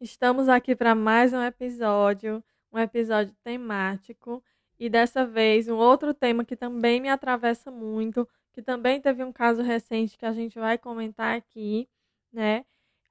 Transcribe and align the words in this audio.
Estamos 0.00 0.48
aqui 0.48 0.76
para 0.76 0.94
mais 0.94 1.32
um 1.32 1.42
episódio, 1.42 2.42
um 2.72 2.78
episódio 2.78 3.34
temático 3.42 4.44
e 4.78 4.88
dessa 4.88 5.24
vez 5.24 5.68
um 5.68 5.76
outro 5.76 6.12
tema 6.12 6.44
que 6.44 6.54
também 6.54 7.00
me 7.00 7.08
atravessa 7.08 7.70
muito, 7.70 8.28
que 8.52 8.60
também 8.62 9.00
teve 9.00 9.24
um 9.24 9.32
caso 9.32 9.62
recente 9.62 10.18
que 10.18 10.26
a 10.26 10.32
gente 10.32 10.58
vai 10.58 10.76
comentar 10.76 11.36
aqui, 11.36 11.88
né? 12.32 12.64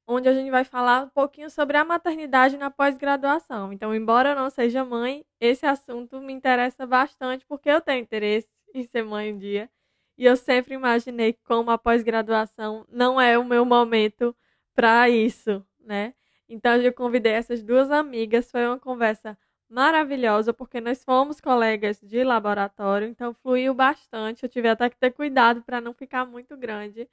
Onde 0.05 0.29
a 0.29 0.33
gente 0.33 0.51
vai 0.51 0.63
falar 0.63 1.05
um 1.05 1.09
pouquinho 1.09 1.49
sobre 1.49 1.77
a 1.77 1.83
maternidade 1.83 2.57
na 2.57 2.69
pós-graduação. 2.69 3.73
Então, 3.73 3.95
embora 3.95 4.29
eu 4.29 4.35
não 4.35 4.49
seja 4.49 4.85
mãe, 4.85 5.25
esse 5.39 5.65
assunto 5.65 6.21
me 6.21 6.31
interessa 6.31 6.85
bastante 6.85 7.45
porque 7.45 7.69
eu 7.69 7.81
tenho 7.81 8.01
interesse 8.01 8.47
em 8.73 8.83
ser 8.83 9.03
mãe 9.03 9.33
um 9.33 9.37
dia. 9.37 9.69
E 10.17 10.25
eu 10.25 10.35
sempre 10.35 10.73
imaginei 10.75 11.33
como 11.33 11.71
a 11.71 11.77
pós-graduação 11.77 12.85
não 12.89 13.19
é 13.19 13.37
o 13.37 13.45
meu 13.45 13.65
momento 13.65 14.35
para 14.75 15.09
isso, 15.09 15.65
né? 15.79 16.13
Então 16.47 16.75
eu 16.75 16.93
convidei 16.93 17.33
essas 17.33 17.63
duas 17.63 17.89
amigas, 17.91 18.51
foi 18.51 18.65
uma 18.65 18.79
conversa 18.79 19.37
maravilhosa, 19.69 20.53
porque 20.53 20.79
nós 20.79 21.03
fomos 21.03 21.41
colegas 21.41 21.99
de 22.01 22.23
laboratório, 22.23 23.07
então 23.07 23.33
fluiu 23.33 23.73
bastante. 23.73 24.43
Eu 24.43 24.49
tive 24.49 24.69
até 24.69 24.89
que 24.89 24.97
ter 24.97 25.11
cuidado 25.11 25.63
para 25.63 25.81
não 25.81 25.93
ficar 25.93 26.25
muito 26.25 26.55
grande. 26.55 27.09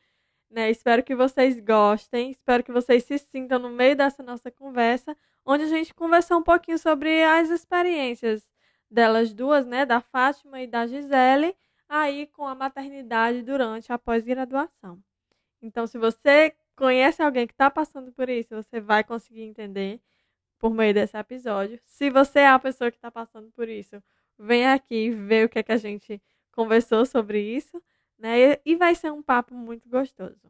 Né? 0.51 0.71
Espero 0.71 1.03
que 1.03 1.15
vocês 1.15 1.59
gostem, 1.61 2.31
espero 2.31 2.63
que 2.63 2.73
vocês 2.73 3.05
se 3.05 3.19
sintam 3.19 3.59
no 3.59 3.71
meio 3.71 3.97
dessa 3.97 4.23
nossa 4.23 4.51
conversa, 4.51 5.17
onde 5.45 5.65
a 5.65 5.69
gente 5.69 5.95
conversou 5.95 6.39
um 6.39 6.43
pouquinho 6.43 6.79
sobre 6.79 7.23
as 7.25 7.51
experiências 7.51 8.47
delas 8.91 9.33
duas, 9.33 9.65
né, 9.65 9.87
da 9.87 10.01
Fátima 10.01 10.61
e 10.61 10.67
da 10.67 10.87
Gisele, 10.87 11.57
aí 11.91 12.27
com 12.29 12.47
a 12.47 12.55
maternidade 12.55 13.43
durante 13.43 13.93
a 13.93 13.99
pós-graduação. 13.99 15.03
Então, 15.61 15.87
se 15.87 15.99
você 15.99 16.55
conhece 16.77 17.23
alguém 17.23 17.47
que 17.47 17.53
está 17.53 17.71
passando 17.71 18.13
por 18.13 18.29
isso, 18.29 18.55
você 18.55 18.81
vai 18.81 19.05
conseguir 19.05 19.43
entender 19.43 20.01
por 20.59 20.73
meio 20.73 20.95
desse 20.95 21.17
episódio. 21.17 21.79
Se 21.85 22.11
você 22.11 22.41
é 22.41 22.49
a 22.49 22.59
pessoa 22.59 22.91
que 22.91 22.97
está 22.97 23.11
passando 23.11 23.51
por 23.53 23.69
isso, 23.69 24.03
vem 24.39 24.69
aqui 24.69 25.11
ver 25.11 25.47
o 25.47 25.49
que 25.49 25.59
é 25.59 25.63
que 25.63 25.73
a 25.73 25.77
gente 25.77 26.23
conversou 26.53 27.05
sobre 27.07 27.41
isso, 27.41 27.83
né? 28.19 28.59
E 28.65 28.77
vai 28.77 28.95
ser 28.95 29.13
um 29.13 29.23
papo 29.23 29.55
muito 29.55 29.89
gostoso. 29.89 30.41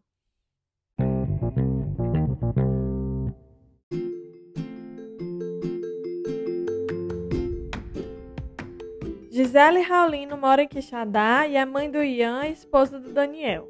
Gisele 9.41 9.81
Raulino 9.81 10.37
mora 10.37 10.63
em 10.63 10.69
Quixadá 10.69 11.47
e 11.47 11.57
é 11.57 11.65
mãe 11.65 11.91
do 11.91 12.03
Ian, 12.03 12.47
esposa 12.49 13.01
do 13.01 13.11
Daniel. 13.11 13.69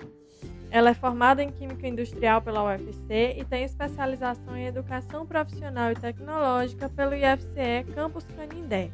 Ela 0.69 0.91
é 0.91 0.95
formada 0.95 1.45
em 1.45 1.53
Química 1.53 1.87
Industrial 1.87 2.43
pela 2.43 2.65
UFC 2.65 3.37
e 3.39 3.45
tem 3.45 3.63
especialização 3.63 4.57
em 4.57 4.67
Educação 4.67 5.25
Profissional 5.25 5.93
e 5.93 5.95
Tecnológica 5.95 6.89
pelo 6.89 7.15
IFCE 7.15 7.85
Campus 7.95 8.27
Canindé. 8.37 8.91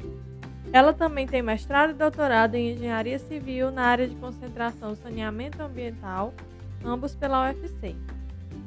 Ela 0.71 0.93
também 0.93 1.25
tem 1.25 1.41
mestrado 1.41 1.89
e 1.89 1.95
doutorado 1.95 2.53
em 2.53 2.73
Engenharia 2.73 3.17
Civil 3.17 3.71
na 3.71 3.81
área 3.81 4.07
de 4.07 4.15
concentração 4.15 4.93
Saneamento 4.93 5.59
Ambiental, 5.63 6.31
ambos 6.85 7.15
pela 7.15 7.49
UFC. 7.49 7.95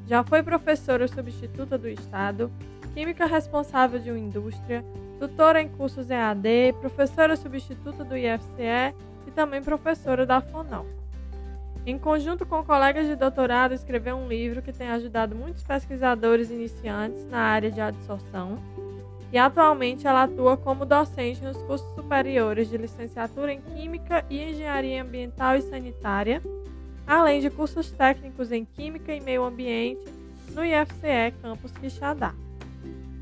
Já 0.08 0.24
foi 0.24 0.42
professora 0.42 1.06
substituta 1.06 1.78
do 1.78 1.88
Estado, 1.88 2.50
química 2.92 3.24
responsável 3.24 4.00
de 4.00 4.10
uma 4.10 4.18
indústria, 4.18 4.84
tutora 5.20 5.60
em 5.60 5.68
cursos 5.68 6.10
EAD, 6.10 6.72
professora 6.80 7.36
substituta 7.36 8.02
do 8.02 8.16
IFCE 8.16 8.94
e 9.26 9.30
também 9.30 9.62
professora 9.62 10.24
da 10.24 10.40
FONAL. 10.40 10.86
Em 11.84 11.98
conjunto 11.98 12.46
com 12.46 12.64
colegas 12.64 13.06
de 13.06 13.14
doutorado, 13.14 13.74
escreveu 13.74 14.16
um 14.16 14.26
livro 14.26 14.62
que 14.62 14.72
tem 14.72 14.88
ajudado 14.88 15.36
muitos 15.36 15.62
pesquisadores 15.62 16.50
iniciantes 16.50 17.26
na 17.26 17.38
área 17.38 17.70
de 17.70 17.80
adsorção 17.80 18.58
e 19.30 19.36
atualmente 19.36 20.06
ela 20.06 20.24
atua 20.24 20.56
como 20.56 20.86
docente 20.86 21.42
nos 21.42 21.56
cursos 21.62 21.94
superiores 21.94 22.68
de 22.68 22.78
licenciatura 22.78 23.52
em 23.52 23.60
Química 23.60 24.24
e 24.30 24.42
Engenharia 24.42 25.02
Ambiental 25.02 25.54
e 25.54 25.62
Sanitária, 25.62 26.42
além 27.06 27.40
de 27.40 27.50
cursos 27.50 27.90
técnicos 27.90 28.50
em 28.50 28.64
Química 28.64 29.14
e 29.14 29.20
Meio 29.20 29.44
Ambiente 29.44 30.04
no 30.54 30.64
IFCE 30.64 31.34
Campus 31.42 31.72
Quixadá. 31.72 32.34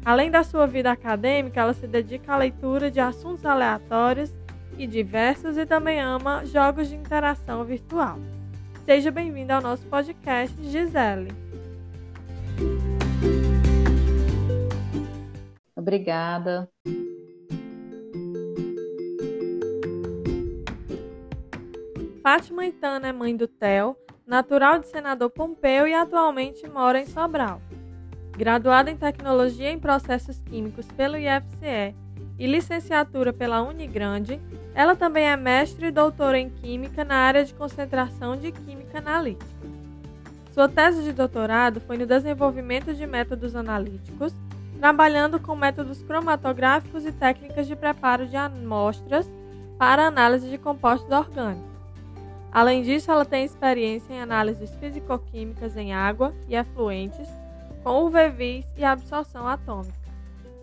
Além 0.09 0.31
da 0.31 0.43
sua 0.43 0.67
vida 0.67 0.91
acadêmica, 0.91 1.61
ela 1.61 1.75
se 1.75 1.87
dedica 1.87 2.33
à 2.33 2.39
leitura 2.39 2.91
de 2.91 2.99
assuntos 2.99 3.45
aleatórios 3.45 4.33
e 4.79 4.87
diversos 4.87 5.59
e 5.59 5.67
também 5.67 6.01
ama 6.01 6.47
jogos 6.47 6.89
de 6.89 6.97
interação 6.97 7.63
virtual. 7.63 8.19
Seja 8.87 9.11
bem-vinda 9.11 9.57
ao 9.57 9.61
nosso 9.61 9.87
podcast, 9.87 10.57
Gisele. 10.63 11.31
Obrigada. 15.77 16.71
Fátima 22.23 22.65
Itana 22.65 23.09
é 23.09 23.13
mãe 23.13 23.37
do 23.37 23.47
Theo, 23.47 23.95
natural 24.27 24.79
de 24.79 24.87
senador 24.87 25.29
Pompeu 25.29 25.87
e 25.87 25.93
atualmente 25.93 26.67
mora 26.67 26.99
em 26.99 27.05
Sobral. 27.05 27.61
Graduada 28.39 28.89
em 28.89 28.97
Tecnologia 28.97 29.69
em 29.69 29.81
Processos 29.81 30.39
Químicos 30.39 30.87
pelo 30.93 31.17
IFCE 31.17 31.93
e 32.39 32.47
licenciatura 32.47 33.33
pela 33.33 33.63
Unigrande, 33.63 34.41
ela 34.77 34.95
também 34.95 35.25
é 35.25 35.37
mestre 35.37 35.89
e 35.89 35.91
doutora 35.91 36.39
em 36.39 36.49
Química 36.49 37.03
na 37.03 37.17
área 37.17 37.45
de 37.45 37.53
concentração 37.53 38.37
de 38.37 38.53
Química 38.53 38.99
Analítica. 38.99 39.45
Sua 40.53 40.69
tese 40.69 41.03
de 41.03 41.13
doutorado 41.13 41.81
foi 41.81 41.99
no 41.99 42.07
desenvolvimento 42.07 42.95
de 42.95 43.05
métodos 43.09 43.57
analíticos, 43.57 44.33
trabalhando 44.79 45.41
com 45.41 45.57
métodos 45.57 46.01
cromatográficos 46.05 47.05
e 47.05 47.11
técnicas 47.11 47.67
de 47.67 47.75
preparo 47.75 48.25
de 48.29 48.37
amostras 48.37 49.29
para 49.77 50.07
análise 50.07 50.49
de 50.49 50.59
compostos 50.59 51.11
orgânicos. 51.11 51.67
Além 52.53 52.83
disso, 52.83 53.11
ela 53.11 53.25
tem 53.25 53.45
experiência 53.45 54.13
em 54.13 54.21
análises 54.21 54.73
fisicoquímicas 54.77 55.77
em 55.77 55.93
água 55.93 56.33
e 56.49 56.55
efluentes, 56.55 57.29
com 57.89 58.05
UV-Vis 58.05 58.67
e 58.77 58.85
absorção 58.85 59.49
atômica. 59.49 59.97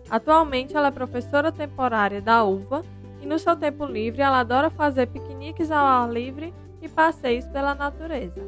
Atualmente, 0.08 0.76
ela 0.76 0.86
é 0.86 0.90
professora 0.92 1.50
temporária 1.50 2.22
da 2.22 2.44
UVA 2.44 2.84
e 3.20 3.26
no 3.26 3.36
seu 3.36 3.56
tempo 3.56 3.84
livre 3.84 4.22
ela 4.22 4.38
adora 4.38 4.70
fazer 4.70 5.08
piqueniques 5.08 5.68
ao 5.72 5.84
ar 5.84 6.08
livre 6.08 6.54
e 6.80 6.88
passeios 6.88 7.44
pela 7.48 7.74
natureza. 7.74 8.40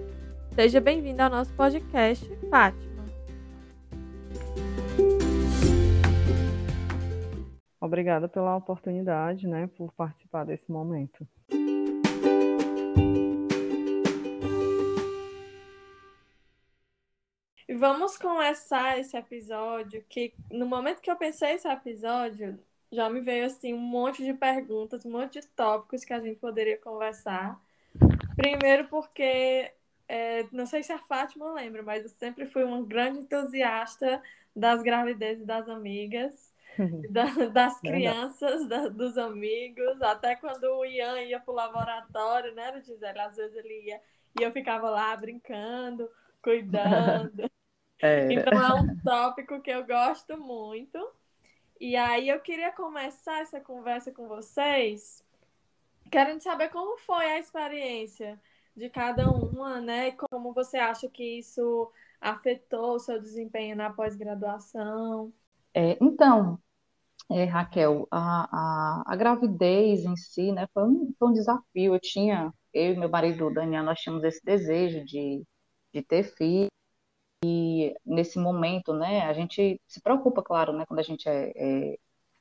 Seja 0.55 0.81
bem-vinda 0.81 1.25
ao 1.25 1.31
nosso 1.31 1.53
podcast, 1.55 2.25
Fátima. 2.49 3.05
Obrigada 7.81 8.28
pela 8.28 8.55
oportunidade, 8.55 9.49
né, 9.49 9.69
por 9.77 9.93
participar 9.93 10.44
desse 10.44 10.71
momento. 10.71 11.27
Vamos 17.79 18.17
começar 18.19 18.99
esse 18.99 19.17
episódio 19.17 20.05
que 20.09 20.35
no 20.51 20.67
momento 20.67 21.01
que 21.01 21.11
eu 21.11 21.17
pensei 21.17 21.53
esse 21.53 21.69
episódio, 21.69 22.59
já 22.91 23.09
me 23.09 23.21
veio 23.21 23.47
assim 23.47 23.73
um 23.73 23.79
monte 23.79 24.25
de 24.25 24.35
perguntas, 24.35 25.07
um 25.07 25.13
monte 25.13 25.41
de 25.41 25.47
tópicos 25.47 26.05
que 26.05 26.13
a 26.13 26.19
gente 26.19 26.41
poderia 26.41 26.77
conversar. 26.77 27.59
Primeiro 28.37 28.89
porque 28.89 29.73
é, 30.09 30.47
não 30.51 30.67
sei 30.67 30.83
se 30.83 30.93
a 30.93 30.99
Fátima 30.99 31.53
lembra, 31.53 31.83
mas 31.83 32.03
eu 32.03 32.09
sempre 32.09 32.47
fui 32.47 32.65
uma 32.65 32.83
grande 32.83 33.21
entusiasta 33.21 34.21
das 34.55 34.83
gravidezes 34.83 35.47
das 35.47 35.69
amigas, 35.69 36.53
da, 37.11 37.27
das 37.47 37.81
crianças, 37.81 38.67
da, 38.67 38.89
dos 38.89 39.17
amigos, 39.17 40.03
até 40.03 40.35
quando 40.35 40.65
o 40.65 40.85
Ian 40.85 41.21
ia 41.23 41.39
para 41.39 41.53
o 41.53 41.55
laboratório, 41.55 42.53
né, 42.55 42.81
Gisele? 42.85 43.21
Às 43.21 43.37
vezes 43.37 43.57
ele 43.57 43.83
ia 43.87 44.01
e 44.39 44.43
eu 44.43 44.51
ficava 44.51 44.91
lá 44.91 45.17
brincando, 45.17 46.11
cuidando. 46.43 47.49
É. 48.00 48.33
Então 48.33 48.53
é 48.53 48.81
um 48.81 48.97
tópico 49.00 49.61
que 49.61 49.71
eu 49.71 49.87
gosto 49.87 50.37
muito. 50.37 50.99
E 51.81 51.95
aí 51.97 52.29
eu 52.29 52.41
queria 52.41 52.73
começar 52.73 53.41
essa 53.41 53.61
conversa 53.61 54.11
com 54.11 54.27
vocês, 54.27 55.23
querendo 56.11 56.41
saber 56.41 56.71
como 56.71 56.99
foi 56.99 57.25
a 57.27 57.39
experiência 57.39 58.41
de 58.77 58.89
cada 58.89 59.31
uma, 59.31 59.81
né? 59.81 60.12
Como 60.12 60.53
você 60.53 60.77
acha 60.77 61.09
que 61.09 61.39
isso 61.39 61.91
afetou 62.21 62.95
o 62.95 62.99
seu 62.99 63.21
desempenho 63.21 63.77
na 63.77 63.91
pós-graduação? 63.91 65.33
É, 65.73 65.97
então, 66.01 66.59
é, 67.31 67.44
Raquel, 67.44 68.09
a, 68.11 68.49
a, 68.51 69.12
a, 69.12 69.17
gravidez 69.17 70.05
em 70.05 70.17
si, 70.17 70.51
né, 70.51 70.67
foi 70.73 70.85
um, 70.85 71.15
foi 71.19 71.29
um 71.29 71.33
desafio. 71.33 71.94
Eu 71.94 72.01
tinha, 72.01 72.53
eu 72.73 72.94
e 72.94 72.97
meu 72.97 73.09
marido 73.09 73.53
Daniel, 73.53 73.85
nós 73.85 74.01
tínhamos 74.01 74.25
esse 74.25 74.44
desejo 74.44 75.05
de, 75.05 75.44
de 75.93 76.03
ter 76.03 76.25
filho. 76.25 76.69
E 77.44 77.94
nesse 78.05 78.38
momento, 78.38 78.93
né, 78.93 79.23
a 79.23 79.32
gente 79.32 79.81
se 79.87 80.00
preocupa, 80.00 80.43
claro, 80.43 80.73
né, 80.73 80.85
quando 80.87 81.00
a 81.00 81.02
gente 81.02 81.29
é, 81.29 81.52
é 81.55 81.99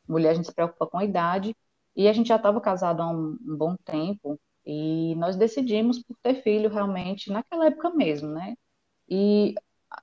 mulher, 0.08 0.32
a 0.32 0.34
gente 0.34 0.48
se 0.48 0.54
preocupa 0.54 0.88
com 0.88 0.98
a 0.98 1.06
idade. 1.06 1.56
E 1.96 2.08
a 2.08 2.14
gente 2.14 2.28
já 2.28 2.36
estava 2.38 2.62
casado 2.62 3.02
há 3.02 3.10
um, 3.10 3.38
um, 3.42 3.58
bom 3.58 3.76
tempo 3.84 4.40
e 4.66 5.16
nós 5.16 5.36
decidimos 5.36 6.02
por 6.04 6.16
ter 6.22 6.44
filho 6.44 6.70
realmente 6.70 7.32
naquela 7.32 7.68
época 7.68 7.90
mesmo, 7.90 8.30
né? 8.30 8.56
E 9.10 9.56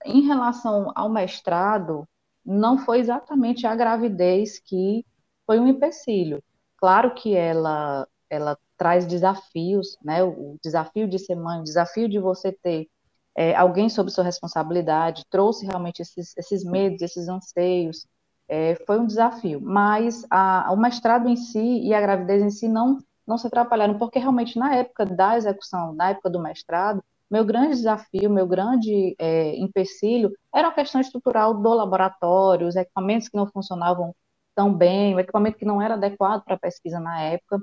em 0.05 0.23
relação 0.23 0.93
ao 0.94 1.08
mestrado, 1.08 2.08
não 2.44 2.79
foi 2.79 2.99
exatamente 3.00 3.67
a 3.67 3.76
gravidez 3.76 4.58
que 4.58 5.05
foi 5.47 5.61
um 5.61 5.69
empecilho. 5.69 6.43
Claro 6.76 7.14
que 7.14 7.35
ela 7.35 8.08
ela 8.31 8.58
traz 8.76 9.06
desafios, 9.06 9.97
né? 10.02 10.25
O 10.25 10.58
desafio 10.62 11.08
de 11.08 11.19
ser 11.19 11.37
mãe, 11.37 11.61
o 11.61 11.64
desafio 11.64 12.08
de 12.08 12.19
você 12.19 12.50
ter 12.52 12.88
é, 13.37 13.55
alguém 13.55 13.89
sob 13.89 14.11
sua 14.11 14.25
responsabilidade, 14.25 15.25
trouxe 15.31 15.67
realmente 15.67 16.01
esses, 16.03 16.37
esses 16.37 16.65
medos, 16.65 17.03
esses 17.03 17.29
anseios, 17.29 18.07
é, 18.49 18.77
foi 18.87 18.99
um 18.99 19.07
desafio. 19.07 19.61
Mas 19.61 20.25
a, 20.31 20.71
o 20.73 20.77
mestrado 20.77 21.29
em 21.29 21.37
si 21.37 21.81
e 21.83 21.95
a 21.95 22.01
gravidez 22.01 22.43
em 22.43 22.51
si 22.51 22.69
não 22.69 22.99
não 23.27 23.39
se 23.39 23.47
atrapalharam, 23.47 23.99
porque 23.99 24.19
realmente 24.19 24.59
na 24.59 24.75
época 24.75 25.07
da 25.07 25.37
execução, 25.37 25.95
na 25.95 26.11
época 26.11 26.29
do 26.31 26.39
mestrado, 26.39 27.03
meu 27.31 27.45
grande 27.45 27.71
desafio, 27.77 28.31
meu 28.31 28.47
grande 28.47 29.17
é, 29.19 29.57
empecilho 29.57 30.33
era 30.55 30.69
a 30.69 30.73
questão 30.73 31.01
estrutural 31.01 31.55
do 31.55 31.75
laboratório, 31.75 32.67
os 32.67 32.77
equipamentos 32.77 33.29
que 33.29 33.37
não 33.37 33.47
funcionavam 33.47 34.15
tão 34.55 34.73
bem, 34.73 35.15
o 35.15 35.21
equipamento 35.21 35.59
que 35.59 35.65
não 35.65 35.81
era 35.81 35.95
adequado 35.95 36.45
para 36.45 36.55
a 36.55 36.59
pesquisa 36.59 37.01
na 37.01 37.21
época. 37.23 37.61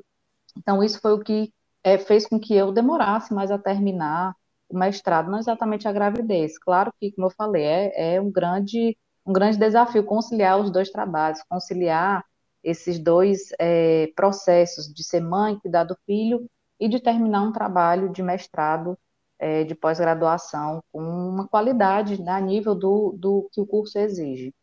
Então, 0.57 0.83
isso 0.83 0.99
foi 0.99 1.13
o 1.13 1.19
que 1.19 1.53
é, 1.83 1.97
fez 1.97 2.27
com 2.27 2.39
que 2.39 2.55
eu 2.55 2.71
demorasse 2.71 3.33
mais 3.33 3.51
a 3.51 3.57
terminar 3.57 4.35
o 4.71 4.77
mestrado, 4.77 5.29
não 5.29 5.39
exatamente 5.39 5.87
a 5.87 5.91
gravidez. 5.91 6.57
Claro 6.57 6.93
que, 6.99 7.11
como 7.11 7.27
eu 7.27 7.31
falei, 7.31 7.63
é, 7.63 8.15
é 8.15 8.21
um, 8.21 8.31
grande, 8.31 8.97
um 9.25 9.33
grande 9.33 9.57
desafio 9.57 10.03
conciliar 10.03 10.59
os 10.59 10.71
dois 10.71 10.89
trabalhos, 10.89 11.43
conciliar 11.49 12.23
esses 12.63 12.99
dois 12.99 13.49
é, 13.59 14.07
processos 14.15 14.93
de 14.93 15.03
ser 15.03 15.21
mãe, 15.21 15.59
cuidar 15.59 15.83
do 15.83 15.97
filho 16.05 16.47
e 16.79 16.87
de 16.87 16.99
terminar 16.99 17.41
um 17.43 17.51
trabalho 17.51 18.09
de 18.09 18.23
mestrado 18.23 18.97
é, 19.39 19.63
de 19.63 19.73
pós-graduação 19.73 20.83
com 20.91 21.01
uma 21.01 21.47
qualidade 21.47 22.21
né, 22.21 22.31
a 22.31 22.39
nível 22.39 22.75
do, 22.75 23.15
do 23.17 23.49
que 23.51 23.59
o 23.59 23.65
curso 23.65 23.97
exige. 23.97 24.53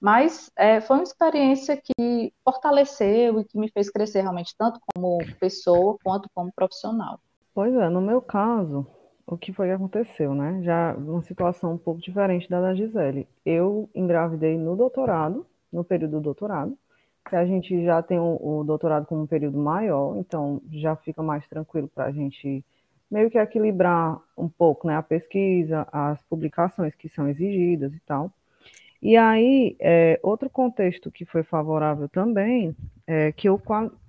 Mas 0.00 0.50
é, 0.56 0.80
foi 0.80 0.96
uma 0.96 1.04
experiência 1.04 1.80
que 1.80 2.32
fortaleceu 2.44 3.40
e 3.40 3.44
que 3.44 3.56
me 3.56 3.70
fez 3.70 3.88
crescer 3.88 4.20
realmente, 4.20 4.54
tanto 4.58 4.78
como 4.92 5.18
pessoa 5.40 5.96
quanto 6.02 6.28
como 6.34 6.52
profissional. 6.52 7.18
Pois 7.54 7.72
é, 7.72 7.88
no 7.88 8.00
meu 8.00 8.20
caso, 8.20 8.86
o 9.26 9.36
que 9.36 9.52
foi 9.52 9.68
que 9.68 9.72
aconteceu, 9.72 10.34
né? 10.34 10.60
Já 10.62 10.94
uma 10.94 11.22
situação 11.22 11.72
um 11.72 11.78
pouco 11.78 12.00
diferente 12.00 12.48
da 12.48 12.60
da 12.60 12.74
Gisele. 12.74 13.26
Eu 13.44 13.88
engravidei 13.94 14.56
no 14.58 14.76
doutorado, 14.76 15.46
no 15.72 15.84
período 15.84 16.12
do 16.12 16.20
doutorado, 16.20 16.76
que 17.28 17.36
a 17.36 17.46
gente 17.46 17.84
já 17.84 18.02
tem 18.02 18.18
o, 18.18 18.38
o 18.40 18.64
doutorado 18.64 19.06
como 19.06 19.22
um 19.22 19.26
período 19.26 19.58
maior, 19.58 20.16
então 20.16 20.60
já 20.70 20.94
fica 20.96 21.22
mais 21.22 21.46
tranquilo 21.48 21.88
para 21.88 22.06
a 22.06 22.12
gente 22.12 22.64
meio 23.10 23.30
que 23.30 23.38
equilibrar 23.38 24.20
um 24.36 24.48
pouco 24.48 24.86
né, 24.88 24.96
a 24.96 25.02
pesquisa, 25.02 25.86
as 25.92 26.20
publicações 26.22 26.94
que 26.94 27.08
são 27.08 27.28
exigidas 27.28 27.94
e 27.94 28.00
tal. 28.00 28.30
E 29.00 29.16
aí, 29.16 29.76
é, 29.80 30.18
outro 30.22 30.48
contexto 30.48 31.10
que 31.10 31.24
foi 31.24 31.42
favorável 31.42 32.08
também 32.08 32.74
é 33.06 33.32
que 33.32 33.48
eu, 33.48 33.60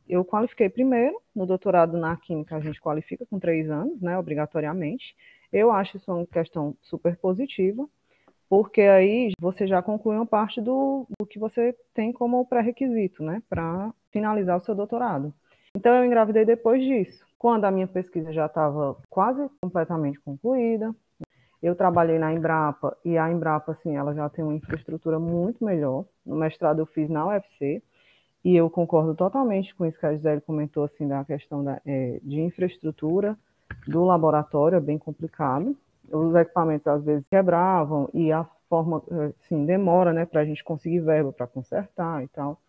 eu 0.07 0.23
qualifiquei 0.23 0.69
primeiro, 0.69 1.19
no 1.35 1.45
doutorado 1.45 1.97
na 1.97 2.15
Química 2.15 2.55
a 2.55 2.59
gente 2.59 2.81
qualifica 2.81 3.25
com 3.25 3.39
três 3.39 3.69
anos, 3.69 4.01
né, 4.01 4.17
obrigatoriamente. 4.17 5.15
Eu 5.51 5.71
acho 5.71 5.97
isso 5.97 6.11
uma 6.11 6.25
questão 6.25 6.75
super 6.81 7.15
positiva, 7.17 7.87
porque 8.49 8.81
aí 8.81 9.31
você 9.39 9.65
já 9.65 9.81
conclui 9.81 10.15
uma 10.15 10.25
parte 10.25 10.61
do, 10.61 11.07
do 11.19 11.25
que 11.25 11.39
você 11.39 11.75
tem 11.93 12.11
como 12.11 12.45
pré-requisito, 12.45 13.23
né, 13.23 13.41
para 13.49 13.93
finalizar 14.11 14.57
o 14.57 14.61
seu 14.61 14.75
doutorado. 14.75 15.33
Então, 15.75 15.93
eu 15.93 16.05
engravidei 16.05 16.45
depois 16.45 16.81
disso. 16.81 17.25
Quando 17.37 17.65
a 17.65 17.71
minha 17.71 17.87
pesquisa 17.87 18.31
já 18.31 18.45
estava 18.45 18.95
quase 19.09 19.49
completamente 19.61 20.19
concluída, 20.21 20.95
eu 21.61 21.75
trabalhei 21.75 22.17
na 22.17 22.31
Embrapa 22.31 22.95
e 23.03 23.17
a 23.17 23.29
Embrapa, 23.29 23.73
assim, 23.73 23.97
ela 23.97 24.13
já 24.13 24.29
tem 24.29 24.43
uma 24.43 24.53
infraestrutura 24.53 25.19
muito 25.19 25.65
melhor. 25.65 26.05
No 26.25 26.35
mestrado 26.35 26.79
eu 26.79 26.85
fiz 26.85 27.09
na 27.09 27.27
UFC 27.27 27.83
e 28.45 28.55
eu 28.55 28.69
concordo 28.69 29.15
totalmente 29.15 29.73
com 29.73 29.87
isso 29.87 29.99
que 29.99 30.05
a 30.05 30.13
Gisele 30.13 30.39
comentou, 30.39 30.83
assim, 30.83 31.07
da 31.07 31.25
questão 31.25 31.63
da, 31.63 31.81
é, 31.83 32.19
de 32.21 32.39
infraestrutura 32.39 33.35
do 33.87 34.03
laboratório, 34.05 34.75
é 34.75 34.79
bem 34.79 34.99
complicado. 34.99 35.75
Os 36.11 36.35
equipamentos 36.35 36.85
às 36.85 37.03
vezes 37.03 37.27
quebravam 37.27 38.07
e 38.13 38.31
a 38.31 38.45
forma, 38.69 39.01
assim, 39.41 39.65
demora, 39.65 40.13
né, 40.13 40.27
para 40.27 40.41
a 40.41 40.45
gente 40.45 40.63
conseguir 40.63 40.99
verba 40.99 41.33
para 41.33 41.47
consertar 41.47 42.23
e 42.23 42.27
tal. 42.27 42.61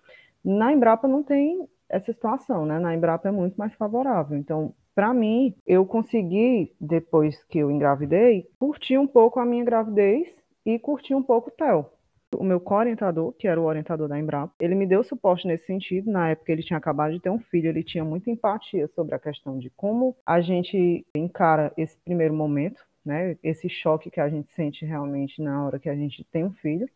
Na 0.43 0.73
Embrapa 0.73 1.07
não 1.07 1.23
tem 1.23 1.69
essa 1.91 2.11
situação, 2.11 2.65
né? 2.65 2.79
Na 2.79 2.95
Embrapa 2.95 3.29
é 3.29 3.33
muito 3.33 3.57
mais 3.57 3.75
favorável. 3.75 4.39
Então, 4.39 4.73
para 4.95 5.13
mim, 5.13 5.55
eu 5.67 5.85
consegui, 5.85 6.75
depois 6.81 7.45
que 7.45 7.59
eu 7.59 7.71
engravidei, 7.71 8.49
curtir 8.59 8.97
um 8.97 9.07
pouco 9.07 9.39
a 9.39 9.45
minha 9.45 9.63
gravidez 9.63 10.27
e 10.65 10.79
curtir 10.79 11.15
um 11.15 11.23
pouco 11.23 11.51
o 11.51 11.53
TEL. 11.53 11.93
O 12.35 12.43
meu 12.43 12.59
co-orientador, 12.59 13.33
que 13.33 13.47
era 13.47 13.61
o 13.61 13.65
orientador 13.65 14.09
da 14.09 14.19
Embrapa, 14.19 14.53
ele 14.59 14.75
me 14.75 14.87
deu 14.87 15.05
suporte 15.05 15.47
nesse 15.47 15.67
sentido. 15.67 16.11
Na 16.11 16.31
época, 16.31 16.51
ele 16.51 16.63
tinha 16.63 16.77
acabado 16.77 17.13
de 17.13 17.21
ter 17.21 17.31
um 17.31 17.39
filho, 17.39 17.69
ele 17.69 17.85
tinha 17.85 18.05
muita 18.05 18.31
empatia 18.31 18.89
sobre 18.89 19.15
a 19.15 19.19
questão 19.19 19.59
de 19.59 19.71
como 19.71 20.17
a 20.27 20.41
gente 20.41 21.07
encara 21.15 21.73
esse 21.77 21.97
primeiro 21.99 22.35
momento, 22.35 22.85
né? 23.05 23.37
Esse 23.43 23.69
choque 23.69 24.11
que 24.11 24.21
a 24.21 24.29
gente 24.29 24.51
sente 24.53 24.85
realmente 24.85 25.41
na 25.41 25.65
hora 25.65 25.79
que 25.79 25.89
a 25.89 25.95
gente 25.95 26.25
tem 26.25 26.45
um 26.45 26.53
filho. 26.53 26.89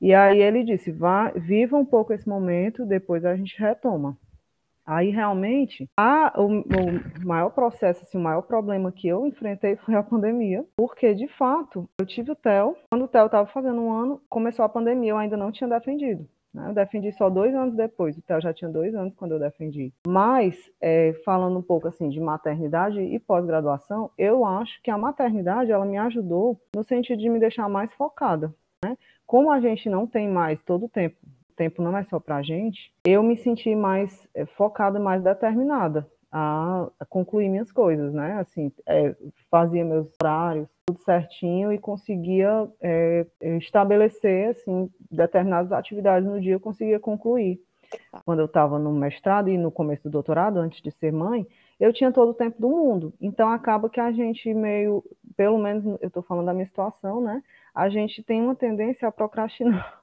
E 0.00 0.14
aí 0.14 0.40
ele 0.40 0.62
disse: 0.62 0.92
Vá, 0.92 1.30
viva 1.30 1.76
um 1.76 1.84
pouco 1.84 2.12
esse 2.12 2.28
momento, 2.28 2.86
depois 2.86 3.24
a 3.24 3.34
gente 3.36 3.58
retoma. 3.58 4.16
Aí 4.86 5.10
realmente 5.10 5.88
a, 5.96 6.32
o, 6.40 6.46
o, 6.46 7.26
maior 7.26 7.50
processo, 7.50 8.02
assim, 8.02 8.18
o 8.18 8.20
maior 8.22 8.42
problema 8.42 8.90
que 8.90 9.06
eu 9.08 9.26
enfrentei 9.26 9.76
foi 9.76 9.94
a 9.94 10.02
pandemia, 10.02 10.64
porque 10.76 11.14
de 11.14 11.28
fato 11.28 11.88
eu 11.98 12.06
tive 12.06 12.32
o 12.32 12.36
TEL. 12.36 12.76
Quando 12.90 13.04
o 13.04 13.08
TEL 13.08 13.26
estava 13.26 13.46
fazendo 13.48 13.80
um 13.80 13.92
ano, 13.92 14.20
começou 14.28 14.64
a 14.64 14.68
pandemia, 14.68 15.10
eu 15.10 15.18
ainda 15.18 15.36
não 15.36 15.52
tinha 15.52 15.68
defendido. 15.68 16.28
Né? 16.52 16.68
Eu 16.68 16.74
defendi 16.74 17.12
só 17.12 17.30
dois 17.30 17.54
anos 17.54 17.74
depois, 17.74 18.16
o 18.16 18.22
TEL 18.22 18.40
já 18.40 18.52
tinha 18.52 18.70
dois 18.70 18.94
anos 18.94 19.14
quando 19.14 19.32
eu 19.32 19.38
defendi. 19.38 19.92
Mas, 20.06 20.56
é, 20.80 21.12
falando 21.24 21.58
um 21.58 21.62
pouco 21.62 21.88
assim 21.88 22.08
de 22.08 22.20
maternidade 22.20 23.00
e 23.00 23.18
pós-graduação, 23.18 24.10
eu 24.18 24.44
acho 24.44 24.82
que 24.82 24.90
a 24.90 24.98
maternidade 24.98 25.70
ela 25.70 25.86
me 25.86 25.96
ajudou 25.96 26.60
no 26.74 26.82
sentido 26.82 27.20
de 27.20 27.28
me 27.28 27.38
deixar 27.38 27.68
mais 27.68 27.92
focada. 27.94 28.52
Né? 28.84 28.96
Como 29.26 29.50
a 29.50 29.60
gente 29.60 29.88
não 29.88 30.06
tem 30.06 30.28
mais 30.28 30.60
todo 30.62 30.86
o 30.86 30.88
tempo, 30.88 31.16
tempo 31.52 31.82
não 31.82 31.96
é 31.96 32.04
só 32.04 32.18
para 32.18 32.36
a 32.36 32.42
gente, 32.42 32.92
eu 33.04 33.22
me 33.22 33.36
senti 33.36 33.74
mais 33.74 34.28
é, 34.34 34.46
focada, 34.46 34.98
mais 34.98 35.22
determinada 35.22 36.06
a, 36.30 36.88
a, 36.98 37.04
concluir 37.04 37.48
minhas 37.48 37.70
coisas, 37.70 38.12
né? 38.12 38.38
Assim, 38.40 38.72
é, 38.86 39.14
fazia 39.50 39.84
meus 39.84 40.08
horários, 40.20 40.68
tudo 40.86 40.98
certinho 41.00 41.72
e 41.72 41.78
conseguia 41.78 42.68
é, 42.80 43.26
estabelecer, 43.58 44.50
assim, 44.50 44.90
determinadas 45.10 45.72
atividades 45.72 46.28
no 46.28 46.40
dia, 46.40 46.54
eu 46.54 46.60
conseguia 46.60 46.98
concluir. 46.98 47.60
Quando 48.24 48.38
eu 48.38 48.46
estava 48.46 48.78
no 48.78 48.90
mestrado 48.90 49.50
e 49.50 49.58
no 49.58 49.70
começo 49.70 50.04
do 50.04 50.10
doutorado, 50.10 50.58
antes 50.58 50.80
de 50.80 50.90
ser 50.90 51.12
mãe, 51.12 51.46
eu 51.78 51.92
tinha 51.92 52.10
todo 52.10 52.30
o 52.30 52.34
tempo 52.34 52.58
do 52.58 52.70
mundo. 52.70 53.12
Então 53.20 53.50
acaba 53.50 53.90
que 53.90 54.00
a 54.00 54.10
gente 54.10 54.52
meio, 54.54 55.04
pelo 55.36 55.58
menos 55.58 55.84
eu 56.00 56.08
estou 56.08 56.22
falando 56.22 56.46
da 56.46 56.54
minha 56.54 56.64
situação, 56.64 57.20
né? 57.20 57.42
a 57.74 57.88
gente 57.88 58.22
tem 58.22 58.42
uma 58.42 58.54
tendência 58.54 59.08
a 59.08 59.12
procrastinar, 59.12 60.01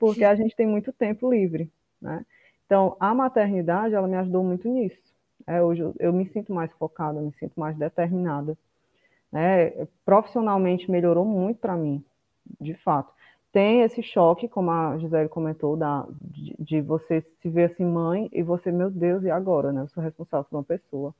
porque 0.00 0.24
a 0.24 0.34
gente 0.34 0.56
tem 0.56 0.66
muito 0.66 0.92
tempo 0.92 1.30
livre, 1.30 1.70
né? 2.00 2.24
Então, 2.64 2.96
a 2.98 3.14
maternidade, 3.14 3.94
ela 3.94 4.08
me 4.08 4.16
ajudou 4.16 4.42
muito 4.42 4.68
nisso. 4.68 4.98
É, 5.46 5.62
hoje 5.62 5.82
eu, 5.82 5.94
eu 5.98 6.12
me 6.12 6.26
sinto 6.30 6.54
mais 6.54 6.72
focada, 6.72 7.20
me 7.20 7.32
sinto 7.38 7.58
mais 7.58 7.76
determinada. 7.76 8.56
Né? 9.30 9.70
Profissionalmente 10.04 10.90
melhorou 10.90 11.24
muito 11.24 11.58
para 11.58 11.76
mim, 11.76 12.02
de 12.60 12.74
fato. 12.74 13.12
Tem 13.52 13.82
esse 13.82 14.02
choque, 14.02 14.48
como 14.48 14.70
a 14.70 14.96
Gisele 14.98 15.28
comentou, 15.28 15.76
da, 15.76 16.06
de, 16.20 16.54
de, 16.58 16.80
você 16.80 17.20
se 17.42 17.48
ver 17.48 17.72
assim 17.72 17.84
mãe 17.84 18.28
e 18.32 18.42
você, 18.42 18.70
meu 18.70 18.90
Deus, 18.90 19.24
e 19.24 19.30
agora? 19.30 19.72
Né? 19.72 19.82
Eu 19.82 19.88
sou 19.88 20.02
responsável 20.02 20.44
por 20.48 20.56
uma 20.56 20.64
pessoa. 20.64 21.12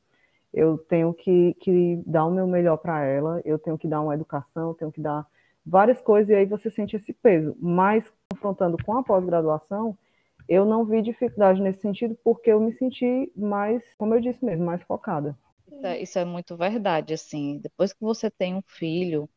Eu 0.54 0.78
tenho 0.78 1.12
que, 1.12 1.54
que 1.54 2.00
dar 2.06 2.24
o 2.26 2.30
meu 2.30 2.46
melhor 2.46 2.76
para 2.76 3.04
ela, 3.04 3.40
eu 3.44 3.58
tenho 3.58 3.76
que 3.76 3.88
dar 3.88 4.00
uma 4.00 4.14
educação, 4.14 4.68
eu 4.68 4.74
tenho 4.74 4.92
que 4.92 5.00
dar 5.00 5.26
várias 5.64 6.00
coisas 6.00 6.30
e 6.30 6.34
aí 6.34 6.46
você 6.46 6.70
sente 6.70 6.96
esse 6.96 7.12
peso. 7.12 7.56
Mas 7.60 8.10
confrontando 8.30 8.78
com 8.78 8.96
a 8.96 9.02
pós-graduação, 9.02 9.96
eu 10.48 10.64
não 10.64 10.84
vi 10.84 11.02
dificuldade 11.02 11.60
nesse 11.60 11.80
sentido 11.80 12.16
porque 12.24 12.50
eu 12.50 12.60
me 12.60 12.72
senti 12.72 13.30
mais, 13.36 13.82
como 13.96 14.14
eu 14.14 14.20
disse 14.20 14.44
mesmo, 14.44 14.64
mais 14.64 14.82
focada. 14.82 15.36
Isso 15.70 15.86
é, 15.86 16.02
isso 16.02 16.18
é 16.18 16.24
muito 16.24 16.56
verdade, 16.56 17.14
assim. 17.14 17.58
Depois 17.58 17.92
que 17.92 18.00
você 18.00 18.30
tem 18.30 18.54
um 18.56 18.62
filho, 18.66 19.28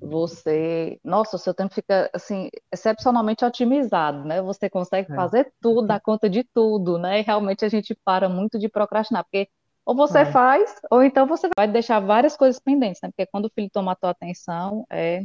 você, 0.00 0.98
nossa, 1.02 1.36
o 1.36 1.38
seu 1.38 1.54
tempo 1.54 1.74
fica 1.74 2.10
assim 2.12 2.50
excepcionalmente 2.72 3.44
otimizado, 3.44 4.24
né? 4.24 4.42
Você 4.42 4.68
consegue 4.68 5.10
É. 5.12 5.16
fazer 5.16 5.52
tudo, 5.60 5.86
dar 5.86 6.00
conta 6.00 6.28
de 6.28 6.44
tudo, 6.44 6.98
né? 6.98 7.20
E 7.20 7.22
realmente 7.22 7.64
a 7.64 7.68
gente 7.68 7.94
para 8.04 8.28
muito 8.28 8.58
de 8.58 8.68
procrastinar, 8.68 9.24
porque 9.24 9.48
ou 9.86 9.94
você 9.94 10.20
É. 10.20 10.24
faz, 10.26 10.76
ou 10.90 11.02
então 11.02 11.26
você 11.26 11.48
vai 11.56 11.68
deixar 11.68 12.00
várias 12.00 12.36
coisas 12.36 12.58
pendentes, 12.60 13.00
né? 13.02 13.10
Porque 13.10 13.26
quando 13.30 13.46
o 13.46 13.50
filho 13.54 13.68
toma 13.72 13.92
a 13.92 13.96
tua 13.96 14.10
atenção, 14.10 14.86
é, 14.90 15.24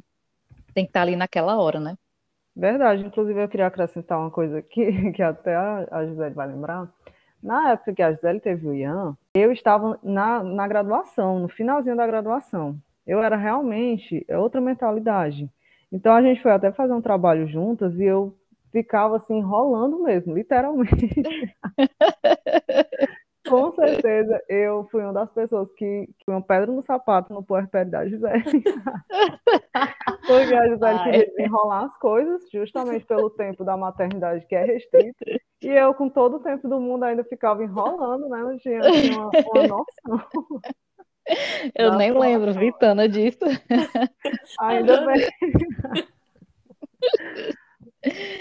tem 0.73 0.85
que 0.85 0.89
estar 0.89 1.01
ali 1.01 1.15
naquela 1.15 1.57
hora, 1.57 1.79
né? 1.79 1.95
Verdade, 2.55 3.05
inclusive 3.05 3.41
eu 3.41 3.47
queria 3.47 3.67
acrescentar 3.67 4.19
uma 4.19 4.31
coisa 4.31 4.61
que, 4.61 5.11
que 5.13 5.21
até 5.21 5.55
a, 5.55 5.88
a 5.91 6.05
Gisele 6.05 6.35
vai 6.35 6.47
lembrar. 6.47 6.89
Na 7.41 7.71
época 7.71 7.93
que 7.93 8.01
a 8.01 8.11
Gisele 8.11 8.39
teve 8.39 8.67
o 8.67 8.73
Ian, 8.73 9.15
eu 9.33 9.51
estava 9.51 9.97
na, 10.03 10.43
na 10.43 10.67
graduação, 10.67 11.39
no 11.39 11.47
finalzinho 11.47 11.95
da 11.95 12.05
graduação. 12.05 12.77
Eu 13.07 13.23
era 13.23 13.38
realmente 13.38 14.25
é 14.27 14.38
outra 14.38 14.59
mentalidade. 14.59 15.49
Então 15.91 16.13
a 16.13 16.21
gente 16.21 16.41
foi 16.41 16.51
até 16.51 16.71
fazer 16.71 16.93
um 16.93 17.01
trabalho 17.01 17.47
juntas 17.47 17.97
e 17.97 18.03
eu 18.03 18.35
ficava 18.71 19.15
assim 19.15 19.38
enrolando 19.38 20.03
mesmo, 20.03 20.33
literalmente. 20.33 21.23
Com 23.49 23.71
certeza 23.73 24.41
eu 24.47 24.87
fui 24.91 25.01
uma 25.03 25.13
das 25.13 25.31
pessoas 25.31 25.71
que, 25.73 26.07
que 26.17 26.25
foi 26.25 26.33
uma 26.35 26.41
pedra 26.41 26.71
no 26.71 26.81
sapato 26.81 27.33
no 27.33 27.43
puerpério 27.43 27.91
da 27.91 28.07
Gisele. 28.07 28.43
Porque 30.27 30.53
a 30.53 30.67
Gisele 30.67 30.85
Ai. 30.85 31.03
queria 31.03 31.25
desenrolar 31.27 31.85
as 31.85 31.97
coisas, 31.97 32.49
justamente 32.51 33.05
pelo 33.05 33.29
tempo 33.31 33.63
da 33.63 33.75
maternidade 33.75 34.45
que 34.45 34.55
é 34.55 34.63
restrito. 34.63 35.17
E 35.61 35.67
eu, 35.67 35.93
com 35.93 36.07
todo 36.07 36.37
o 36.37 36.39
tempo 36.39 36.67
do 36.67 36.79
mundo, 36.79 37.03
ainda 37.03 37.23
ficava 37.23 37.63
enrolando, 37.63 38.29
né? 38.29 38.41
Não 38.41 38.57
tinha 38.57 38.79
assim, 38.79 39.11
uma, 39.11 39.29
uma 39.29 39.67
noção. 39.67 40.61
Eu 41.75 41.91
Da 41.91 41.97
nem 41.97 42.11
lembro, 42.11 42.53
situação. 42.53 42.61
Vitana, 42.61 43.09
disso. 43.09 43.39
Ainda 44.59 45.05
bem. 45.05 45.27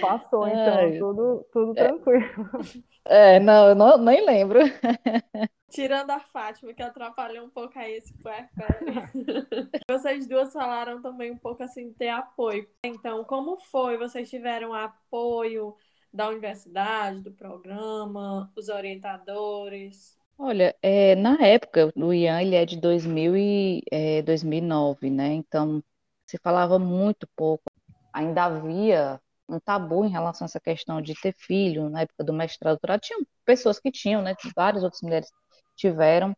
Passou, 0.00 0.46
então, 0.46 0.78
Ai. 0.78 0.98
tudo, 0.98 1.46
tudo 1.52 1.74
tranquilo. 1.74 2.24
É, 3.10 3.40
não, 3.40 3.70
eu 3.70 3.74
não, 3.74 3.96
nem 3.96 4.22
lembro. 4.22 4.58
Tirando 5.70 6.10
a 6.10 6.20
Fátima, 6.20 6.74
que 6.74 6.82
atrapalhou 6.82 7.46
um 7.46 7.48
pouco 7.48 7.78
aí 7.78 7.94
esse 7.94 8.12
puerpério. 8.12 9.08
Vocês 9.90 10.28
duas 10.28 10.52
falaram 10.52 11.00
também 11.00 11.30
um 11.30 11.38
pouco 11.38 11.62
assim 11.62 11.88
de 11.88 11.94
ter 11.94 12.10
apoio. 12.10 12.68
Então, 12.84 13.24
como 13.24 13.58
foi? 13.58 13.96
Vocês 13.96 14.28
tiveram 14.28 14.74
apoio 14.74 15.74
da 16.12 16.28
universidade, 16.28 17.22
do 17.22 17.32
programa, 17.32 18.52
os 18.54 18.68
orientadores? 18.68 20.18
Olha, 20.38 20.76
é, 20.82 21.14
na 21.16 21.36
época, 21.40 21.90
o 21.96 22.12
Ian, 22.12 22.42
ele 22.42 22.56
é 22.56 22.66
de 22.66 22.78
2000 22.78 23.36
e, 23.36 23.82
é, 23.90 24.20
2009, 24.20 25.08
né? 25.08 25.32
Então, 25.32 25.82
se 26.26 26.38
falava 26.38 26.78
muito 26.78 27.26
pouco. 27.34 27.64
Ainda 28.12 28.44
havia 28.44 29.20
um 29.48 29.58
tabu 29.60 30.04
em 30.04 30.10
relação 30.10 30.44
a 30.44 30.48
essa 30.48 30.60
questão 30.60 31.00
de 31.02 31.14
ter 31.14 31.34
filho 31.38 31.88
na 31.90 32.02
época 32.02 32.24
do 32.24 32.32
mestrado. 32.32 32.78
Tinham 33.00 33.20
pessoas 33.44 33.78
que 33.80 33.90
tinham, 33.90 34.22
né? 34.22 34.34
Várias 34.56 34.82
outras 34.84 35.02
mulheres 35.02 35.28
tiveram, 35.76 36.34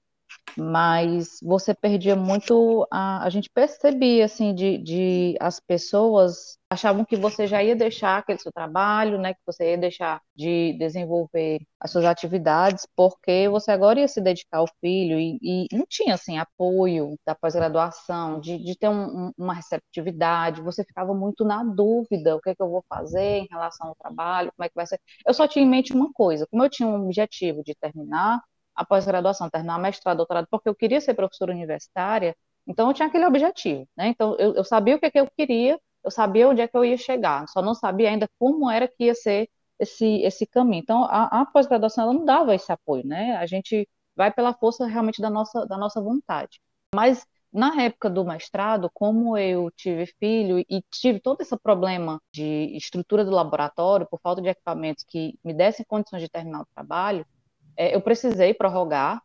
mas 0.56 1.38
você 1.42 1.74
perdia 1.74 2.16
muito 2.16 2.86
a, 2.90 3.24
a 3.24 3.30
gente 3.30 3.48
percebia 3.50 4.24
assim 4.24 4.54
de, 4.54 4.78
de 4.78 5.36
as 5.40 5.60
pessoas 5.60 6.58
achavam 6.70 7.04
que 7.04 7.16
você 7.16 7.48
já 7.48 7.62
ia 7.62 7.74
deixar 7.74 8.18
aquele 8.18 8.38
seu 8.38 8.52
trabalho, 8.52 9.18
né, 9.18 9.34
que 9.34 9.40
você 9.44 9.72
ia 9.72 9.78
deixar 9.78 10.20
de 10.36 10.72
desenvolver 10.78 11.58
as 11.80 11.90
suas 11.90 12.04
atividades, 12.04 12.86
porque 12.94 13.48
você 13.48 13.72
agora 13.72 13.98
ia 13.98 14.06
se 14.06 14.20
dedicar 14.20 14.58
ao 14.58 14.68
filho 14.80 15.18
e, 15.18 15.38
e 15.42 15.66
não 15.72 15.84
tinha 15.88 16.14
assim 16.14 16.38
apoio 16.38 17.16
da 17.26 17.34
pós-graduação, 17.34 18.38
de, 18.40 18.56
de 18.58 18.78
ter 18.78 18.88
um, 18.88 19.26
um, 19.26 19.32
uma 19.36 19.54
receptividade, 19.54 20.62
você 20.62 20.84
ficava 20.84 21.12
muito 21.12 21.44
na 21.44 21.64
dúvida, 21.64 22.36
o 22.36 22.40
que 22.40 22.50
é 22.50 22.54
que 22.54 22.62
eu 22.62 22.70
vou 22.70 22.84
fazer 22.88 23.40
em 23.40 23.48
relação 23.50 23.88
ao 23.88 23.96
trabalho, 23.96 24.52
como 24.56 24.64
é 24.64 24.68
que 24.68 24.74
vai 24.76 24.86
ser. 24.86 25.00
Eu 25.26 25.34
só 25.34 25.48
tinha 25.48 25.64
em 25.64 25.68
mente 25.68 25.92
uma 25.92 26.12
coisa, 26.12 26.46
como 26.48 26.62
eu 26.64 26.70
tinha 26.70 26.88
um 26.88 27.04
objetivo 27.04 27.64
de 27.64 27.74
terminar 27.74 28.40
a 28.80 28.84
pós-graduação, 28.84 29.50
terminar 29.50 29.78
mestrado, 29.78 30.16
doutorado, 30.16 30.46
porque 30.50 30.68
eu 30.68 30.74
queria 30.74 31.00
ser 31.02 31.12
professora 31.12 31.52
universitária, 31.52 32.34
então 32.66 32.88
eu 32.88 32.94
tinha 32.94 33.08
aquele 33.08 33.26
objetivo, 33.26 33.86
né? 33.94 34.08
Então 34.08 34.34
eu, 34.38 34.54
eu 34.54 34.64
sabia 34.64 34.96
o 34.96 34.98
que, 34.98 35.04
é 35.04 35.10
que 35.10 35.20
eu 35.20 35.28
queria, 35.36 35.78
eu 36.02 36.10
sabia 36.10 36.48
onde 36.48 36.62
é 36.62 36.68
que 36.68 36.74
eu 36.76 36.84
ia 36.84 36.96
chegar, 36.96 37.46
só 37.48 37.60
não 37.60 37.74
sabia 37.74 38.08
ainda 38.08 38.26
como 38.38 38.70
era 38.70 38.88
que 38.88 39.04
ia 39.04 39.14
ser 39.14 39.50
esse, 39.78 40.22
esse 40.22 40.46
caminho. 40.46 40.80
Então 40.80 41.04
a, 41.04 41.42
a 41.42 41.46
pós-graduação 41.46 42.12
não 42.14 42.24
dava 42.24 42.54
esse 42.54 42.72
apoio, 42.72 43.06
né? 43.06 43.36
A 43.36 43.44
gente 43.46 43.86
vai 44.16 44.32
pela 44.32 44.54
força 44.54 44.86
realmente 44.86 45.20
da 45.20 45.28
nossa, 45.28 45.66
da 45.66 45.76
nossa 45.76 46.00
vontade. 46.00 46.58
Mas 46.94 47.26
na 47.52 47.82
época 47.82 48.08
do 48.08 48.24
mestrado, 48.24 48.90
como 48.94 49.36
eu 49.36 49.70
tive 49.72 50.06
filho 50.18 50.58
e 50.60 50.82
tive 50.90 51.20
todo 51.20 51.42
esse 51.42 51.56
problema 51.58 52.18
de 52.32 52.74
estrutura 52.76 53.24
do 53.26 53.30
laboratório, 53.30 54.06
por 54.10 54.20
falta 54.22 54.40
de 54.40 54.48
equipamentos 54.48 55.04
que 55.04 55.38
me 55.44 55.52
dessem 55.52 55.84
condições 55.86 56.22
de 56.22 56.30
terminar 56.30 56.62
o 56.62 56.66
trabalho, 56.74 57.26
é, 57.80 57.94
eu 57.94 58.00
precisei 58.02 58.52
prorrogar, 58.52 59.22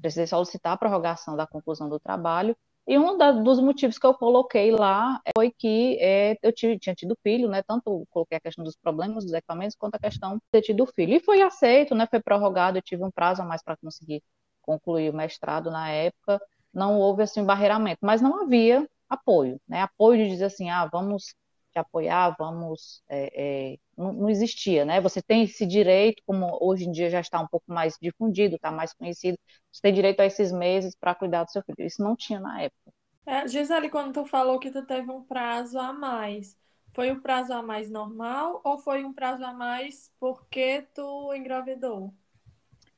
precisei 0.00 0.26
solicitar 0.26 0.72
a 0.72 0.76
prorrogação 0.78 1.36
da 1.36 1.46
conclusão 1.46 1.86
do 1.86 2.00
trabalho, 2.00 2.56
e 2.86 2.98
um 2.98 3.18
da, 3.18 3.30
dos 3.30 3.60
motivos 3.60 3.98
que 3.98 4.06
eu 4.06 4.14
coloquei 4.14 4.70
lá 4.70 5.20
foi 5.36 5.50
que 5.50 5.98
é, 6.00 6.34
eu 6.42 6.50
tive, 6.50 6.78
tinha 6.78 6.94
tido 6.94 7.14
filho, 7.22 7.46
né? 7.48 7.62
Tanto 7.62 8.06
coloquei 8.10 8.38
a 8.38 8.40
questão 8.40 8.64
dos 8.64 8.74
problemas 8.74 9.24
dos 9.24 9.34
equipamentos, 9.34 9.76
quanto 9.76 9.96
a 9.96 9.98
questão 9.98 10.36
de 10.36 10.42
ter 10.50 10.62
tido 10.62 10.86
filho. 10.86 11.14
E 11.14 11.20
foi 11.20 11.42
aceito, 11.42 11.94
né? 11.94 12.06
Foi 12.10 12.20
prorrogado, 12.20 12.78
eu 12.78 12.82
tive 12.82 13.04
um 13.04 13.10
prazo 13.10 13.42
a 13.42 13.44
mais 13.44 13.62
para 13.62 13.76
conseguir 13.76 14.22
concluir 14.62 15.10
o 15.10 15.16
mestrado 15.16 15.70
na 15.70 15.90
época. 15.90 16.40
Não 16.72 16.98
houve 16.98 17.22
assim 17.22 17.44
barreiramento, 17.44 17.98
mas 18.02 18.22
não 18.22 18.42
havia 18.42 18.88
apoio, 19.08 19.60
né? 19.68 19.82
Apoio 19.82 20.24
de 20.24 20.30
dizer 20.30 20.46
assim, 20.46 20.70
ah, 20.70 20.86
vamos 20.86 21.34
te 21.72 21.78
apoiar, 21.78 22.34
vamos. 22.38 23.02
É, 23.08 23.72
é, 23.72 23.78
não, 23.96 24.12
não, 24.12 24.30
existia, 24.30 24.84
né? 24.84 25.00
Você 25.00 25.22
tem 25.22 25.44
esse 25.44 25.66
direito, 25.66 26.22
como 26.26 26.58
hoje 26.60 26.84
em 26.86 26.92
dia 26.92 27.10
já 27.10 27.20
está 27.20 27.40
um 27.40 27.46
pouco 27.46 27.72
mais 27.72 27.96
difundido, 28.00 28.56
está 28.56 28.70
mais 28.70 28.92
conhecido, 28.92 29.38
você 29.72 29.80
tem 29.82 29.94
direito 29.94 30.20
a 30.20 30.26
esses 30.26 30.52
meses 30.52 30.94
para 30.94 31.14
cuidar 31.14 31.44
do 31.44 31.50
seu 31.50 31.62
filho. 31.62 31.86
Isso 31.86 32.02
não 32.02 32.16
tinha 32.16 32.40
na 32.40 32.62
época. 32.62 32.92
É, 33.26 33.46
Gisele, 33.46 33.88
quando 33.88 34.12
tu 34.14 34.26
falou 34.26 34.58
que 34.58 34.70
tu 34.70 34.84
teve 34.84 35.10
um 35.10 35.22
prazo 35.22 35.78
a 35.78 35.92
mais, 35.92 36.56
foi 36.92 37.12
um 37.12 37.20
prazo 37.20 37.52
a 37.52 37.62
mais 37.62 37.90
normal 37.90 38.60
ou 38.64 38.78
foi 38.78 39.04
um 39.04 39.12
prazo 39.12 39.44
a 39.44 39.52
mais 39.52 40.10
porque 40.18 40.82
tu 40.94 41.32
engravidou? 41.34 42.12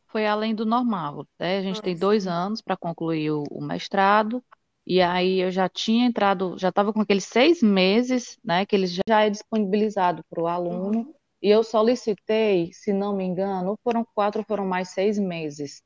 Foi 0.07 0.27
além 0.27 0.55
do 0.55 0.65
normal. 0.65 1.27
Né? 1.39 1.59
A 1.59 1.63
gente 1.63 1.77
Nossa. 1.77 1.83
tem 1.83 1.97
dois 1.97 2.27
anos 2.27 2.61
para 2.61 2.77
concluir 2.77 3.31
o, 3.31 3.45
o 3.51 3.63
mestrado. 3.63 4.43
E 4.87 5.01
aí 5.01 5.41
eu 5.41 5.51
já 5.51 5.69
tinha 5.69 6.07
entrado, 6.07 6.57
já 6.59 6.71
estava 6.71 6.93
com 6.93 7.01
aqueles 7.01 7.25
seis 7.25 7.63
meses, 7.63 8.39
né, 8.45 8.67
que 8.67 8.75
ele 8.75 8.87
já 8.87 9.23
é 9.25 9.31
disponibilizado 9.31 10.25
para 10.29 10.43
o 10.43 10.47
aluno, 10.47 10.99
uhum. 10.99 11.15
e 11.41 11.49
eu 11.49 11.63
solicitei, 11.63 12.73
se 12.73 12.93
não 12.93 13.15
me 13.17 13.25
engano, 13.25 13.79
foram 13.85 14.05
quatro 14.15 14.43
foram 14.43 14.67
mais 14.67 14.89
seis 14.89 15.19
meses. 15.19 15.83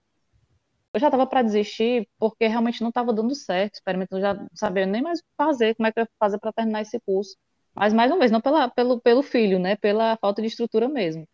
Eu 0.94 1.00
já 1.00 1.08
estava 1.08 1.26
para 1.26 1.42
desistir, 1.42 2.08
porque 2.18 2.46
realmente 2.46 2.80
não 2.80 2.88
estava 2.88 3.12
dando 3.12 3.34
certo, 3.34 3.74
experimentando, 3.74 4.22
já 4.22 4.32
não 4.32 4.48
sabia 4.54 4.86
nem 4.86 5.02
mais 5.02 5.18
o 5.18 5.22
que 5.22 5.28
fazer, 5.36 5.74
como 5.74 5.86
é 5.86 5.92
que 5.92 6.00
eu 6.00 6.04
ia 6.04 6.08
fazer 6.18 6.38
para 6.38 6.52
terminar 6.52 6.80
esse 6.80 6.98
curso. 7.00 7.36
Mas, 7.74 7.92
mais 7.92 8.10
uma 8.10 8.18
vez, 8.18 8.30
não 8.30 8.40
pela, 8.40 8.70
pelo, 8.70 8.98
pelo 8.98 9.22
filho, 9.22 9.58
né, 9.58 9.76
pela 9.76 10.16
falta 10.16 10.40
de 10.40 10.48
estrutura 10.48 10.88
mesmo. 10.88 11.28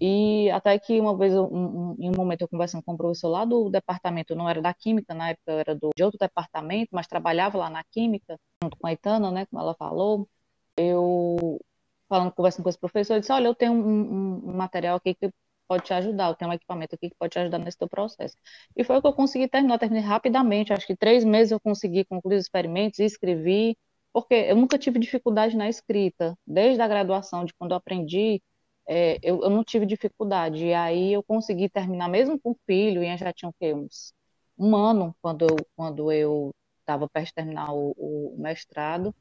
E 0.00 0.50
até 0.50 0.78
que 0.78 1.00
uma 1.00 1.16
vez, 1.16 1.34
um, 1.34 1.96
em 1.98 2.08
um 2.08 2.12
momento, 2.16 2.42
eu 2.42 2.48
conversando 2.48 2.82
com 2.84 2.92
um 2.92 2.96
professor 2.96 3.28
lá 3.28 3.44
do 3.44 3.68
departamento, 3.70 4.34
não 4.36 4.48
era 4.48 4.62
da 4.62 4.72
Química, 4.72 5.14
na 5.14 5.30
época 5.30 5.52
era 5.52 5.74
do, 5.74 5.90
de 5.96 6.04
outro 6.04 6.18
departamento, 6.18 6.90
mas 6.92 7.06
trabalhava 7.08 7.58
lá 7.58 7.68
na 7.70 7.82
Química, 7.84 8.38
junto 8.62 8.76
com 8.78 8.86
a 8.86 8.92
Itana, 8.92 9.30
né, 9.30 9.46
como 9.46 9.60
ela 9.62 9.74
falou. 9.74 10.28
Eu, 10.76 11.60
falando, 12.08 12.32
conversando 12.32 12.64
com 12.64 12.70
esse 12.70 12.78
professor, 12.78 13.14
eu 13.14 13.20
disse, 13.20 13.32
olha, 13.32 13.48
eu 13.48 13.54
tenho 13.54 13.72
um, 13.72 14.40
um, 14.46 14.50
um 14.50 14.56
material 14.56 14.96
aqui 14.96 15.14
que 15.14 15.30
pode 15.68 15.84
te 15.84 15.92
ajudar, 15.94 16.28
eu 16.30 16.34
tenho 16.34 16.50
um 16.50 16.54
equipamento 16.54 16.94
aqui 16.94 17.10
que 17.10 17.16
pode 17.18 17.32
te 17.32 17.38
ajudar 17.38 17.58
nesse 17.58 17.78
teu 17.78 17.88
processo. 17.88 18.34
E 18.76 18.84
foi 18.84 18.96
o 18.98 19.02
que 19.02 19.08
eu 19.08 19.12
consegui 19.12 19.48
terminar, 19.48 19.74
eu 19.74 19.78
terminei 19.78 20.02
rapidamente, 20.02 20.72
acho 20.72 20.86
que 20.86 20.96
três 20.96 21.24
meses 21.24 21.52
eu 21.52 21.60
consegui 21.60 22.04
concluir 22.04 22.36
os 22.36 22.44
experimentos, 22.44 22.98
escrevi, 23.00 23.76
porque 24.12 24.34
eu 24.34 24.56
nunca 24.56 24.78
tive 24.78 24.98
dificuldade 24.98 25.56
na 25.56 25.68
escrita, 25.68 26.36
desde 26.46 26.80
a 26.80 26.88
graduação, 26.88 27.44
de 27.44 27.52
quando 27.54 27.72
eu 27.72 27.76
aprendi, 27.76 28.42
é, 28.88 29.18
eu, 29.22 29.42
eu, 29.42 29.50
não 29.50 29.62
tive 29.62 29.84
dificuldade. 29.86 30.64
E 30.64 30.74
aí 30.74 31.12
eu 31.12 31.22
consegui 31.22 31.68
terminar, 31.68 32.08
mesmo 32.08 32.40
com 32.40 32.54
filho, 32.66 33.02
e 33.04 33.16
já 33.18 33.32
tinha 33.32 33.50
o 33.50 33.54
quê? 33.60 33.74
Uns, 33.74 34.14
um 34.58 34.74
ano 34.74 35.14
quando 35.20 35.42
eu 35.42 35.56
quando 35.76 36.10
eu 36.10 36.54
estava 36.80 37.08
de 37.22 37.34
terminar 37.34 37.70
o, 37.72 37.94
o, 37.98 38.36
mestrado, 38.38 39.14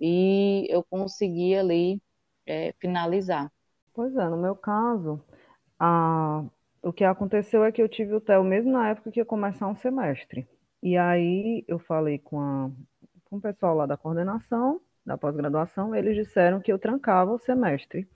e 0.00 0.66
eu 0.68 0.82
consegui 0.82 1.54
ali 1.56 2.02
é, 2.46 2.72
finalizar. 2.80 3.52
Pois 3.94 4.16
é, 4.16 4.28
no 4.28 4.36
meu 4.36 4.56
caso, 4.56 5.22
a, 5.78 6.44
o 6.82 6.92
que 6.92 7.04
aconteceu 7.04 7.64
é 7.64 7.70
que 7.70 7.80
eu 7.80 7.88
tive 7.88 8.14
o 8.14 8.20
TEL 8.20 8.42
mesmo 8.42 8.72
na 8.72 8.88
época 8.90 9.12
que 9.12 9.20
ia 9.20 9.24
começar 9.24 9.68
um 9.68 9.76
semestre. 9.76 10.48
E 10.82 10.96
aí 10.96 11.64
eu 11.68 11.78
falei 11.78 12.18
com, 12.18 12.40
a, 12.40 12.70
com 13.24 13.36
o 13.36 13.40
pessoal 13.40 13.76
lá 13.76 13.86
da 13.86 13.96
coordenação, 13.96 14.80
da 15.06 15.16
pós-graduação, 15.16 15.94
eles 15.94 16.16
disseram 16.16 16.60
que 16.60 16.72
eu 16.72 16.78
trancava 16.78 17.32
o 17.32 17.38
semestre. 17.38 18.08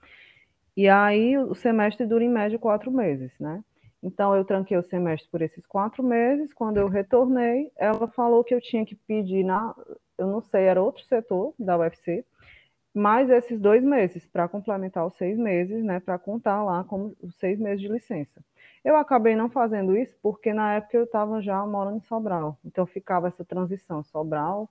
E 0.79 0.87
aí 0.87 1.37
o 1.37 1.53
semestre 1.53 2.05
dura 2.05 2.23
em 2.23 2.29
média 2.29 2.57
quatro 2.57 2.89
meses, 2.89 3.37
né? 3.37 3.61
Então, 4.01 4.33
eu 4.33 4.45
tranquei 4.45 4.77
o 4.77 4.81
semestre 4.81 5.29
por 5.29 5.41
esses 5.41 5.65
quatro 5.67 6.01
meses. 6.01 6.53
Quando 6.53 6.77
eu 6.77 6.87
retornei, 6.87 7.69
ela 7.75 8.07
falou 8.07 8.45
que 8.45 8.55
eu 8.55 8.61
tinha 8.61 8.85
que 8.85 8.95
pedir 8.95 9.43
na, 9.43 9.75
eu 10.17 10.27
não 10.27 10.39
sei, 10.41 10.63
era 10.63 10.81
outro 10.81 11.03
setor 11.03 11.53
da 11.59 11.77
UFC, 11.77 12.23
mais 12.93 13.29
esses 13.29 13.59
dois 13.59 13.83
meses 13.83 14.25
para 14.25 14.47
complementar 14.47 15.05
os 15.05 15.15
seis 15.15 15.37
meses, 15.37 15.83
né, 15.83 15.99
para 15.99 16.17
contar 16.17 16.63
lá 16.63 16.81
como 16.85 17.13
os 17.21 17.35
seis 17.35 17.59
meses 17.59 17.81
de 17.81 17.89
licença. 17.89 18.41
Eu 18.81 18.95
acabei 18.95 19.35
não 19.35 19.49
fazendo 19.49 19.97
isso 19.97 20.15
porque 20.21 20.53
na 20.53 20.75
época 20.75 20.95
eu 20.95 21.03
estava 21.03 21.41
já 21.41 21.61
morando 21.65 21.97
em 21.97 22.07
Sobral, 22.07 22.57
então 22.63 22.85
ficava 22.85 23.27
essa 23.27 23.43
transição 23.43 24.01
Sobral, 24.01 24.69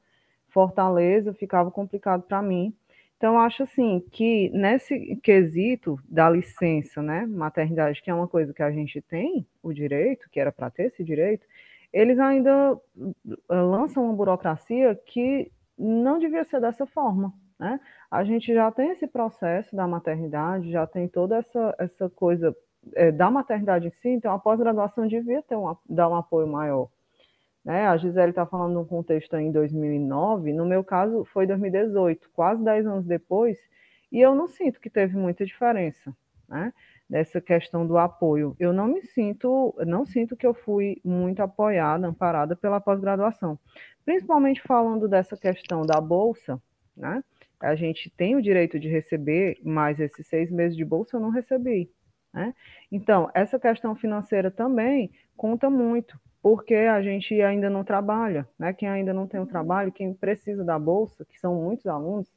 Fortaleza, 0.48 1.34
ficava 1.34 1.70
complicado 1.70 2.22
para 2.22 2.40
mim. 2.40 2.74
Então 3.18 3.37
acho 3.37 3.64
assim 3.64 4.00
que 4.12 4.48
nesse 4.50 5.16
quesito 5.16 5.98
da 6.08 6.30
licença, 6.30 7.02
né, 7.02 7.26
maternidade, 7.26 8.00
que 8.00 8.10
é 8.10 8.14
uma 8.14 8.28
coisa 8.28 8.54
que 8.54 8.62
a 8.62 8.70
gente 8.70 9.02
tem 9.02 9.44
o 9.60 9.72
direito, 9.72 10.30
que 10.30 10.38
era 10.38 10.52
para 10.52 10.70
ter 10.70 10.84
esse 10.84 11.02
direito, 11.02 11.44
eles 11.92 12.18
ainda 12.18 12.80
eh, 12.96 13.54
lançam 13.54 14.04
uma 14.04 14.14
burocracia 14.14 14.94
que 15.04 15.50
não 15.76 16.20
devia 16.20 16.44
ser 16.44 16.60
dessa 16.60 16.87
forma. 16.87 17.34
Né? 17.58 17.80
A 18.08 18.22
gente 18.22 18.54
já 18.54 18.70
tem 18.70 18.90
esse 18.90 19.08
processo 19.08 19.75
da 19.75 19.87
maternidade, 19.88 20.70
já 20.70 20.87
tem 20.87 21.08
toda 21.08 21.38
essa, 21.38 21.75
essa 21.76 22.08
coisa 22.08 22.56
é, 22.94 23.10
da 23.10 23.30
maternidade 23.30 23.88
em 23.88 23.90
si, 23.90 24.10
então 24.10 24.32
a 24.32 24.38
pós-graduação 24.38 25.08
devia 25.08 25.42
ter 25.42 25.56
um, 25.56 25.76
dar 25.88 26.08
um 26.08 26.14
apoio 26.14 26.46
maior. 26.46 26.88
Né? 27.68 27.87
A 27.87 27.98
Gisele 27.98 28.30
está 28.30 28.46
falando 28.46 28.72
num 28.72 28.87
contexto 28.87 29.37
em 29.37 29.52
2009, 29.52 30.54
no 30.54 30.64
meu 30.64 30.82
caso 30.82 31.22
foi 31.26 31.46
2018, 31.46 32.30
quase 32.30 32.64
10 32.64 32.87
anos 32.87 33.04
depois, 33.04 33.58
e 34.10 34.18
eu 34.18 34.34
não 34.34 34.48
sinto 34.48 34.80
que 34.80 34.88
teve 34.88 35.14
muita 35.14 35.44
diferença. 35.44 36.16
Né? 36.48 36.72
dessa 37.08 37.40
questão 37.40 37.87
do 37.87 37.96
apoio. 37.96 38.54
Eu 38.58 38.72
não 38.72 38.87
me 38.87 39.02
sinto, 39.02 39.75
não 39.87 40.04
sinto 40.04 40.37
que 40.37 40.46
eu 40.46 40.52
fui 40.52 41.00
muito 41.02 41.40
apoiada, 41.40 42.06
amparada 42.06 42.54
pela 42.54 42.80
pós-graduação. 42.80 43.58
Principalmente 44.04 44.60
falando 44.62 45.08
dessa 45.08 45.37
questão 45.37 45.82
da 45.82 46.00
bolsa, 46.00 46.60
né? 46.96 47.25
A 47.58 47.75
gente 47.75 48.10
tem 48.10 48.37
o 48.37 48.42
direito 48.42 48.78
de 48.78 48.88
receber, 48.88 49.58
mas 49.64 49.98
esses 49.98 50.26
seis 50.26 50.50
meses 50.50 50.76
de 50.76 50.84
bolsa 50.84 51.16
eu 51.16 51.20
não 51.20 51.30
recebi. 51.30 51.90
Né? 52.32 52.54
Então, 52.92 53.28
essa 53.34 53.58
questão 53.58 53.96
financeira 53.96 54.50
também 54.50 55.10
conta 55.37 55.68
muito, 55.68 56.20
porque 56.42 56.75
a 56.75 57.02
gente 57.02 57.40
ainda 57.42 57.68
não 57.68 57.85
trabalha, 57.85 58.49
né? 58.59 58.73
Quem 58.73 58.88
ainda 58.88 59.12
não 59.12 59.26
tem 59.26 59.40
um 59.40 59.47
trabalho, 59.47 59.92
quem 59.92 60.14
precisa 60.14 60.64
da 60.64 60.78
bolsa, 60.78 61.25
que 61.25 61.38
são 61.38 61.54
muitos 61.54 61.87
alunos, 61.87 62.30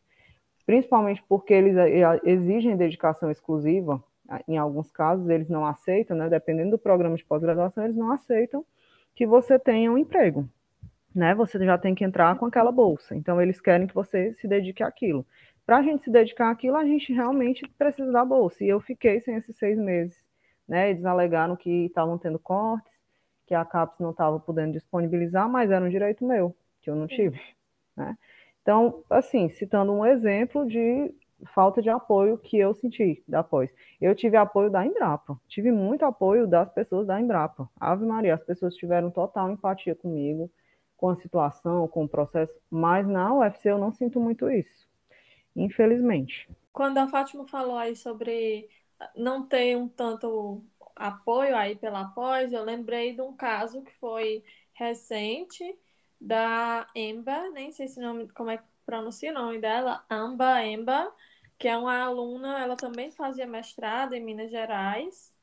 principalmente 0.65 1.24
porque 1.27 1.53
eles 1.53 1.75
eh, 1.77 2.20
exigem 2.24 2.75
dedicação 2.75 3.29
exclusiva, 3.29 4.03
em 4.48 4.58
alguns 4.58 4.89
casos 4.91 5.27
eles 5.29 5.50
não 5.50 5.65
aceitam, 5.65 6.15
né, 6.15 6.29
dependendo 6.29 6.72
do 6.72 6.77
programa 6.77 7.15
de 7.15 7.25
pós-graduação, 7.25 7.84
eles 7.84 7.96
não 7.96 8.12
aceitam 8.12 8.65
que 9.13 9.25
você 9.25 9.60
tenha 9.60 9.91
um 9.91 9.98
emprego, 9.98 10.48
né? 11.13 11.36
Você 11.36 11.63
já 11.63 11.77
tem 11.77 11.93
que 11.93 12.03
entrar 12.03 12.38
com 12.38 12.46
aquela 12.46 12.72
bolsa. 12.72 13.15
Então 13.15 13.41
eles 13.41 13.60
querem 13.60 13.88
que 13.88 13.93
você 13.93 14.34
se 14.34 14.48
dedique 14.48 14.84
àquilo. 14.84 15.25
Para 15.65 15.77
a 15.77 15.84
gente 15.84 16.03
se 16.03 16.10
dedicar 16.10 16.50
àquilo, 16.50 16.77
a 16.77 16.86
gente 16.86 17.13
realmente 17.13 17.67
precisa 17.77 18.12
da 18.12 18.25
bolsa. 18.25 18.63
E 18.63 18.70
eu 18.70 18.79
fiquei 18.79 19.20
sem 19.20 19.36
esses 19.36 19.55
seis 19.58 19.77
meses, 19.77 20.24
né? 20.67 20.89
Eles 20.89 21.05
alegaram 21.05 21.55
que 21.55 21.86
estavam 21.86 22.17
tendo 22.17 22.39
cortes, 22.39 22.90
que 23.51 23.55
a 23.55 23.65
CAPES 23.65 24.00
não 24.00 24.12
estava 24.12 24.39
podendo 24.39 24.72
disponibilizar, 24.72 25.50
mas 25.50 25.70
era 25.70 25.84
um 25.84 25.89
direito 25.89 26.24
meu, 26.25 26.55
que 26.79 26.89
eu 26.89 26.96
não 26.96 27.05
tive, 27.05 27.38
né? 27.98 28.17
Então, 28.62 29.03
assim, 29.10 29.50
citando 29.50 29.91
um 29.91 30.05
exemplo 30.05 30.65
de 30.65 31.13
falta 31.53 31.81
de 31.81 31.89
apoio 31.89 32.38
que 32.38 32.58
eu 32.58 32.74
senti 32.74 33.22
da 33.27 33.43
pós. 33.43 33.70
Eu 34.00 34.15
tive 34.15 34.38
apoio 34.38 34.70
da 34.70 34.86
Embrapa, 34.86 35.38
tive 35.50 35.70
muito 35.70 36.05
apoio 36.05 36.48
das 36.48 36.72
pessoas 36.72 37.05
da 37.05 37.20
Embrapa. 37.20 37.70
Ave 37.77 38.05
Maria, 38.05 38.36
as 38.36 38.43
pessoas 38.46 38.74
tiveram 38.74 39.12
total 39.12 39.51
empatia 39.51 39.96
comigo, 39.96 40.50
com 40.96 41.10
a 41.10 41.17
situação, 41.17 41.89
com 41.89 42.05
o 42.05 42.08
processo, 42.08 42.58
mas 42.70 43.05
na 43.05 43.34
UFC 43.34 43.70
eu 43.70 43.77
não 43.77 43.91
sinto 43.91 44.17
muito 44.17 44.50
isso, 44.50 44.88
infelizmente. 45.53 46.48
Quando 46.72 46.99
a 46.99 47.08
Fátima 47.10 47.45
falou 47.45 47.75
aí 47.75 47.97
sobre 47.97 48.69
não 49.13 49.45
ter 49.45 49.75
um 49.75 49.89
tanto 49.89 50.63
apoio 50.95 51.56
aí 51.56 51.75
pela 51.75 52.06
pós, 52.10 52.51
eu 52.54 52.63
lembrei 52.63 53.13
de 53.13 53.21
um 53.21 53.36
caso 53.36 53.84
que 53.84 53.93
foi 53.93 54.43
recente 54.73 55.77
da 56.19 56.88
Emba, 56.95 57.49
nem 57.51 57.71
sei 57.71 57.88
se 57.88 57.99
nome, 57.99 58.30
como 58.30 58.49
é 58.51 58.58
que 58.58 58.63
pronuncia 58.86 59.32
o 59.32 59.34
nome 59.34 59.60
dela, 59.60 60.06
Amba 60.10 60.63
Emba, 60.65 61.13
que 61.58 61.67
é 61.67 61.77
uma 61.77 61.97
aluna, 62.04 62.60
ela 62.60 62.75
também 62.75 63.12
fazia 63.12 63.47
mestrado 63.47 64.13
em 64.13 64.23
Minas 64.23 64.51
Gerais 64.51 65.34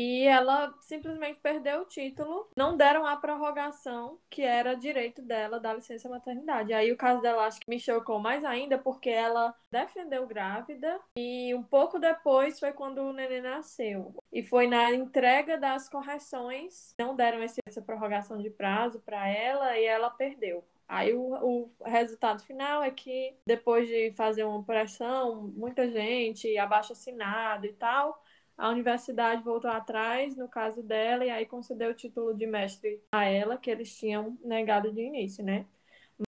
e 0.00 0.28
ela 0.28 0.72
simplesmente 0.80 1.40
perdeu 1.40 1.80
o 1.80 1.84
título. 1.84 2.48
Não 2.56 2.76
deram 2.76 3.04
a 3.04 3.16
prorrogação 3.16 4.16
que 4.30 4.42
era 4.42 4.76
direito 4.76 5.20
dela 5.20 5.58
da 5.58 5.74
licença 5.74 6.08
maternidade. 6.08 6.72
Aí 6.72 6.92
o 6.92 6.96
caso 6.96 7.20
dela 7.20 7.44
acho 7.44 7.58
que 7.58 7.68
me 7.68 7.80
chocou 7.80 8.20
mais 8.20 8.44
ainda 8.44 8.78
porque 8.78 9.10
ela 9.10 9.52
defendeu 9.72 10.24
grávida 10.24 11.00
e 11.16 11.52
um 11.52 11.64
pouco 11.64 11.98
depois 11.98 12.60
foi 12.60 12.72
quando 12.72 12.98
o 12.98 13.12
neném 13.12 13.42
nasceu. 13.42 14.14
E 14.32 14.40
foi 14.40 14.68
na 14.68 14.94
entrega 14.94 15.58
das 15.58 15.88
correções, 15.88 16.94
não 16.96 17.16
deram 17.16 17.42
essa 17.42 17.82
prorrogação 17.82 18.38
de 18.40 18.50
prazo 18.50 19.00
para 19.00 19.26
ela 19.26 19.76
e 19.76 19.84
ela 19.84 20.10
perdeu. 20.10 20.64
Aí 20.88 21.12
o, 21.12 21.20
o 21.20 21.70
resultado 21.84 22.42
final 22.44 22.84
é 22.84 22.90
que 22.90 23.34
depois 23.44 23.88
de 23.88 24.12
fazer 24.12 24.44
uma 24.44 24.62
pressão, 24.62 25.52
muita 25.56 25.90
gente, 25.90 26.56
abaixo 26.56 26.92
assinado 26.92 27.66
e 27.66 27.72
tal, 27.72 28.22
a 28.58 28.68
universidade 28.68 29.42
voltou 29.42 29.70
atrás 29.70 30.36
no 30.36 30.48
caso 30.48 30.82
dela 30.82 31.24
e 31.24 31.30
aí 31.30 31.46
concedeu 31.46 31.90
o 31.90 31.94
título 31.94 32.34
de 32.34 32.46
mestre 32.46 33.00
a 33.12 33.24
ela, 33.24 33.56
que 33.56 33.70
eles 33.70 33.96
tinham 33.96 34.36
negado 34.42 34.92
de 34.92 35.00
início, 35.00 35.44
né? 35.44 35.64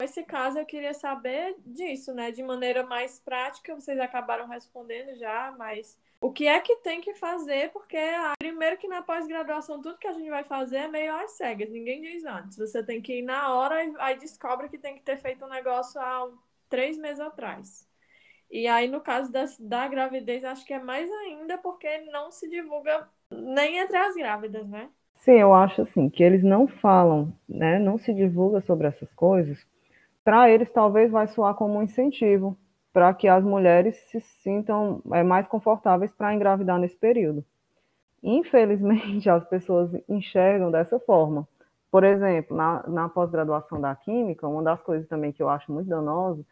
Nesse 0.01 0.21
caso, 0.23 0.59
eu 0.59 0.65
queria 0.65 0.93
saber 0.93 1.55
disso, 1.65 2.13
né? 2.13 2.29
De 2.29 2.43
maneira 2.43 2.83
mais 2.83 3.21
prática, 3.21 3.73
vocês 3.73 3.97
acabaram 3.97 4.45
respondendo 4.45 5.17
já, 5.17 5.55
mas 5.57 5.97
o 6.19 6.29
que 6.29 6.45
é 6.45 6.59
que 6.59 6.75
tem 6.77 6.99
que 6.99 7.13
fazer? 7.13 7.71
Porque, 7.71 7.95
ah, 7.95 8.33
primeiro 8.37 8.77
que 8.77 8.89
na 8.89 9.01
pós-graduação, 9.01 9.81
tudo 9.81 9.97
que 9.97 10.07
a 10.07 10.11
gente 10.11 10.29
vai 10.29 10.43
fazer 10.43 10.77
é 10.77 10.87
meio 10.89 11.15
às 11.15 11.31
cegas, 11.37 11.69
ninguém 11.69 12.01
diz 12.01 12.25
antes. 12.25 12.57
Você 12.57 12.83
tem 12.83 13.01
que 13.01 13.19
ir 13.19 13.21
na 13.21 13.53
hora 13.53 13.81
e 13.81 13.93
aí 13.99 14.17
descobre 14.17 14.67
que 14.67 14.77
tem 14.77 14.95
que 14.95 15.03
ter 15.03 15.17
feito 15.17 15.45
um 15.45 15.49
negócio 15.49 16.01
há 16.01 16.29
três 16.67 16.97
meses 16.97 17.21
atrás. 17.21 17.86
E 18.49 18.67
aí, 18.67 18.87
no 18.87 19.01
caso 19.01 19.31
da, 19.31 19.45
da 19.59 19.87
gravidez, 19.87 20.43
acho 20.43 20.65
que 20.65 20.73
é 20.73 20.79
mais 20.79 21.09
ainda 21.11 21.57
porque 21.57 21.99
não 22.11 22.31
se 22.31 22.49
divulga 22.49 23.07
nem 23.29 23.77
entre 23.77 23.97
as 23.97 24.15
grávidas, 24.15 24.67
né? 24.67 24.89
Sim, 25.15 25.33
eu 25.33 25.53
acho 25.53 25.81
assim, 25.81 26.09
que 26.09 26.23
eles 26.23 26.43
não 26.43 26.67
falam, 26.67 27.33
né? 27.47 27.77
Não 27.79 27.97
se 27.97 28.13
divulga 28.13 28.61
sobre 28.61 28.87
essas 28.87 29.13
coisas. 29.13 29.57
Para 30.23 30.49
eles, 30.49 30.69
talvez 30.71 31.11
vai 31.11 31.27
soar 31.27 31.55
como 31.55 31.79
um 31.79 31.83
incentivo 31.83 32.57
para 32.93 33.13
que 33.13 33.27
as 33.27 33.43
mulheres 33.43 33.95
se 34.09 34.19
sintam 34.19 35.01
é, 35.11 35.23
mais 35.23 35.47
confortáveis 35.47 36.13
para 36.13 36.33
engravidar 36.33 36.79
nesse 36.79 36.95
período. 36.95 37.43
Infelizmente, 38.23 39.29
as 39.29 39.45
pessoas 39.47 39.91
enxergam 40.07 40.71
dessa 40.71 40.99
forma. 40.99 41.47
Por 41.91 42.03
exemplo, 42.03 42.55
na, 42.55 42.83
na 42.87 43.09
pós-graduação 43.09 43.79
da 43.79 43.95
Química, 43.95 44.47
uma 44.47 44.63
das 44.63 44.81
coisas 44.81 45.07
também 45.07 45.31
que 45.31 45.41
eu 45.41 45.49
acho 45.49 45.71
muito 45.71 45.87
danoso 45.87 46.45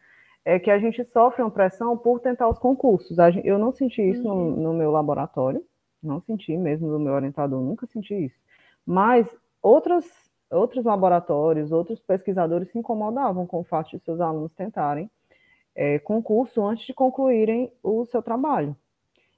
é 0.46 0.60
que 0.60 0.70
a 0.70 0.78
gente 0.78 1.02
sofre 1.02 1.42
uma 1.42 1.50
pressão 1.50 1.98
por 1.98 2.20
tentar 2.20 2.48
os 2.48 2.56
concursos. 2.56 3.16
Eu 3.42 3.58
não 3.58 3.72
senti 3.72 4.00
isso 4.00 4.28
uhum. 4.28 4.52
no, 4.52 4.56
no, 4.56 4.74
meu 4.74 4.92
laboratório, 4.92 5.60
não 6.00 6.20
senti 6.20 6.56
mesmo 6.56 6.86
no 6.86 7.00
meu 7.00 7.14
orientador, 7.14 7.60
nunca 7.60 7.84
senti 7.88 8.14
isso. 8.14 8.38
Mas 8.86 9.26
outros, 9.60 10.06
outros 10.48 10.84
laboratórios, 10.84 11.72
outros 11.72 11.98
pesquisadores 11.98 12.70
se 12.70 12.78
incomodavam 12.78 13.44
com 13.44 13.58
o 13.58 13.64
fato 13.64 13.90
de 13.90 14.04
seus 14.04 14.20
alunos 14.20 14.54
tentarem 14.54 15.10
é, 15.74 15.98
concurso 15.98 16.64
antes 16.64 16.86
de 16.86 16.94
concluírem 16.94 17.72
o 17.82 18.06
seu 18.06 18.22
trabalho. 18.22 18.76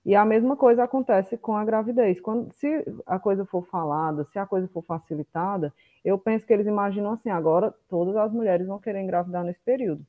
E 0.04 0.14
a 0.14 0.26
mesma 0.26 0.56
coisa 0.56 0.84
acontece 0.84 1.38
com 1.38 1.56
a 1.56 1.64
gravidez. 1.64 2.20
Quando, 2.20 2.52
se 2.52 2.84
a 3.06 3.18
coisa 3.18 3.46
for 3.46 3.64
falada, 3.64 4.24
se 4.24 4.38
a 4.38 4.44
coisa 4.44 4.68
for 4.68 4.82
facilitada, 4.82 5.72
eu 6.04 6.18
penso 6.18 6.46
que 6.46 6.52
eles 6.52 6.66
imaginam 6.66 7.12
assim: 7.12 7.30
agora 7.30 7.74
todas 7.88 8.14
as 8.14 8.30
mulheres 8.30 8.66
vão 8.66 8.78
querer 8.78 9.00
engravidar 9.00 9.42
nesse 9.42 9.60
período. 9.60 10.04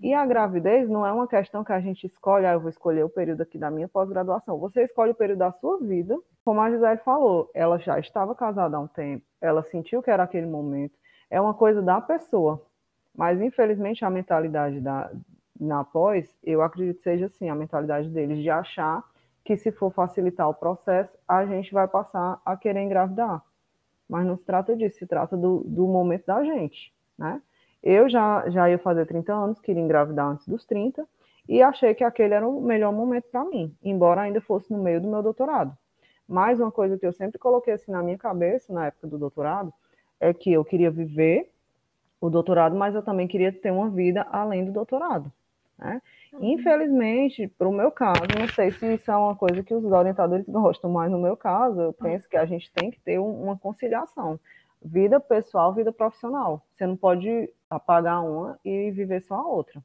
E 0.00 0.12
a 0.12 0.26
gravidez 0.26 0.88
não 0.88 1.06
é 1.06 1.12
uma 1.12 1.28
questão 1.28 1.62
que 1.62 1.72
a 1.72 1.80
gente 1.80 2.06
escolhe, 2.06 2.46
ah, 2.46 2.52
eu 2.52 2.60
vou 2.60 2.70
escolher 2.70 3.04
o 3.04 3.08
período 3.08 3.42
aqui 3.42 3.56
da 3.56 3.70
minha 3.70 3.88
pós-graduação. 3.88 4.58
Você 4.58 4.82
escolhe 4.82 5.12
o 5.12 5.14
período 5.14 5.38
da 5.38 5.52
sua 5.52 5.78
vida, 5.78 6.18
como 6.44 6.60
a 6.60 6.70
Gisele 6.70 6.98
falou, 6.98 7.50
ela 7.54 7.78
já 7.78 7.98
estava 7.98 8.34
casada 8.34 8.76
há 8.76 8.80
um 8.80 8.88
tempo, 8.88 9.24
ela 9.40 9.62
sentiu 9.62 10.02
que 10.02 10.10
era 10.10 10.24
aquele 10.24 10.46
momento, 10.46 10.98
é 11.30 11.40
uma 11.40 11.54
coisa 11.54 11.80
da 11.80 12.00
pessoa. 12.00 12.60
Mas, 13.14 13.40
infelizmente, 13.40 14.04
a 14.04 14.10
mentalidade 14.10 14.80
da, 14.80 15.10
na 15.58 15.84
pós, 15.84 16.34
eu 16.42 16.62
acredito 16.62 16.96
que 16.96 17.02
seja 17.02 17.26
assim 17.26 17.48
a 17.48 17.54
mentalidade 17.54 18.08
deles, 18.08 18.38
de 18.38 18.50
achar 18.50 19.04
que 19.44 19.56
se 19.56 19.70
for 19.70 19.92
facilitar 19.92 20.48
o 20.48 20.54
processo, 20.54 21.16
a 21.26 21.44
gente 21.44 21.72
vai 21.72 21.86
passar 21.86 22.40
a 22.44 22.56
querer 22.56 22.80
engravidar. 22.80 23.42
Mas 24.08 24.26
não 24.26 24.36
se 24.36 24.44
trata 24.44 24.76
disso, 24.76 24.98
se 24.98 25.06
trata 25.06 25.36
do, 25.36 25.62
do 25.64 25.86
momento 25.86 26.26
da 26.26 26.42
gente, 26.42 26.92
né? 27.16 27.40
Eu 27.82 28.08
já, 28.08 28.48
já 28.50 28.68
ia 28.68 28.78
fazer 28.78 29.06
30 29.06 29.32
anos, 29.32 29.60
queria 29.60 29.82
engravidar 29.82 30.26
antes 30.26 30.46
dos 30.46 30.64
30, 30.64 31.06
e 31.48 31.62
achei 31.62 31.94
que 31.94 32.04
aquele 32.04 32.34
era 32.34 32.46
o 32.46 32.60
melhor 32.60 32.92
momento 32.92 33.24
para 33.30 33.44
mim, 33.44 33.74
embora 33.82 34.20
ainda 34.22 34.40
fosse 34.40 34.70
no 34.72 34.82
meio 34.82 35.00
do 35.00 35.08
meu 35.08 35.22
doutorado. 35.22 35.76
Mais 36.28 36.60
uma 36.60 36.70
coisa 36.70 36.96
que 36.96 37.06
eu 37.06 37.12
sempre 37.12 37.38
coloquei 37.38 37.74
assim 37.74 37.90
na 37.90 38.02
minha 38.02 38.18
cabeça, 38.18 38.72
na 38.72 38.86
época 38.86 39.08
do 39.08 39.18
doutorado, 39.18 39.72
é 40.20 40.32
que 40.32 40.52
eu 40.52 40.64
queria 40.64 40.90
viver 40.90 41.50
o 42.20 42.28
doutorado, 42.28 42.76
mas 42.76 42.94
eu 42.94 43.02
também 43.02 43.26
queria 43.26 43.50
ter 43.50 43.72
uma 43.72 43.88
vida 43.88 44.26
além 44.30 44.64
do 44.64 44.70
doutorado. 44.70 45.32
Né? 45.78 46.00
Uhum. 46.34 46.52
Infelizmente, 46.52 47.48
para 47.48 47.66
o 47.66 47.72
meu 47.72 47.90
caso, 47.90 48.20
não 48.38 48.46
sei 48.48 48.70
se 48.70 48.94
isso 48.94 49.10
é 49.10 49.16
uma 49.16 49.34
coisa 49.34 49.62
que 49.62 49.74
os 49.74 49.84
orientadores 49.84 50.44
gostam, 50.46 50.90
mas 50.90 51.10
no 51.10 51.18
meu 51.18 51.36
caso, 51.36 51.80
eu 51.80 51.92
penso 51.92 52.28
que 52.28 52.36
a 52.36 52.44
gente 52.44 52.70
tem 52.72 52.90
que 52.90 53.00
ter 53.00 53.18
uma 53.18 53.58
conciliação. 53.58 54.38
Vida 54.82 55.18
pessoal, 55.18 55.74
vida 55.74 55.90
profissional. 55.90 56.62
Você 56.74 56.86
não 56.86 56.96
pode 56.96 57.50
apagar 57.70 58.22
uma 58.22 58.58
e 58.64 58.90
viver 58.90 59.22
só 59.22 59.36
a 59.36 59.46
outra. 59.46 59.82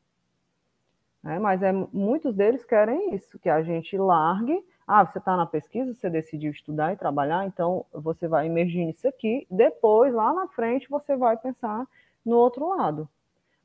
Né? 1.23 1.39
Mas 1.39 1.61
é, 1.61 1.71
muitos 1.71 2.35
deles 2.35 2.65
querem 2.65 3.13
isso, 3.13 3.39
que 3.39 3.49
a 3.49 3.61
gente 3.61 3.95
largue. 3.97 4.65
Ah, 4.87 5.05
você 5.05 5.19
está 5.19 5.37
na 5.37 5.45
pesquisa, 5.45 5.93
você 5.93 6.09
decidiu 6.09 6.51
estudar 6.51 6.93
e 6.93 6.97
trabalhar, 6.97 7.45
então 7.45 7.85
você 7.91 8.27
vai 8.27 8.45
emergir 8.45 8.85
nisso 8.85 9.07
aqui. 9.07 9.47
Depois, 9.49 10.13
lá 10.13 10.33
na 10.33 10.47
frente, 10.47 10.89
você 10.89 11.15
vai 11.15 11.37
pensar 11.37 11.87
no 12.23 12.35
outro 12.37 12.69
lado. 12.69 13.09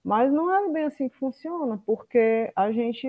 Mas 0.02 0.32
não 0.32 0.52
é 0.52 0.66
bem 0.70 0.84
assim 0.84 1.10
que 1.10 1.16
funciona, 1.16 1.78
porque 1.84 2.50
a 2.56 2.72
gente 2.72 3.06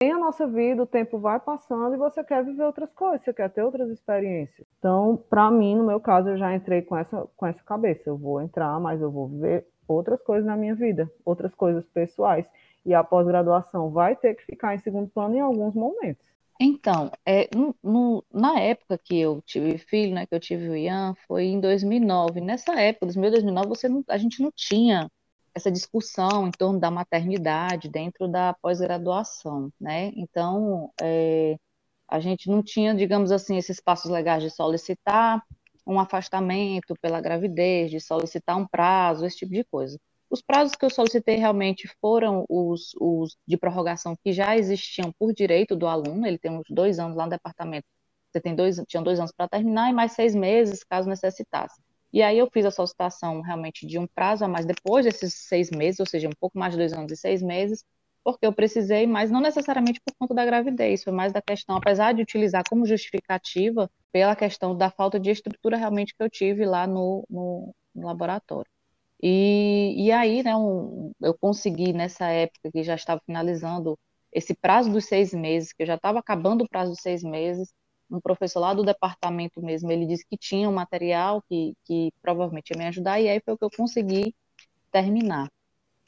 tem 0.00 0.10
a 0.10 0.18
nossa 0.18 0.48
vida, 0.48 0.82
o 0.82 0.86
tempo 0.86 1.16
vai 1.16 1.38
passando 1.38 1.94
e 1.94 1.98
você 1.98 2.24
quer 2.24 2.44
viver 2.44 2.64
outras 2.64 2.92
coisas, 2.92 3.22
você 3.22 3.32
quer 3.32 3.48
ter 3.50 3.62
outras 3.62 3.88
experiências. 3.88 4.66
Então, 4.78 5.16
para 5.30 5.48
mim, 5.48 5.76
no 5.76 5.86
meu 5.86 6.00
caso, 6.00 6.30
eu 6.30 6.36
já 6.36 6.52
entrei 6.52 6.82
com 6.82 6.96
essa, 6.96 7.28
com 7.36 7.46
essa 7.46 7.62
cabeça. 7.62 8.10
Eu 8.10 8.16
vou 8.16 8.42
entrar, 8.42 8.80
mas 8.80 9.00
eu 9.00 9.12
vou 9.12 9.28
viver 9.28 9.64
outras 9.86 10.22
coisas 10.22 10.46
na 10.46 10.56
minha 10.56 10.74
vida, 10.74 11.10
outras 11.24 11.54
coisas 11.54 11.84
pessoais. 11.86 12.48
E 12.84 12.92
a 12.92 13.02
pós-graduação 13.02 13.90
vai 13.90 14.14
ter 14.14 14.34
que 14.34 14.44
ficar 14.44 14.74
em 14.74 14.78
segundo 14.78 15.08
plano 15.08 15.36
em 15.36 15.40
alguns 15.40 15.74
momentos. 15.74 16.26
Então, 16.60 17.10
é, 17.26 17.48
no, 17.54 17.74
no, 17.82 18.24
na 18.32 18.60
época 18.60 18.96
que 18.96 19.18
eu 19.18 19.42
tive 19.42 19.76
filho, 19.78 20.14
né, 20.14 20.26
que 20.26 20.34
eu 20.34 20.40
tive 20.40 20.68
o 20.68 20.76
Ian, 20.76 21.14
foi 21.26 21.46
em 21.46 21.60
2009. 21.60 22.40
Nessa 22.40 22.78
época, 22.80 23.06
2009, 23.06 23.68
você 23.68 23.88
não, 23.88 24.04
a 24.08 24.16
gente 24.16 24.40
não 24.40 24.52
tinha 24.54 25.10
essa 25.54 25.70
discussão 25.70 26.48
em 26.48 26.50
torno 26.50 26.78
da 26.78 26.90
maternidade 26.90 27.88
dentro 27.88 28.28
da 28.28 28.54
pós-graduação, 28.54 29.72
né? 29.80 30.12
Então, 30.16 30.92
é, 31.00 31.56
a 32.08 32.20
gente 32.20 32.48
não 32.48 32.62
tinha, 32.62 32.94
digamos 32.94 33.32
assim, 33.32 33.56
esses 33.56 33.80
passos 33.80 34.10
legais 34.10 34.42
de 34.42 34.50
solicitar 34.50 35.42
um 35.86 36.00
afastamento 36.00 36.94
pela 37.00 37.20
gravidez, 37.20 37.90
de 37.90 38.00
solicitar 38.00 38.56
um 38.56 38.66
prazo, 38.66 39.26
esse 39.26 39.38
tipo 39.38 39.52
de 39.52 39.64
coisa. 39.64 39.98
Os 40.30 40.42
prazos 40.42 40.74
que 40.74 40.84
eu 40.84 40.90
solicitei 40.90 41.36
realmente 41.36 41.88
foram 42.00 42.44
os, 42.48 42.94
os 43.00 43.36
de 43.46 43.56
prorrogação 43.56 44.16
que 44.22 44.32
já 44.32 44.56
existiam 44.56 45.12
por 45.18 45.32
direito 45.32 45.76
do 45.76 45.86
aluno, 45.86 46.26
ele 46.26 46.38
tem 46.38 46.50
uns 46.50 46.66
dois 46.68 46.98
anos 46.98 47.16
lá 47.16 47.24
no 47.24 47.30
departamento, 47.30 47.86
você 48.32 48.40
tem 48.40 48.54
dois, 48.54 48.82
tinha 48.88 49.02
dois 49.02 49.20
anos 49.20 49.30
para 49.30 49.48
terminar 49.48 49.90
e 49.90 49.92
mais 49.92 50.12
seis 50.12 50.34
meses, 50.34 50.82
caso 50.82 51.08
necessitasse. 51.08 51.80
E 52.12 52.22
aí 52.22 52.38
eu 52.38 52.48
fiz 52.52 52.64
a 52.64 52.70
solicitação 52.70 53.40
realmente 53.40 53.86
de 53.86 53.98
um 53.98 54.06
prazo 54.06 54.44
a 54.44 54.48
mais 54.48 54.64
depois 54.64 55.04
desses 55.04 55.34
seis 55.34 55.70
meses, 55.70 56.00
ou 56.00 56.06
seja, 56.06 56.28
um 56.28 56.32
pouco 56.40 56.58
mais 56.58 56.72
de 56.72 56.78
dois 56.78 56.92
anos 56.92 57.12
e 57.12 57.16
seis 57.16 57.42
meses, 57.42 57.84
porque 58.24 58.46
eu 58.46 58.52
precisei, 58.52 59.06
mas 59.06 59.30
não 59.30 59.40
necessariamente 59.40 60.00
por 60.00 60.14
conta 60.18 60.34
da 60.34 60.44
gravidez, 60.44 61.04
foi 61.04 61.12
mais 61.12 61.32
da 61.32 61.42
questão, 61.42 61.76
apesar 61.76 62.12
de 62.14 62.22
utilizar 62.22 62.64
como 62.68 62.86
justificativa, 62.86 63.90
pela 64.14 64.36
questão 64.36 64.76
da 64.76 64.90
falta 64.92 65.18
de 65.18 65.28
estrutura 65.30 65.76
realmente 65.76 66.14
que 66.14 66.22
eu 66.22 66.30
tive 66.30 66.64
lá 66.64 66.86
no, 66.86 67.26
no, 67.28 67.74
no 67.92 68.06
laboratório. 68.06 68.70
E, 69.20 69.94
e 70.06 70.12
aí, 70.12 70.44
né, 70.44 70.56
um, 70.56 71.10
eu 71.20 71.34
consegui, 71.36 71.92
nessa 71.92 72.28
época 72.28 72.70
que 72.70 72.84
já 72.84 72.94
estava 72.94 73.20
finalizando 73.26 73.98
esse 74.32 74.54
prazo 74.54 74.92
dos 74.92 75.06
seis 75.06 75.34
meses, 75.34 75.72
que 75.72 75.82
eu 75.82 75.86
já 75.88 75.96
estava 75.96 76.20
acabando 76.20 76.62
o 76.62 76.68
prazo 76.68 76.92
dos 76.92 77.00
seis 77.00 77.24
meses, 77.24 77.74
um 78.08 78.20
professor 78.20 78.60
lá 78.60 78.72
do 78.72 78.84
departamento 78.84 79.60
mesmo, 79.60 79.90
ele 79.90 80.06
disse 80.06 80.24
que 80.30 80.36
tinha 80.38 80.68
um 80.68 80.74
material 80.74 81.42
que, 81.48 81.74
que 81.84 82.12
provavelmente 82.22 82.70
ia 82.70 82.78
me 82.78 82.86
ajudar, 82.86 83.20
e 83.20 83.28
aí 83.28 83.40
foi 83.44 83.54
o 83.54 83.58
que 83.58 83.64
eu 83.64 83.70
consegui 83.76 84.32
terminar. 84.92 85.50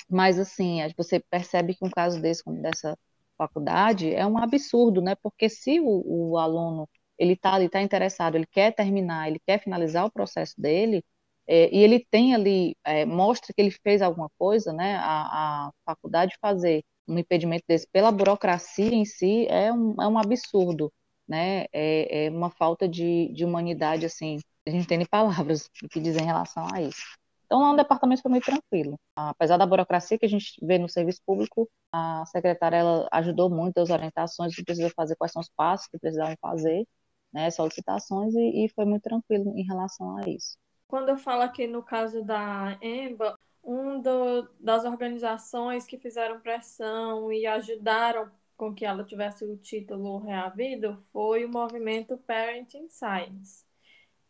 Mas, 0.09 0.39
assim, 0.39 0.79
você 0.97 1.21
percebe 1.21 1.75
que 1.75 1.85
um 1.85 1.91
caso 1.91 2.21
desse, 2.21 2.45
como 2.45 2.63
dessa 2.63 2.97
faculdade, 3.37 4.15
é 4.15 4.27
um 4.27 4.39
absurdo, 4.39 5.01
né? 5.03 5.17
Porque 5.17 5.49
se 5.49 5.81
o, 5.81 6.33
o 6.33 6.39
aluno, 6.39 6.89
ele 7.19 7.35
está 7.35 7.55
ali, 7.55 7.67
está 7.67 7.81
interessado, 7.83 8.37
ele 8.37 8.47
quer 8.47 8.73
terminar, 8.75 9.29
ele 9.29 9.41
quer 9.47 9.63
finalizar 9.63 10.07
o 10.07 10.11
processo 10.11 10.61
dele, 10.61 11.03
é, 11.47 11.75
e 11.75 11.79
ele 11.83 12.05
tem 12.11 12.35
ali, 12.35 12.77
é, 12.85 13.05
mostra 13.05 13.53
que 13.55 13.61
ele 13.61 13.71
fez 13.71 14.03
alguma 14.03 14.29
coisa, 14.39 14.73
né? 14.73 14.97
A, 14.97 15.69
a, 15.69 15.73
faculdade 15.85 16.37
fazer 16.41 16.83
um 17.09 17.19
impedimento 17.19 17.65
desse 17.69 17.87
pela 17.93 18.11
burocracia 18.11 18.93
em 18.93 19.05
si 19.05 19.47
é 19.49 19.73
um, 19.73 19.95
é 20.01 20.09
um 20.09 20.19
absurdo, 20.19 20.93
né? 21.29 21.67
É, 21.73 22.27
é 22.27 22.31
uma 22.31 22.51
falta 22.51 22.89
de, 22.89 23.33
de 23.33 23.45
humanidade, 23.45 24.07
assim, 24.07 24.41
a 24.67 24.71
gente 24.71 24.89
tem 24.89 24.99
nem 24.99 25.07
palavras 25.07 25.71
o 25.85 25.89
que 25.89 26.01
dizer 26.01 26.23
em 26.23 26.27
relação 26.27 26.67
a 26.73 26.83
isso. 26.83 27.03
Então, 27.47 27.61
lá 27.61 27.71
no 27.71 27.77
departamento 27.77 28.23
foi 28.23 28.31
muito 28.31 28.45
tranquilo. 28.45 28.99
Apesar 29.15 29.57
da 29.57 29.67
burocracia 29.67 30.19
que 30.19 30.27
a 30.27 30.29
gente 30.29 30.55
vê 30.63 30.79
no 30.79 30.89
serviço 30.89 31.21
público, 31.25 31.71
a 31.93 32.25
secretária 32.27 32.77
ela 32.79 33.09
ajudou 33.13 33.49
muito 33.49 33.79
as 33.79 33.91
orientações 33.91 34.55
que 34.55 34.65
precisa 34.65 34.91
fazer, 34.97 35.15
quais 35.17 35.33
são 35.33 35.41
os 35.41 35.49
passos 35.57 35.87
que 35.87 35.99
precisavam 35.99 36.35
fazer, 36.41 36.85
né, 37.33 37.51
solicitações, 37.51 38.35
e, 38.35 38.65
e 38.65 38.69
foi 38.69 38.85
muito 38.85 39.03
tranquilo 39.03 39.53
em 39.57 39.65
relação 39.65 40.17
a 40.17 40.29
isso. 40.29 40.57
Quando 40.89 41.09
eu 41.09 41.19
falo 41.19 41.43
aqui 41.43 41.67
no 41.67 41.83
caso 41.83 42.23
da 42.23 42.79
EMBA, 42.81 43.39
um 43.63 44.01
do, 44.01 44.49
das 44.61 44.85
organizações 44.85 45.85
que 45.85 45.99
fizeram 45.99 46.41
pressão 46.41 47.33
e 47.33 47.47
ajudaram 47.47 48.31
com 48.57 48.73
que 48.73 48.87
ela 48.87 49.05
tivesse 49.05 49.45
o 49.45 49.57
título 49.57 50.19
reavido 50.19 50.97
foi 51.13 51.45
o 51.45 51.49
movimento 51.49 52.17
Parenting 52.17 52.89
Science, 52.89 53.65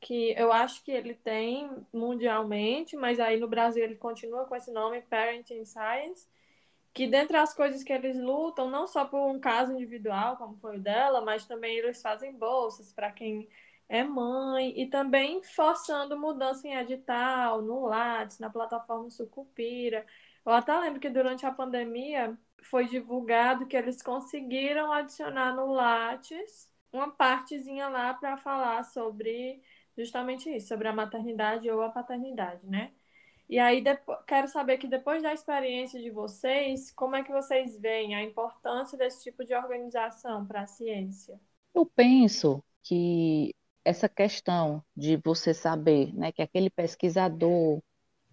que 0.01 0.33
eu 0.37 0.53
acho 0.53 0.83
que 0.83 0.91
ele 0.91 1.15
tem 1.15 1.71
mundialmente, 1.93 2.97
mas 2.97 3.21
aí 3.21 3.39
no 3.39 3.47
Brasil 3.47 3.85
ele 3.85 3.95
continua 3.97 4.47
com 4.47 4.57
esse 4.57 4.73
nome 4.73 5.03
Parenting 5.03 5.65
Science, 5.65 6.27
que 6.97 7.07
dentre 7.07 7.37
as 7.37 7.53
coisas 7.53 7.85
que 7.85 7.93
eles 7.93 8.17
lutam, 8.19 8.71
não 8.71 8.87
só 8.87 9.05
por 9.05 9.29
um 9.29 9.39
caso 9.39 9.71
individual, 9.75 10.39
como 10.39 10.57
foi 10.57 10.79
o 10.79 10.81
dela, 10.81 11.21
mas 11.21 11.45
também 11.47 11.77
eles 11.77 12.01
fazem 12.01 12.33
bolsas 12.35 12.91
para 12.91 13.13
quem 13.13 13.47
é 13.87 14.03
mãe 14.03 14.73
e 14.81 14.87
também 14.89 15.43
forçando 15.43 16.19
mudança 16.19 16.67
em 16.67 16.75
edital, 16.75 17.61
no 17.61 17.85
Lattes, 17.87 18.39
na 18.39 18.49
plataforma 18.49 19.11
Sucupira. 19.11 20.07
Eu 20.45 20.53
até 20.53 20.75
lembro 20.81 20.99
que 20.99 21.11
durante 21.11 21.45
a 21.45 21.53
pandemia 21.53 22.35
foi 22.63 22.87
divulgado 22.89 23.67
que 23.67 23.77
eles 23.77 24.01
conseguiram 24.01 24.91
adicionar 24.91 25.55
no 25.55 25.67
Lattes 25.73 26.67
uma 26.91 27.11
partezinha 27.11 27.89
lá 27.89 28.15
para 28.15 28.39
falar 28.39 28.83
sobre 28.85 29.63
justamente 29.99 30.49
isso, 30.49 30.69
sobre 30.69 30.89
a 30.89 30.95
maternidade 30.95 31.71
ou 31.71 31.83
a 31.83 31.91
paternidade, 31.91 32.67
né? 32.67 32.93
E 33.49 33.59
aí 33.59 33.81
depois, 33.81 34.19
quero 34.27 34.49
saber 34.49 34.77
que 34.79 34.89
depois 34.89 35.23
da 35.23 35.33
experiência 35.33 36.01
de 36.01 36.11
vocês, 36.11 36.91
como 36.93 37.15
é 37.15 37.23
que 37.23 37.33
vocês 37.33 37.79
veem 37.79 38.15
a 38.15 38.23
importância 38.23 38.99
desse 38.99 39.23
tipo 39.23 39.45
de 39.45 39.55
organização 39.55 40.45
para 40.45 40.63
a 40.63 40.67
ciência? 40.67 41.39
Eu 41.75 41.87
penso 41.87 42.63
que 42.83 43.55
essa 43.85 44.09
questão 44.09 44.83
de 44.97 45.17
você 45.17 45.55
saber 45.55 46.13
né, 46.13 46.33
que 46.33 46.43
aquele 46.43 46.69
pesquisador 46.71 47.81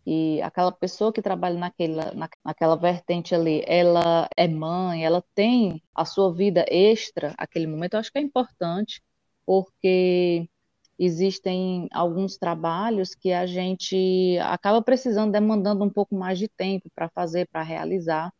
e 0.05 0.41
aquela 0.41 0.71
pessoa 0.71 1.13
que 1.13 1.21
trabalha 1.21 1.57
naquela, 1.57 2.11
na, 2.13 2.29
naquela 2.43 2.75
vertente 2.75 3.33
ali, 3.35 3.63
ela 3.67 4.27
é 4.35 4.47
mãe, 4.47 5.05
ela 5.05 5.23
tem 5.33 5.81
a 5.93 6.05
sua 6.05 6.33
vida 6.33 6.65
extra 6.67 7.33
aquele 7.37 7.67
momento, 7.67 7.93
eu 7.93 7.99
acho 7.99 8.11
que 8.11 8.17
é 8.17 8.21
importante, 8.21 9.01
porque 9.45 10.49
existem 10.97 11.87
alguns 11.91 12.37
trabalhos 12.37 13.15
que 13.15 13.31
a 13.31 13.45
gente 13.45 14.37
acaba 14.41 14.81
precisando, 14.81 15.31
demandando 15.31 15.83
um 15.83 15.89
pouco 15.89 16.15
mais 16.15 16.37
de 16.39 16.47
tempo 16.47 16.89
para 16.95 17.09
fazer, 17.09 17.47
para 17.51 17.63
realizar, 17.63 18.31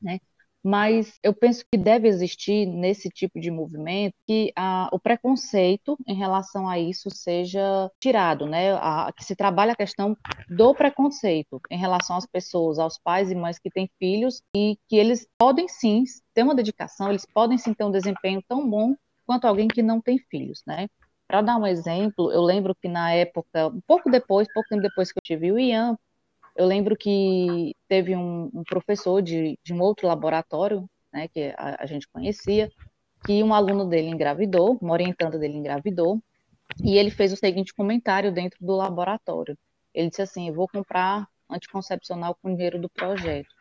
né? 0.00 0.20
mas 0.66 1.16
eu 1.22 1.32
penso 1.32 1.64
que 1.70 1.78
deve 1.78 2.08
existir 2.08 2.66
nesse 2.66 3.08
tipo 3.08 3.38
de 3.38 3.52
movimento 3.52 4.16
que 4.26 4.52
a, 4.56 4.88
o 4.92 4.98
preconceito 4.98 5.96
em 6.04 6.16
relação 6.16 6.68
a 6.68 6.76
isso 6.76 7.08
seja 7.08 7.88
tirado, 8.00 8.46
né? 8.46 8.72
A, 8.72 9.12
que 9.16 9.24
se 9.24 9.36
trabalhe 9.36 9.70
a 9.70 9.76
questão 9.76 10.16
do 10.48 10.74
preconceito 10.74 11.60
em 11.70 11.78
relação 11.78 12.16
às 12.16 12.26
pessoas, 12.26 12.80
aos 12.80 12.98
pais 12.98 13.30
e 13.30 13.34
mães 13.36 13.60
que 13.60 13.70
têm 13.70 13.88
filhos 13.96 14.42
e 14.56 14.76
que 14.88 14.96
eles 14.96 15.24
podem 15.38 15.68
sim 15.68 16.02
ter 16.34 16.42
uma 16.42 16.54
dedicação, 16.54 17.10
eles 17.10 17.24
podem 17.24 17.56
sim 17.56 17.72
ter 17.72 17.84
um 17.84 17.92
desempenho 17.92 18.42
tão 18.48 18.68
bom 18.68 18.96
quanto 19.24 19.44
alguém 19.44 19.68
que 19.68 19.84
não 19.84 20.00
tem 20.00 20.18
filhos, 20.18 20.62
né? 20.66 20.88
Para 21.26 21.42
dar 21.42 21.56
um 21.56 21.66
exemplo, 21.66 22.30
eu 22.32 22.40
lembro 22.42 22.74
que 22.74 22.88
na 22.88 23.12
época, 23.12 23.68
um 23.68 23.80
pouco 23.80 24.10
depois, 24.10 24.46
pouco 24.52 24.68
tempo 24.68 24.82
depois 24.82 25.10
que 25.10 25.18
eu 25.18 25.22
tive 25.22 25.50
o 25.50 25.58
Ian, 25.58 25.98
eu 26.54 26.66
lembro 26.66 26.96
que 26.96 27.74
teve 27.88 28.16
um, 28.16 28.50
um 28.54 28.62
professor 28.64 29.20
de, 29.20 29.58
de, 29.62 29.74
um 29.74 29.80
outro 29.80 30.06
laboratório, 30.06 30.88
né, 31.12 31.28
que 31.28 31.52
a, 31.56 31.82
a, 31.82 31.86
gente 31.86 32.08
conhecia, 32.08 32.70
que 33.26 33.42
um 33.42 33.52
aluno 33.52 33.86
dele 33.86 34.08
engravidou, 34.08 34.78
uma 34.80 34.92
orientanda 34.92 35.38
dele 35.38 35.56
engravidou, 35.56 36.20
e 36.82 36.96
ele 36.96 37.10
fez 37.10 37.32
o 37.32 37.36
seguinte 37.36 37.74
comentário 37.74 38.32
dentro 38.32 38.58
do 38.64 38.74
laboratório. 38.74 39.56
Ele 39.92 40.08
disse 40.08 40.22
assim: 40.22 40.50
vou 40.52 40.68
comprar 40.68 41.26
anticoncepcional 41.50 42.36
com 42.40 42.54
dinheiro 42.54 42.80
do 42.80 42.88
projeto. 42.88 43.54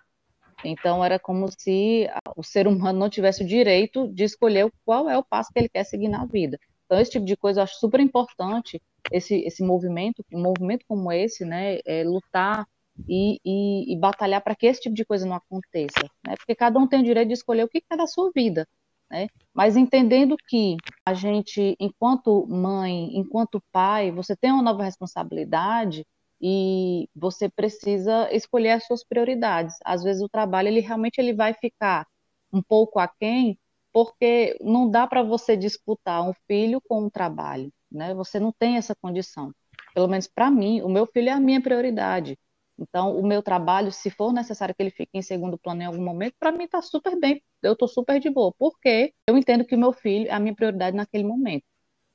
Então, 0.63 1.03
era 1.03 1.19
como 1.19 1.47
se 1.51 2.09
o 2.35 2.43
ser 2.43 2.67
humano 2.67 2.99
não 2.99 3.09
tivesse 3.09 3.43
o 3.43 3.47
direito 3.47 4.07
de 4.13 4.23
escolher 4.23 4.71
qual 4.85 5.09
é 5.09 5.17
o 5.17 5.23
passo 5.23 5.51
que 5.51 5.59
ele 5.59 5.69
quer 5.69 5.83
seguir 5.83 6.07
na 6.07 6.25
vida. 6.25 6.59
Então, 6.85 6.99
esse 6.99 7.11
tipo 7.11 7.25
de 7.25 7.35
coisa 7.35 7.59
eu 7.59 7.63
acho 7.63 7.79
super 7.79 7.99
importante, 7.99 8.81
esse, 9.11 9.35
esse 9.41 9.63
movimento, 9.63 10.23
um 10.33 10.41
movimento 10.41 10.85
como 10.87 11.11
esse, 11.11 11.45
né, 11.45 11.79
é 11.85 12.03
lutar 12.03 12.65
e, 13.07 13.39
e, 13.43 13.93
e 13.93 13.97
batalhar 13.97 14.41
para 14.41 14.55
que 14.55 14.65
esse 14.65 14.81
tipo 14.81 14.95
de 14.95 15.05
coisa 15.05 15.25
não 15.25 15.35
aconteça, 15.35 16.01
né? 16.25 16.35
Porque 16.37 16.55
cada 16.55 16.79
um 16.79 16.87
tem 16.87 17.01
o 17.01 17.03
direito 17.03 17.27
de 17.27 17.33
escolher 17.33 17.63
o 17.63 17.67
que 17.67 17.83
é 17.89 17.97
da 17.97 18.07
sua 18.07 18.31
vida, 18.33 18.67
né? 19.09 19.27
Mas 19.53 19.75
entendendo 19.75 20.37
que 20.47 20.77
a 21.05 21.13
gente, 21.13 21.75
enquanto 21.79 22.47
mãe, 22.47 23.17
enquanto 23.17 23.61
pai, 23.71 24.11
você 24.11 24.35
tem 24.35 24.51
uma 24.51 24.63
nova 24.63 24.83
responsabilidade 24.83 26.05
e 26.41 27.09
você 27.15 27.49
precisa 27.49 28.29
escolher 28.31 28.71
as 28.71 28.85
suas 28.85 29.03
prioridades. 29.03 29.75
Às 29.83 30.03
vezes 30.03 30.21
o 30.21 30.29
trabalho 30.29 30.67
ele 30.67 30.79
realmente 30.79 31.17
ele 31.19 31.33
vai 31.33 31.53
ficar 31.53 32.07
um 32.51 32.61
pouco 32.61 32.99
aquém, 32.99 33.57
porque 33.95 34.57
não 34.59 34.91
dá 34.91 35.07
para 35.07 35.23
você 35.23 35.55
disputar 35.55 36.21
um 36.27 36.33
filho 36.47 36.81
com 36.81 37.05
um 37.05 37.09
trabalho, 37.09 37.71
né? 37.89 38.13
Você 38.13 38.41
não 38.41 38.51
tem 38.51 38.75
essa 38.75 38.93
condição. 38.93 39.53
Pelo 39.93 40.09
menos 40.09 40.27
para 40.27 40.51
mim, 40.51 40.81
o 40.81 40.89
meu 40.89 41.07
filho 41.07 41.29
é 41.29 41.31
a 41.31 41.39
minha 41.39 41.61
prioridade. 41.61 42.37
Então, 42.77 43.17
o 43.17 43.25
meu 43.25 43.41
trabalho, 43.41 43.93
se 43.93 44.09
for 44.09 44.33
necessário 44.33 44.75
que 44.75 44.83
ele 44.83 44.89
fique 44.91 45.11
em 45.17 45.21
segundo 45.21 45.57
plano 45.57 45.81
em 45.81 45.85
algum 45.85 46.03
momento, 46.03 46.35
para 46.37 46.51
mim 46.51 46.65
está 46.65 46.81
super 46.81 47.17
bem, 47.17 47.41
eu 47.63 47.71
estou 47.71 47.87
super 47.87 48.19
de 48.19 48.29
boa, 48.29 48.53
porque 48.59 49.13
eu 49.25 49.37
entendo 49.37 49.63
que 49.65 49.75
o 49.75 49.79
meu 49.79 49.93
filho 49.93 50.27
é 50.27 50.31
a 50.33 50.39
minha 50.41 50.53
prioridade 50.53 50.97
naquele 50.97 51.23
momento. 51.23 51.63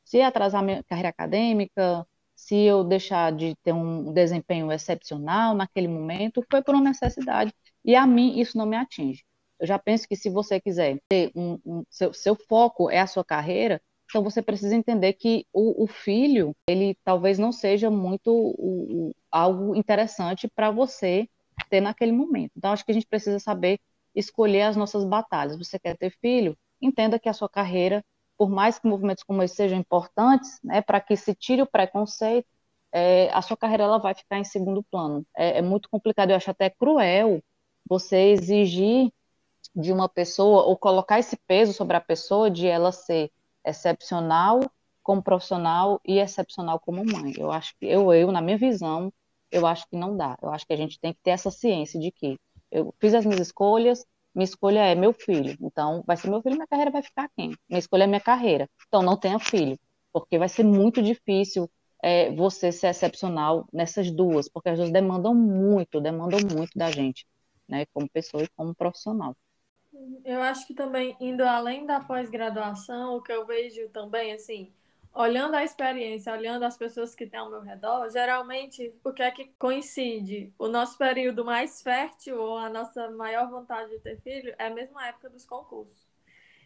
Se 0.05 0.21
atrasar 0.23 0.63
minha 0.63 0.85
carreira 0.85 1.09
acadêmica, 1.11 2.07
se 2.37 2.57
eu 2.57 2.85
deixar 2.85 3.33
de 3.33 3.57
ter 3.63 3.73
um 3.73 4.13
desempenho 4.13 4.71
excepcional 4.73 5.55
naquele 5.55 5.89
momento, 5.89 6.45
foi 6.51 6.63
por 6.63 6.75
uma 6.75 6.85
necessidade. 6.85 7.55
E 7.85 7.97
a 7.97 8.07
mim 8.07 8.39
isso 8.39 8.59
não 8.59 8.67
me 8.67 8.77
atinge. 8.77 9.25
Eu 9.61 9.67
já 9.67 9.79
penso 9.79 10.09
que 10.09 10.17
se 10.17 10.31
você 10.31 10.59
quiser 10.59 10.99
ter 11.09 11.31
um, 11.37 11.59
um 11.67 11.85
seu, 11.91 12.15
seu 12.15 12.35
foco 12.35 12.91
é 12.91 12.99
a 12.99 13.07
sua 13.07 13.25
carreira, 13.25 13.81
então 14.07 14.25
você 14.25 14.43
precisa 14.43 14.75
entender 14.75 15.13
que 15.13 15.47
o, 15.53 15.85
o 15.85 15.87
filho, 15.87 16.57
ele 16.67 16.97
talvez 17.05 17.39
não 17.39 17.53
seja 17.53 17.91
muito 17.91 18.33
o, 18.33 19.09
o, 19.09 19.15
algo 19.31 19.77
interessante 19.77 20.49
para 20.49 20.71
você 20.71 21.29
ter 21.69 21.81
naquele 21.81 22.11
momento. 22.11 22.53
Então 22.57 22.73
acho 22.73 22.85
que 22.85 22.91
a 22.91 22.95
gente 22.95 23.07
precisa 23.07 23.39
saber 23.39 23.79
escolher 24.15 24.63
as 24.63 24.77
nossas 24.77 25.05
batalhas. 25.05 25.57
Você 25.57 25.79
quer 25.79 25.97
ter 25.97 26.11
filho? 26.21 26.57
Entenda 26.81 27.19
que 27.19 27.29
a 27.29 27.33
sua 27.33 27.49
carreira, 27.49 28.05
por 28.37 28.51
mais 28.51 28.79
que 28.79 28.89
movimentos 28.89 29.23
como 29.23 29.43
esse 29.43 29.55
sejam 29.55 29.79
importantes, 29.79 30.59
né, 30.65 30.81
para 30.81 31.01
que 31.01 31.17
se 31.17 31.35
tire 31.35 31.63
o 31.63 31.67
preconceito, 31.67 32.49
é, 32.93 33.31
a 33.33 33.43
sua 33.43 33.57
carreira 33.57 33.85
ela 33.85 33.99
vai 33.99 34.15
ficar 34.15 34.39
em 34.39 34.45
segundo 34.45 34.83
plano. 34.83 35.25
É, 35.37 35.59
é 35.59 35.63
muito 35.63 35.89
complicado, 35.89 36.31
eu 36.31 36.37
acho 36.37 36.51
até 36.51 36.71
cruel 36.71 37.43
você 37.89 38.33
exigir 38.33 39.13
de 39.75 39.93
uma 39.93 40.09
pessoa 40.09 40.65
ou 40.65 40.77
colocar 40.77 41.19
esse 41.19 41.37
peso 41.47 41.73
sobre 41.73 41.97
a 41.97 42.01
pessoa 42.01 42.51
de 42.51 42.67
ela 42.67 42.93
ser 42.93 43.31
excepcional 43.65 44.61
como 45.03 45.23
profissional 45.23 46.01
e 46.05 46.19
excepcional 46.19 46.79
como 46.81 47.05
mãe. 47.05 47.35
Eu 47.37 47.51
acho 47.51 47.75
que 47.79 47.87
eu, 47.87 48.13
eu 48.13 48.31
na 48.33 48.41
minha 48.41 48.59
visão, 48.59 49.13
eu 49.51 49.67
acho 49.67 49.89
que 49.89 49.97
não 49.97 50.17
dá. 50.17 50.37
Eu 50.43 50.51
acho 50.51 50.67
que 50.67 50.73
a 50.73 50.77
gente 50.77 50.99
tem 51.01 51.13
que 51.13 51.21
ter 51.23 51.31
essa 51.31 51.51
ciência 51.51 51.99
de 51.99 52.11
que 52.11 52.39
eu 52.71 52.95
fiz 53.01 53.15
as 53.15 53.25
minhas 53.25 53.41
escolhas, 53.41 54.05
minha 54.35 54.45
escolha 54.45 54.81
é 54.81 54.95
meu 54.95 55.13
filho. 55.13 55.57
Então, 55.61 56.03
vai 56.07 56.17
ser 56.17 56.31
meu 56.31 56.41
filho, 56.43 56.55
minha 56.55 56.67
carreira 56.67 56.91
vai 56.91 57.03
ficar 57.03 57.29
quem? 57.37 57.55
Minha 57.69 57.79
escolha 57.79 58.05
é 58.05 58.07
minha 58.07 58.21
carreira. 58.21 58.69
Então, 58.87 59.03
não 59.03 59.17
tenha 59.17 59.39
filho, 59.39 59.79
porque 60.13 60.39
vai 60.39 60.49
ser 60.49 60.65
muito 60.65 61.03
difícil 61.03 61.69
é, 62.03 62.31
você 62.35 62.73
ser 62.73 62.89
excepcional 62.89 63.67
nessas 63.73 64.11
duas, 64.11 64.49
porque 64.49 64.69
as 64.71 64.79
duas 64.79 64.93
demandam 64.93 65.35
muito, 65.35 66.01
demandam 66.01 66.41
muito 66.57 66.77
da 66.77 66.91
gente, 66.91 67.27
né, 67.69 67.85
como 67.93 68.09
pessoa 68.09 68.43
e 68.45 68.49
como 68.57 68.75
profissional. 68.75 69.37
Eu 70.25 70.43
acho 70.43 70.67
que 70.67 70.75
também, 70.75 71.17
indo 71.21 71.43
além 71.43 71.87
da 71.87 72.01
pós-graduação, 72.01 73.17
o 73.17 73.23
que 73.23 73.33
eu 73.33 73.47
vejo 73.47 73.89
também, 73.89 74.33
assim, 74.33 74.73
olhando 75.13 75.55
a 75.55 75.65
experiência, 75.65 76.33
olhando 76.33 76.65
as 76.65 76.77
pessoas 76.77 77.15
que 77.15 77.27
têm 77.27 77.41
ao 77.41 77.51
meu 77.51 77.61
redor, 77.61 78.09
geralmente, 78.11 78.95
o 79.05 79.13
que 79.13 79.23
é 79.23 79.31
que 79.31 79.47
coincide? 79.59 80.53
O 80.59 80.69
nosso 80.69 80.97
período 80.97 81.45
mais 81.45 81.83
fértil 81.83 82.41
ou 82.41 82.59
a 82.59 82.69
nossa 82.69 83.11
maior 83.11 83.51
vontade 83.51 83.91
de 83.91 83.99
ter 83.99 84.21
filho 84.21 84.55
é 84.59 84.67
a 84.67 84.71
mesma 84.71 85.07
época 85.09 85.31
dos 85.31 85.45
concursos. 85.45 86.09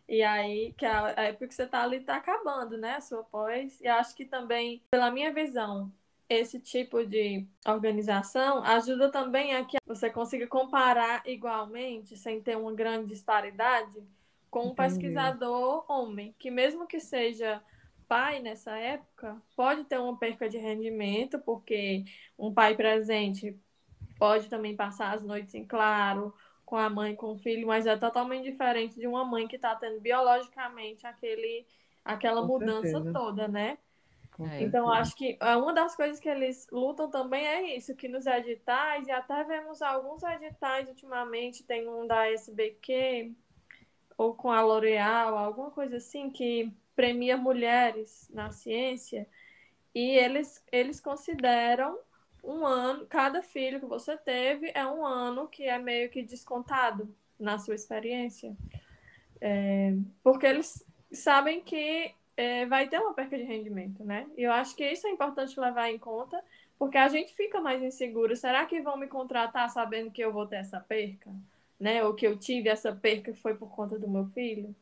E 0.08 0.22
aí, 0.22 0.74
que 0.76 0.84
é 0.84 0.90
a 0.90 1.22
época 1.24 1.48
que 1.48 1.54
você 1.54 1.62
está 1.62 1.82
ali, 1.82 1.96
está 1.96 2.16
acabando, 2.16 2.76
né? 2.76 2.96
A 2.96 3.00
sua 3.00 3.24
pós. 3.24 3.80
E 3.80 3.88
acho 3.88 4.14
que 4.14 4.26
também, 4.26 4.82
pela 4.90 5.10
minha 5.10 5.32
visão, 5.32 5.90
esse 6.28 6.58
tipo 6.60 7.04
de 7.04 7.46
organização 7.66 8.62
ajuda 8.64 9.10
também 9.10 9.54
a 9.54 9.64
que 9.64 9.76
você 9.86 10.10
consiga 10.10 10.46
comparar 10.46 11.22
igualmente, 11.26 12.16
sem 12.16 12.40
ter 12.42 12.56
uma 12.56 12.72
grande 12.72 13.08
disparidade, 13.08 14.02
com 14.50 14.68
um 14.68 14.74
pesquisador 14.74 15.84
homem, 15.90 16.34
que 16.38 16.50
mesmo 16.50 16.86
que 16.86 17.00
seja 17.00 17.62
pai 18.08 18.40
nessa 18.40 18.76
época, 18.78 19.42
pode 19.56 19.84
ter 19.84 19.98
uma 19.98 20.16
perca 20.18 20.48
de 20.48 20.58
rendimento, 20.58 21.38
porque 21.40 22.04
um 22.38 22.52
pai 22.52 22.76
presente 22.76 23.58
pode 24.18 24.48
também 24.48 24.76
passar 24.76 25.12
as 25.14 25.22
noites 25.22 25.54
em 25.54 25.64
claro 25.64 26.34
com 26.64 26.76
a 26.76 26.88
mãe, 26.88 27.14
com 27.14 27.32
o 27.32 27.36
filho, 27.38 27.66
mas 27.66 27.86
é 27.86 27.96
totalmente 27.96 28.44
diferente 28.44 28.98
de 28.98 29.06
uma 29.06 29.24
mãe 29.24 29.46
que 29.46 29.56
está 29.56 29.74
tendo 29.74 30.00
biologicamente 30.00 31.06
aquele, 31.06 31.66
aquela 32.04 32.42
com 32.42 32.48
mudança 32.48 32.82
certeza. 32.82 33.12
toda, 33.12 33.48
né? 33.48 33.78
É, 34.40 34.62
então, 34.62 34.90
acho 34.90 35.14
que 35.14 35.36
é, 35.40 35.56
uma 35.56 35.72
das 35.72 35.94
coisas 35.94 36.18
que 36.18 36.28
eles 36.28 36.66
lutam 36.72 37.08
também 37.08 37.46
é 37.46 37.76
isso, 37.76 37.94
que 37.94 38.08
nos 38.08 38.26
editais, 38.26 39.06
e 39.06 39.12
até 39.12 39.44
vemos 39.44 39.80
alguns 39.80 40.22
editais 40.22 40.88
ultimamente, 40.88 41.62
tem 41.62 41.88
um 41.88 42.06
da 42.06 42.28
SBQ, 42.30 43.32
ou 44.18 44.34
com 44.34 44.50
a 44.50 44.60
L'Oréal, 44.60 45.36
alguma 45.36 45.70
coisa 45.70 45.98
assim, 45.98 46.30
que 46.30 46.72
premia 46.96 47.36
mulheres 47.36 48.28
na 48.32 48.50
ciência, 48.50 49.28
e 49.94 50.16
eles, 50.18 50.64
eles 50.72 51.00
consideram 51.00 51.96
um 52.42 52.66
ano, 52.66 53.06
cada 53.06 53.40
filho 53.40 53.80
que 53.80 53.86
você 53.86 54.16
teve 54.16 54.70
é 54.74 54.84
um 54.84 55.04
ano 55.06 55.48
que 55.48 55.64
é 55.64 55.78
meio 55.78 56.10
que 56.10 56.22
descontado 56.22 57.14
na 57.38 57.58
sua 57.58 57.74
experiência. 57.74 58.56
É, 59.40 59.94
porque 60.22 60.46
eles 60.46 60.84
sabem 61.12 61.60
que 61.60 62.14
é, 62.36 62.66
vai 62.66 62.88
ter 62.88 62.98
uma 62.98 63.14
perca 63.14 63.36
de 63.36 63.44
rendimento, 63.44 64.04
né? 64.04 64.26
E 64.36 64.42
eu 64.42 64.52
acho 64.52 64.74
que 64.74 64.84
isso 64.84 65.06
é 65.06 65.10
importante 65.10 65.58
levar 65.58 65.90
em 65.90 65.98
conta, 65.98 66.42
porque 66.78 66.98
a 66.98 67.08
gente 67.08 67.34
fica 67.34 67.60
mais 67.60 67.82
inseguro. 67.82 68.36
Será 68.36 68.66
que 68.66 68.80
vão 68.80 68.96
me 68.96 69.06
contratar 69.06 69.70
sabendo 69.70 70.10
que 70.10 70.22
eu 70.22 70.32
vou 70.32 70.46
ter 70.46 70.56
essa 70.56 70.80
perca? 70.80 71.30
Né? 71.78 72.04
Ou 72.04 72.14
que 72.14 72.26
eu 72.26 72.36
tive 72.36 72.68
essa 72.68 72.92
perca 72.92 73.32
que 73.32 73.40
foi 73.40 73.54
por 73.54 73.70
conta 73.70 73.98
do 73.98 74.08
meu 74.08 74.26
filho? 74.26 74.74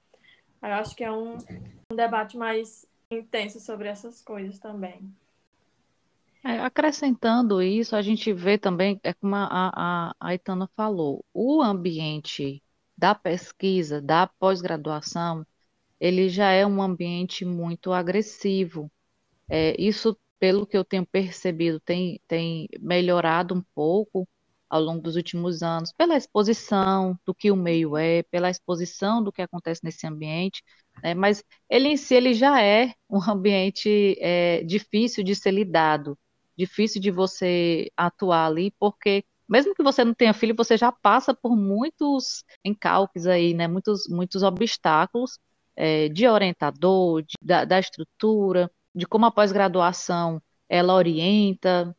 Eu 0.62 0.74
acho 0.74 0.94
que 0.94 1.04
é 1.04 1.10
um, 1.10 1.36
um 1.90 1.96
debate 1.96 2.36
mais 2.36 2.86
intenso 3.10 3.60
sobre 3.60 3.88
essas 3.88 4.22
coisas 4.22 4.58
também. 4.58 5.12
É, 6.44 6.58
acrescentando 6.58 7.62
isso, 7.62 7.94
a 7.94 8.02
gente 8.02 8.32
vê 8.32 8.58
também, 8.58 8.98
é 9.04 9.12
como 9.12 9.34
a, 9.36 9.48
a, 9.50 10.14
a 10.18 10.34
Itana 10.34 10.68
falou, 10.74 11.24
o 11.32 11.62
ambiente 11.62 12.60
da 12.96 13.14
pesquisa, 13.14 14.00
da 14.00 14.26
pós-graduação, 14.26 15.46
ele 16.02 16.28
já 16.28 16.50
é 16.50 16.66
um 16.66 16.82
ambiente 16.82 17.44
muito 17.44 17.92
agressivo. 17.92 18.90
É, 19.48 19.80
isso, 19.80 20.18
pelo 20.40 20.66
que 20.66 20.76
eu 20.76 20.84
tenho 20.84 21.06
percebido, 21.06 21.78
tem, 21.78 22.20
tem 22.26 22.68
melhorado 22.80 23.54
um 23.54 23.62
pouco 23.72 24.28
ao 24.68 24.82
longo 24.82 25.00
dos 25.00 25.14
últimos 25.14 25.62
anos, 25.62 25.92
pela 25.92 26.16
exposição 26.16 27.16
do 27.24 27.32
que 27.32 27.52
o 27.52 27.56
meio 27.56 27.96
é, 27.96 28.24
pela 28.24 28.50
exposição 28.50 29.22
do 29.22 29.30
que 29.30 29.42
acontece 29.42 29.84
nesse 29.84 30.04
ambiente, 30.04 30.64
né? 31.04 31.14
mas 31.14 31.44
ele 31.70 31.88
em 31.88 31.96
si 31.96 32.16
ele 32.16 32.34
já 32.34 32.60
é 32.60 32.94
um 33.08 33.20
ambiente 33.30 34.16
é, 34.20 34.64
difícil 34.64 35.22
de 35.22 35.36
ser 35.36 35.52
lidado, 35.52 36.18
difícil 36.58 37.00
de 37.00 37.12
você 37.12 37.92
atuar 37.96 38.46
ali, 38.46 38.72
porque 38.72 39.24
mesmo 39.48 39.72
que 39.74 39.84
você 39.84 40.04
não 40.04 40.14
tenha 40.14 40.34
filho, 40.34 40.56
você 40.56 40.76
já 40.76 40.90
passa 40.90 41.32
por 41.32 41.56
muitos 41.56 42.42
encalques 42.64 43.26
aí, 43.26 43.54
né? 43.54 43.68
muitos, 43.68 44.08
muitos 44.08 44.42
obstáculos 44.42 45.38
é, 45.76 46.08
de 46.08 46.26
orientador, 46.28 47.22
de, 47.22 47.34
da, 47.40 47.64
da 47.64 47.78
estrutura, 47.78 48.70
de 48.94 49.06
como 49.06 49.26
a 49.26 49.30
pós-graduação 49.30 50.42
ela 50.68 50.94
orienta. 50.94 51.94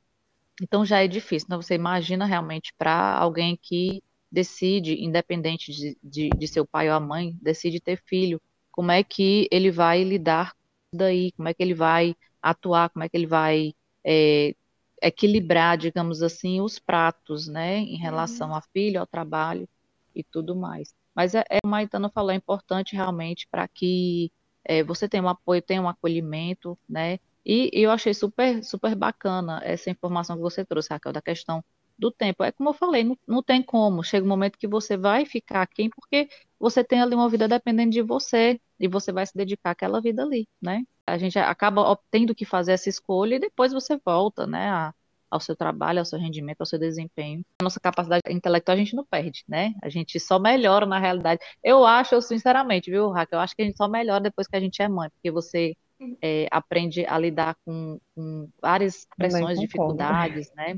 Então 0.62 0.86
já 0.86 1.04
é 1.04 1.08
difícil. 1.08 1.46
Então 1.48 1.62
você 1.62 1.76
imagina 1.76 2.26
realmente 2.26 2.74
para 2.78 3.18
alguém 3.18 3.58
que 3.62 4.04
decide, 4.32 5.04
independente 5.04 5.72
de, 5.72 5.98
de, 6.04 6.30
de, 6.30 6.48
seu 6.48 6.66
pai 6.66 6.90
ou 6.90 6.96
a 6.96 7.00
mãe, 7.00 7.38
decide 7.42 7.80
ter 7.80 8.02
filho, 8.06 8.42
como 8.72 8.92
é 8.92 9.04
que 9.04 9.48
ele 9.52 9.70
vai 9.70 10.04
lidar 10.04 10.56
daí, 10.92 11.32
como 11.34 11.48
é 11.50 11.54
que 11.54 11.62
ele 11.62 11.76
vai 11.76 12.16
atuar, 12.42 12.90
como 12.90 13.04
é 13.04 13.10
que 13.10 13.16
ele 13.16 13.28
vai 13.28 13.74
é, 14.04 14.56
equilibrar, 15.02 15.78
digamos 15.78 16.24
assim, 16.24 16.62
os 16.62 16.80
pratos, 16.80 17.48
né, 17.48 17.78
em 17.80 17.98
relação 17.98 18.50
uhum. 18.50 18.56
a 18.56 18.62
filho, 18.62 19.00
ao 19.00 19.08
trabalho 19.08 19.68
e 20.16 20.24
tudo 20.24 20.56
mais. 20.56 20.94
Mas 21.15 21.36
é, 21.36 21.43
é 21.49 21.60
como 21.62 21.73
a 21.76 21.78
Maitana 21.78 22.10
falou, 22.10 22.32
é 22.32 22.36
importante 22.36 22.95
realmente 22.95 23.47
para 23.49 23.67
que 23.67 24.32
é, 24.63 24.84
você 24.84 25.08
tenha 25.10 25.23
um 25.23 25.30
apoio, 25.30 25.62
tenha 25.62 25.82
um 25.82 25.89
acolhimento, 25.89 26.78
né? 26.88 27.19
E, 27.45 27.69
e, 27.73 27.84
eu 27.84 27.91
achei 27.91 28.13
super, 28.13 28.63
super 28.63 28.95
bacana 28.95 29.60
essa 29.63 29.89
informação 29.89 30.36
que 30.38 30.41
você 30.41 30.65
trouxe, 30.65 30.89
Raquel, 30.91 31.12
da 31.13 31.21
questão 31.21 31.63
do 31.97 32.12
tempo. 32.12 32.43
É 32.43 32.52
como 32.52 32.69
eu 32.69 32.73
falei, 32.73 33.04
não, 33.04 33.17
não 33.28 33.43
tem 33.43 33.62
como. 33.62 34.04
Chega 34.04 34.26
um 34.26 34.30
momento 34.30 34.58
que 34.58 34.67
você 34.67 34.97
vai 34.97 35.26
ficar 35.26 35.67
quem, 35.67 35.89
porque 35.89 36.30
você 36.60 36.84
tem 36.84 37.02
ali 37.02 37.15
uma 37.15 37.30
vida 37.30 37.47
dependendo 37.47 37.91
de 37.91 38.02
você 38.02 38.60
e 38.80 38.88
você 38.88 39.12
vai 39.12 39.26
se 39.26 39.36
dedicar 39.36 39.71
àquela 39.71 40.02
vida 40.02 40.23
ali, 40.23 40.47
né? 40.62 40.84
a 41.06 41.17
gente 41.17 41.38
acaba 41.38 41.97
tendo 42.10 42.34
que 42.34 42.45
fazer 42.45 42.73
essa 42.73 42.89
escolha 42.89 43.36
e 43.36 43.39
depois 43.39 43.73
você 43.73 43.99
volta, 44.04 44.47
né, 44.47 44.69
a, 44.69 44.93
ao 45.34 45.39
seu 45.39 45.56
trabalho, 45.56 46.00
ao 46.00 46.06
seu 46.06 46.19
rendimento, 46.19 46.62
ao 46.62 46.65
seu 46.65 46.78
desempenho. 46.78 47.43
A 47.60 47.63
nossa 47.63 47.80
capacidade 47.80 48.22
intelectual 48.30 48.76
a 48.76 48.80
gente 48.80 48.96
não 48.96 49.04
perde, 49.04 49.43
né? 49.48 49.74
A 49.82 49.89
gente 49.89 50.19
só 50.19 50.38
melhora 50.38 50.86
na 50.86 51.00
realidade. 51.00 51.41
Eu 51.63 51.86
acho, 51.86 52.22
sinceramente, 52.22 52.91
viu, 52.91 53.10
Raquel? 53.10 53.38
Eu 53.38 53.41
acho 53.43 53.56
que 53.56 53.63
a 53.63 53.65
gente 53.65 53.78
só 53.78 53.88
melhora 53.88 54.22
depois 54.22 54.48
que 54.48 54.56
a 54.56 54.60
gente 54.60 54.82
é 54.82 54.88
mãe, 54.88 55.10
porque 55.10 55.32
você 55.32 55.76
é, 56.22 56.48
aprende 56.52 57.04
a 57.06 57.17
lidar 57.17 57.56
com, 57.65 58.00
com 58.15 58.48
várias 58.62 59.08
pressões, 59.17 59.60
dificuldades, 59.60 60.52
né? 60.56 60.76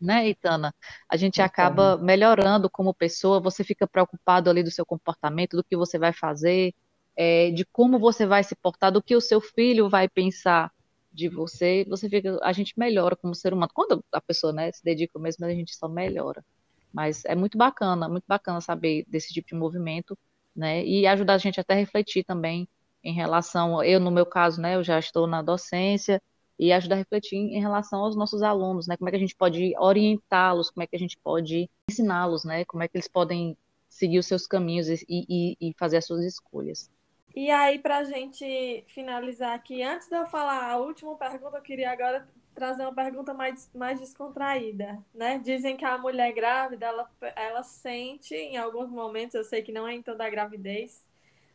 Né, 0.00 0.28
Itana? 0.30 0.74
A 1.08 1.16
gente 1.16 1.42
acaba 1.42 1.98
melhorando 1.98 2.70
como 2.70 2.94
pessoa, 2.94 3.40
você 3.40 3.62
fica 3.62 3.86
preocupado 3.86 4.48
ali 4.48 4.62
do 4.62 4.70
seu 4.70 4.86
comportamento, 4.86 5.56
do 5.56 5.64
que 5.64 5.76
você 5.76 5.98
vai 5.98 6.14
fazer, 6.14 6.72
é, 7.14 7.50
de 7.50 7.66
como 7.66 7.98
você 7.98 8.24
vai 8.24 8.42
se 8.42 8.56
portar, 8.56 8.90
do 8.90 9.02
que 9.02 9.14
o 9.14 9.20
seu 9.20 9.40
filho 9.40 9.90
vai 9.90 10.08
pensar 10.08 10.72
de 11.18 11.28
você, 11.28 11.84
você 11.88 12.08
fica, 12.08 12.38
a 12.42 12.52
gente 12.52 12.72
melhora 12.76 13.16
como 13.16 13.34
ser 13.34 13.52
humano. 13.52 13.72
Quando 13.74 14.04
a 14.12 14.20
pessoa, 14.20 14.52
né, 14.52 14.70
se 14.70 14.84
dedica 14.84 15.18
mesmo, 15.18 15.44
a 15.44 15.50
gente 15.50 15.74
só 15.74 15.88
melhora. 15.88 16.44
Mas 16.92 17.24
é 17.24 17.34
muito 17.34 17.58
bacana, 17.58 18.08
muito 18.08 18.24
bacana 18.26 18.60
saber 18.60 19.04
desse 19.08 19.34
tipo 19.34 19.48
de 19.48 19.54
movimento, 19.56 20.16
né, 20.54 20.84
e 20.84 21.06
ajudar 21.08 21.34
a 21.34 21.38
gente 21.38 21.60
até 21.60 21.74
a 21.74 21.76
refletir 21.76 22.24
também 22.24 22.68
em 23.02 23.12
relação, 23.12 23.82
eu 23.82 23.98
no 24.00 24.10
meu 24.10 24.24
caso, 24.24 24.60
né, 24.60 24.76
eu 24.76 24.84
já 24.84 24.98
estou 24.98 25.26
na 25.26 25.42
docência, 25.42 26.22
e 26.58 26.72
ajudar 26.72 26.96
a 26.96 26.98
refletir 26.98 27.36
em 27.36 27.60
relação 27.60 28.00
aos 28.00 28.16
nossos 28.16 28.42
alunos, 28.42 28.86
né, 28.86 28.96
como 28.96 29.08
é 29.08 29.12
que 29.12 29.16
a 29.16 29.20
gente 29.20 29.36
pode 29.36 29.74
orientá-los, 29.76 30.70
como 30.70 30.84
é 30.84 30.86
que 30.86 30.96
a 30.96 30.98
gente 30.98 31.18
pode 31.18 31.68
ensiná-los, 31.90 32.44
né, 32.44 32.64
como 32.64 32.82
é 32.82 32.88
que 32.88 32.96
eles 32.96 33.08
podem 33.08 33.56
seguir 33.88 34.18
os 34.18 34.26
seus 34.26 34.46
caminhos 34.46 34.88
e, 34.88 35.04
e, 35.08 35.56
e 35.60 35.74
fazer 35.78 35.96
as 35.98 36.06
suas 36.06 36.24
escolhas. 36.24 36.90
E 37.34 37.50
aí, 37.50 37.78
para 37.78 37.98
a 37.98 38.04
gente 38.04 38.84
finalizar 38.88 39.54
aqui, 39.54 39.82
antes 39.82 40.08
de 40.08 40.16
eu 40.16 40.26
falar 40.26 40.70
a 40.70 40.76
última 40.78 41.16
pergunta, 41.16 41.56
eu 41.56 41.62
queria 41.62 41.90
agora 41.90 42.26
trazer 42.54 42.82
uma 42.82 42.94
pergunta 42.94 43.32
mais, 43.32 43.70
mais 43.72 44.00
descontraída, 44.00 44.98
né? 45.14 45.38
Dizem 45.38 45.76
que 45.76 45.84
a 45.84 45.96
mulher 45.96 46.32
grávida, 46.32 46.86
ela, 46.86 47.08
ela 47.36 47.62
sente 47.62 48.34
em 48.34 48.56
alguns 48.56 48.90
momentos, 48.90 49.34
eu 49.36 49.44
sei 49.44 49.62
que 49.62 49.70
não 49.70 49.86
é 49.86 49.94
em 49.94 50.02
toda 50.02 50.24
a 50.24 50.30
gravidez, 50.30 51.06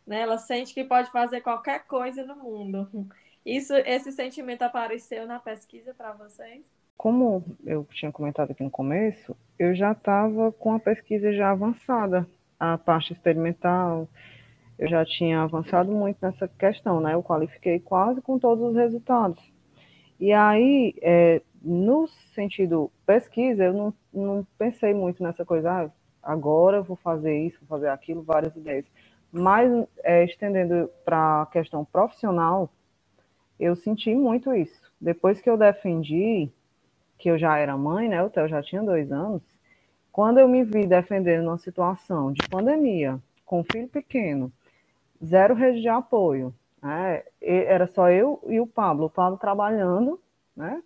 né? 0.08 0.22
Ela 0.22 0.38
sente 0.38 0.74
que 0.74 0.84
pode 0.84 1.12
fazer 1.12 1.42
qualquer 1.42 1.86
coisa 1.86 2.24
no 2.24 2.38
mundo. 2.38 2.88
Isso, 3.46 3.74
esse 3.76 4.14
sentimento 4.14 4.62
apareceu 4.62 5.28
na 5.28 5.40
pesquisa 5.40 5.94
para 5.94 6.14
vocês? 6.14 6.64
Como 6.96 7.44
eu 7.66 7.86
tinha 7.92 8.12
comentado 8.12 8.52
aqui 8.52 8.64
no 8.64 8.72
começo, 8.72 9.36
eu 9.60 9.76
já 9.76 9.92
estava 9.92 10.54
com 10.54 10.74
a 10.74 10.80
pesquisa 10.80 11.34
já 11.34 11.52
avançada, 11.52 12.26
a 12.58 12.78
parte 12.78 13.12
experimental, 13.12 14.08
eu 14.84 14.89
já 14.89 15.06
tinha 15.06 15.43
avançado 15.43 15.89
muito 15.93 16.17
nessa 16.22 16.46
questão, 16.46 17.00
né? 17.00 17.13
Eu 17.13 17.24
qualifiquei 17.24 17.80
quase 17.80 18.22
com 18.22 18.38
todos 18.38 18.65
os 18.65 18.76
resultados. 18.76 19.39
E 20.19 20.34
aí, 20.34 20.93
é, 21.02 21.41
no 21.62 22.06
sentido 22.36 22.91
pesquisa, 23.06 23.63
eu 23.63 23.74
não, 23.74 23.93
não 24.13 24.46
pensei 24.58 24.93
muito 24.93 25.24
nessa 25.24 25.46
coisa, 25.46 25.72
ah, 25.72 25.91
agora 26.22 26.82
vou 26.82 26.98
fazer 26.98 27.34
isso, 27.46 27.60
vou 27.62 27.69
fazer 27.69 27.88
aquilo, 27.88 28.24
várias 28.24 28.54
ideias. 28.58 28.86
Mas, 29.32 29.72
é, 30.04 30.26
estendendo 30.26 30.89
para 31.06 31.43
a 31.43 31.46
questão 31.46 31.86
profissional, 31.86 32.69
eu 33.58 33.78
senti 33.78 34.13
muito 34.13 34.54
isso. 34.54 34.82
Depois 35.00 35.39
que 35.39 35.50
eu 35.50 35.56
defendi, 35.56 36.52
que 37.17 37.32
eu 37.32 37.38
já 37.38 37.58
era 37.58 37.78
mãe, 37.78 38.10
né? 38.10 38.22
O 38.22 38.30
Theo 38.30 38.50
já 38.50 38.62
tinha 38.62 38.84
dois 38.84 39.13
anos. 39.13 39.41
Quando 40.12 40.39
eu 40.39 40.48
me 40.50 40.65
vi 40.65 40.86
defendendo 40.86 41.46
numa 41.46 41.58
situação 41.58 42.34
de 42.34 42.46
pandemia, 42.50 43.17
com 43.46 43.62
um 43.62 43.63
filho 43.63 43.88
pequeno, 43.88 44.52
zero 45.24 45.54
rede 45.54 45.82
de 45.82 45.88
apoio. 45.88 46.54
Né? 46.82 47.24
Era 47.42 47.88
só 47.88 48.10
eu 48.10 48.42
e 48.48 48.60
o 48.60 48.68
Pablo. 48.68 49.06
O 49.06 49.10
Pablo 49.10 49.38
trabalhando, 49.38 50.20
né? 50.56 50.82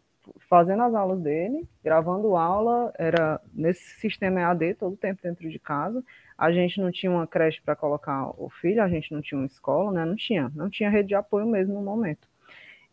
fazendo 0.50 0.84
as 0.84 0.94
aulas 0.94 1.20
dele, 1.22 1.68
gravando 1.84 2.36
aula, 2.36 2.94
era 2.98 3.40
nesse 3.54 4.00
sistema 4.00 4.42
EAD 4.42 4.76
todo 4.76 4.94
o 4.94 4.98
tempo 4.98 5.22
dentro 5.22 5.50
de 5.50 5.60
casa. 5.60 6.04
A 6.38 6.52
gente 6.52 6.80
não 6.80 6.92
tinha 6.92 7.12
uma 7.12 7.26
creche 7.26 7.62
para 7.62 7.76
colocar 7.76 8.30
o 8.38 8.50
filho, 8.50 8.84
a 8.84 8.90
gente 8.90 9.12
não 9.12 9.22
tinha 9.22 9.40
uma 9.40 9.48
escola, 9.48 9.92
né? 9.92 10.06
Não 10.06 10.16
tinha, 10.16 10.52
não 10.56 10.70
tinha 10.70 10.90
rede 10.90 11.10
de 11.10 11.16
apoio 11.16 11.46
mesmo 11.46 11.76
no 11.76 11.82
momento. 11.82 12.28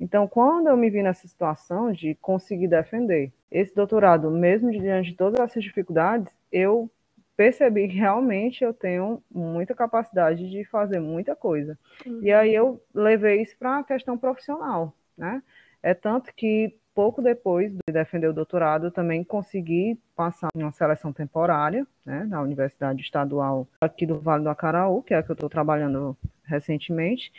Então, 0.00 0.26
quando 0.26 0.68
eu 0.68 0.76
me 0.76 0.90
vi 0.90 1.02
nessa 1.02 1.26
situação 1.26 1.92
de 1.92 2.14
conseguir 2.16 2.68
defender 2.68 3.32
esse 3.50 3.74
doutorado, 3.74 4.30
mesmo 4.30 4.70
diante 4.70 5.10
de 5.10 5.16
todas 5.16 5.38
essas 5.38 5.62
dificuldades, 5.62 6.34
eu 6.50 6.90
percebi 7.36 7.88
que 7.88 7.96
realmente 7.96 8.62
eu 8.62 8.72
tenho 8.72 9.22
muita 9.30 9.74
capacidade 9.74 10.48
de 10.50 10.64
fazer 10.64 11.00
muita 11.00 11.34
coisa. 11.34 11.78
Uhum. 12.06 12.20
E 12.22 12.32
aí 12.32 12.54
eu 12.54 12.82
levei 12.94 13.42
isso 13.42 13.56
para 13.58 13.78
a 13.78 13.84
questão 13.84 14.16
profissional, 14.16 14.94
né? 15.16 15.42
É 15.82 15.92
tanto 15.94 16.32
que 16.34 16.74
pouco 16.94 17.20
depois 17.20 17.72
de 17.72 17.92
defender 17.92 18.28
o 18.28 18.32
doutorado, 18.32 18.86
eu 18.86 18.90
também 18.90 19.24
consegui 19.24 19.98
passar 20.14 20.48
em 20.54 20.62
uma 20.62 20.70
seleção 20.70 21.12
temporária, 21.12 21.86
né, 22.06 22.24
na 22.24 22.40
Universidade 22.40 23.02
Estadual 23.02 23.66
aqui 23.80 24.06
do 24.06 24.20
Vale 24.20 24.44
do 24.44 24.48
Acaraú, 24.48 25.02
que 25.02 25.12
é 25.12 25.18
a 25.18 25.22
que 25.22 25.30
eu 25.30 25.34
estou 25.34 25.50
trabalhando 25.50 26.16
recentemente. 26.44 27.32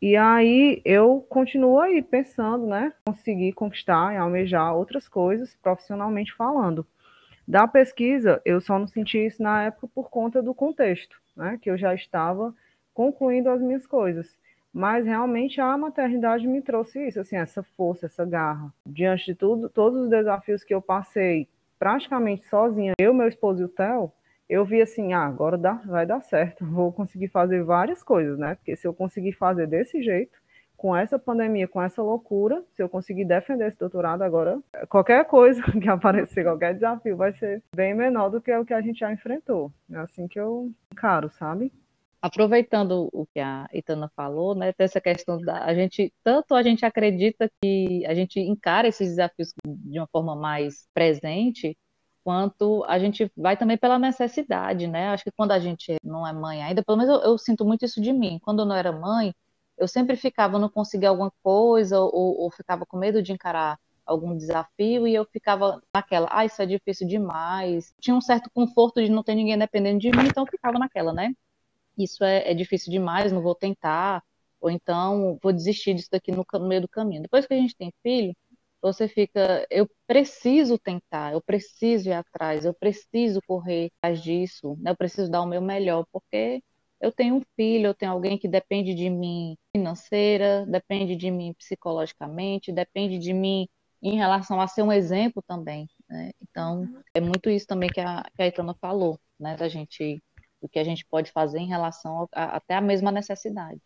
E 0.00 0.16
aí 0.16 0.80
eu 0.84 1.26
continuo 1.28 1.80
aí 1.80 2.02
pensando, 2.02 2.66
né, 2.66 2.92
conseguir 3.06 3.52
conquistar 3.52 4.14
e 4.14 4.16
almejar 4.16 4.76
outras 4.76 5.08
coisas 5.08 5.56
profissionalmente 5.60 6.34
falando. 6.34 6.86
Da 7.48 7.66
pesquisa, 7.66 8.42
eu 8.44 8.60
só 8.60 8.78
não 8.78 8.86
senti 8.86 9.24
isso 9.24 9.42
na 9.42 9.64
época 9.64 9.88
por 9.94 10.10
conta 10.10 10.42
do 10.42 10.52
contexto, 10.52 11.16
né? 11.34 11.58
Que 11.62 11.70
eu 11.70 11.78
já 11.78 11.94
estava 11.94 12.54
concluindo 12.92 13.48
as 13.48 13.58
minhas 13.58 13.86
coisas. 13.86 14.38
Mas 14.70 15.06
realmente 15.06 15.58
a 15.58 15.78
maternidade 15.78 16.46
me 16.46 16.60
trouxe 16.60 17.08
isso, 17.08 17.18
assim, 17.18 17.36
essa 17.36 17.62
força, 17.62 18.04
essa 18.04 18.26
garra. 18.26 18.70
Diante 18.84 19.24
de 19.24 19.34
tudo, 19.34 19.70
todos 19.70 19.98
os 19.98 20.10
desafios 20.10 20.62
que 20.62 20.74
eu 20.74 20.82
passei 20.82 21.48
praticamente 21.78 22.44
sozinha, 22.44 22.92
eu, 22.98 23.14
meu 23.14 23.26
esposo 23.26 23.62
e 23.62 23.64
o 23.64 23.68
Theo, 23.68 24.12
eu 24.46 24.62
vi 24.66 24.82
assim, 24.82 25.14
ah, 25.14 25.24
agora 25.24 25.56
dá, 25.56 25.72
vai 25.86 26.04
dar 26.04 26.20
certo, 26.20 26.66
vou 26.68 26.92
conseguir 26.92 27.28
fazer 27.28 27.64
várias 27.64 28.02
coisas, 28.02 28.38
né? 28.38 28.56
Porque 28.56 28.76
se 28.76 28.86
eu 28.86 28.92
conseguir 28.92 29.32
fazer 29.32 29.66
desse 29.66 30.02
jeito, 30.02 30.38
com 30.78 30.96
essa 30.96 31.18
pandemia, 31.18 31.66
com 31.66 31.82
essa 31.82 32.00
loucura, 32.00 32.64
se 32.76 32.80
eu 32.80 32.88
conseguir 32.88 33.24
defender 33.24 33.66
esse 33.66 33.76
doutorado 33.76 34.22
agora, 34.22 34.60
qualquer 34.88 35.24
coisa 35.26 35.60
que 35.82 35.88
aparecer, 35.88 36.44
qualquer 36.44 36.74
desafio 36.74 37.16
vai 37.16 37.32
ser 37.32 37.62
bem 37.74 37.92
menor 37.92 38.30
do 38.30 38.40
que 38.40 38.56
o 38.56 38.64
que 38.64 38.72
a 38.72 38.80
gente 38.80 39.00
já 39.00 39.12
enfrentou. 39.12 39.72
É 39.92 39.98
assim 39.98 40.28
que 40.28 40.38
eu 40.38 40.70
encaro, 40.92 41.28
sabe? 41.30 41.72
Aproveitando 42.22 43.08
o 43.12 43.26
que 43.26 43.40
a 43.40 43.68
Itana 43.72 44.08
falou, 44.14 44.54
né, 44.54 44.72
tem 44.72 44.84
essa 44.84 45.00
questão 45.00 45.40
da 45.40 45.64
a 45.64 45.74
gente, 45.74 46.12
tanto 46.22 46.54
a 46.54 46.62
gente 46.62 46.86
acredita 46.86 47.50
que 47.60 48.06
a 48.06 48.14
gente 48.14 48.38
encara 48.38 48.86
esses 48.86 49.08
desafios 49.08 49.52
de 49.66 49.98
uma 49.98 50.06
forma 50.06 50.36
mais 50.36 50.86
presente, 50.94 51.76
quanto 52.22 52.84
a 52.86 52.98
gente 53.00 53.30
vai 53.36 53.56
também 53.56 53.76
pela 53.76 53.98
necessidade, 53.98 54.86
né? 54.86 55.08
Acho 55.08 55.24
que 55.24 55.32
quando 55.32 55.52
a 55.52 55.58
gente 55.58 55.96
não 56.04 56.26
é 56.26 56.32
mãe 56.32 56.62
ainda, 56.62 56.84
pelo 56.84 56.98
menos 56.98 57.12
eu, 57.12 57.32
eu 57.32 57.38
sinto 57.38 57.64
muito 57.64 57.84
isso 57.84 58.00
de 58.00 58.12
mim. 58.12 58.38
Quando 58.42 58.60
eu 58.60 58.66
não 58.66 58.76
era 58.76 58.92
mãe, 58.92 59.32
eu 59.78 59.88
sempre 59.88 60.16
ficava, 60.16 60.58
não 60.58 60.68
conseguia 60.68 61.08
alguma 61.08 61.32
coisa, 61.42 62.00
ou, 62.00 62.40
ou 62.40 62.50
ficava 62.50 62.84
com 62.86 62.98
medo 62.98 63.22
de 63.22 63.32
encarar 63.32 63.78
algum 64.04 64.36
desafio 64.36 65.06
e 65.06 65.14
eu 65.14 65.24
ficava 65.26 65.80
naquela, 65.94 66.28
ah, 66.30 66.44
isso 66.44 66.60
é 66.62 66.66
difícil 66.66 67.06
demais. 67.06 67.94
Tinha 68.00 68.16
um 68.16 68.20
certo 68.20 68.50
conforto 68.50 69.02
de 69.02 69.10
não 69.10 69.22
ter 69.22 69.34
ninguém 69.34 69.58
dependendo 69.58 70.00
de 70.00 70.10
mim, 70.10 70.26
então 70.26 70.44
eu 70.44 70.50
ficava 70.50 70.78
naquela, 70.78 71.12
né? 71.12 71.34
Isso 71.96 72.24
é, 72.24 72.50
é 72.50 72.54
difícil 72.54 72.90
demais, 72.90 73.32
não 73.32 73.42
vou 73.42 73.54
tentar, 73.54 74.22
ou 74.60 74.70
então 74.70 75.38
vou 75.42 75.52
desistir 75.52 75.94
disso 75.94 76.08
daqui 76.10 76.32
no, 76.32 76.44
no, 76.54 76.68
meio 76.68 76.82
do 76.82 76.88
caminho. 76.88 77.22
Depois 77.22 77.46
que 77.46 77.54
a 77.54 77.56
gente 77.56 77.76
tem 77.76 77.92
filho, 78.02 78.34
você 78.80 79.08
fica, 79.08 79.66
eu 79.70 79.88
preciso 80.06 80.78
tentar, 80.78 81.32
eu 81.32 81.42
preciso 81.42 82.08
ir 82.08 82.12
atrás, 82.12 82.64
eu 82.64 82.74
preciso 82.74 83.40
correr 83.46 83.90
atrás 83.98 84.22
disso, 84.22 84.76
né? 84.80 84.92
eu 84.92 84.96
preciso 84.96 85.30
dar 85.30 85.42
o 85.42 85.46
meu 85.46 85.60
melhor, 85.60 86.06
porque 86.12 86.62
eu 87.00 87.12
tenho 87.12 87.36
um 87.36 87.42
filho, 87.56 87.86
eu 87.86 87.94
tenho 87.94 88.12
alguém 88.12 88.38
que 88.38 88.48
depende 88.48 88.94
de 88.94 89.08
mim 89.08 89.56
financeira, 89.74 90.66
depende 90.66 91.16
de 91.16 91.30
mim 91.30 91.54
psicologicamente, 91.54 92.72
depende 92.72 93.18
de 93.18 93.32
mim 93.32 93.68
em 94.02 94.16
relação 94.16 94.60
a 94.60 94.66
ser 94.66 94.82
um 94.82 94.92
exemplo 94.92 95.42
também. 95.46 95.88
Né? 96.08 96.30
Então, 96.42 96.86
é 97.14 97.20
muito 97.20 97.50
isso 97.50 97.66
também 97.66 97.88
que 97.88 98.00
a, 98.00 98.24
que 98.34 98.42
a 98.42 98.46
Itana 98.46 98.74
falou, 98.80 99.18
né? 99.38 99.56
Da 99.56 99.68
gente, 99.68 100.22
do 100.60 100.68
que 100.68 100.78
a 100.78 100.84
gente 100.84 101.04
pode 101.06 101.30
fazer 101.32 101.58
em 101.58 101.68
relação 101.68 102.28
a, 102.32 102.56
até 102.56 102.74
a 102.74 102.80
mesma 102.80 103.12
necessidade. 103.12 103.80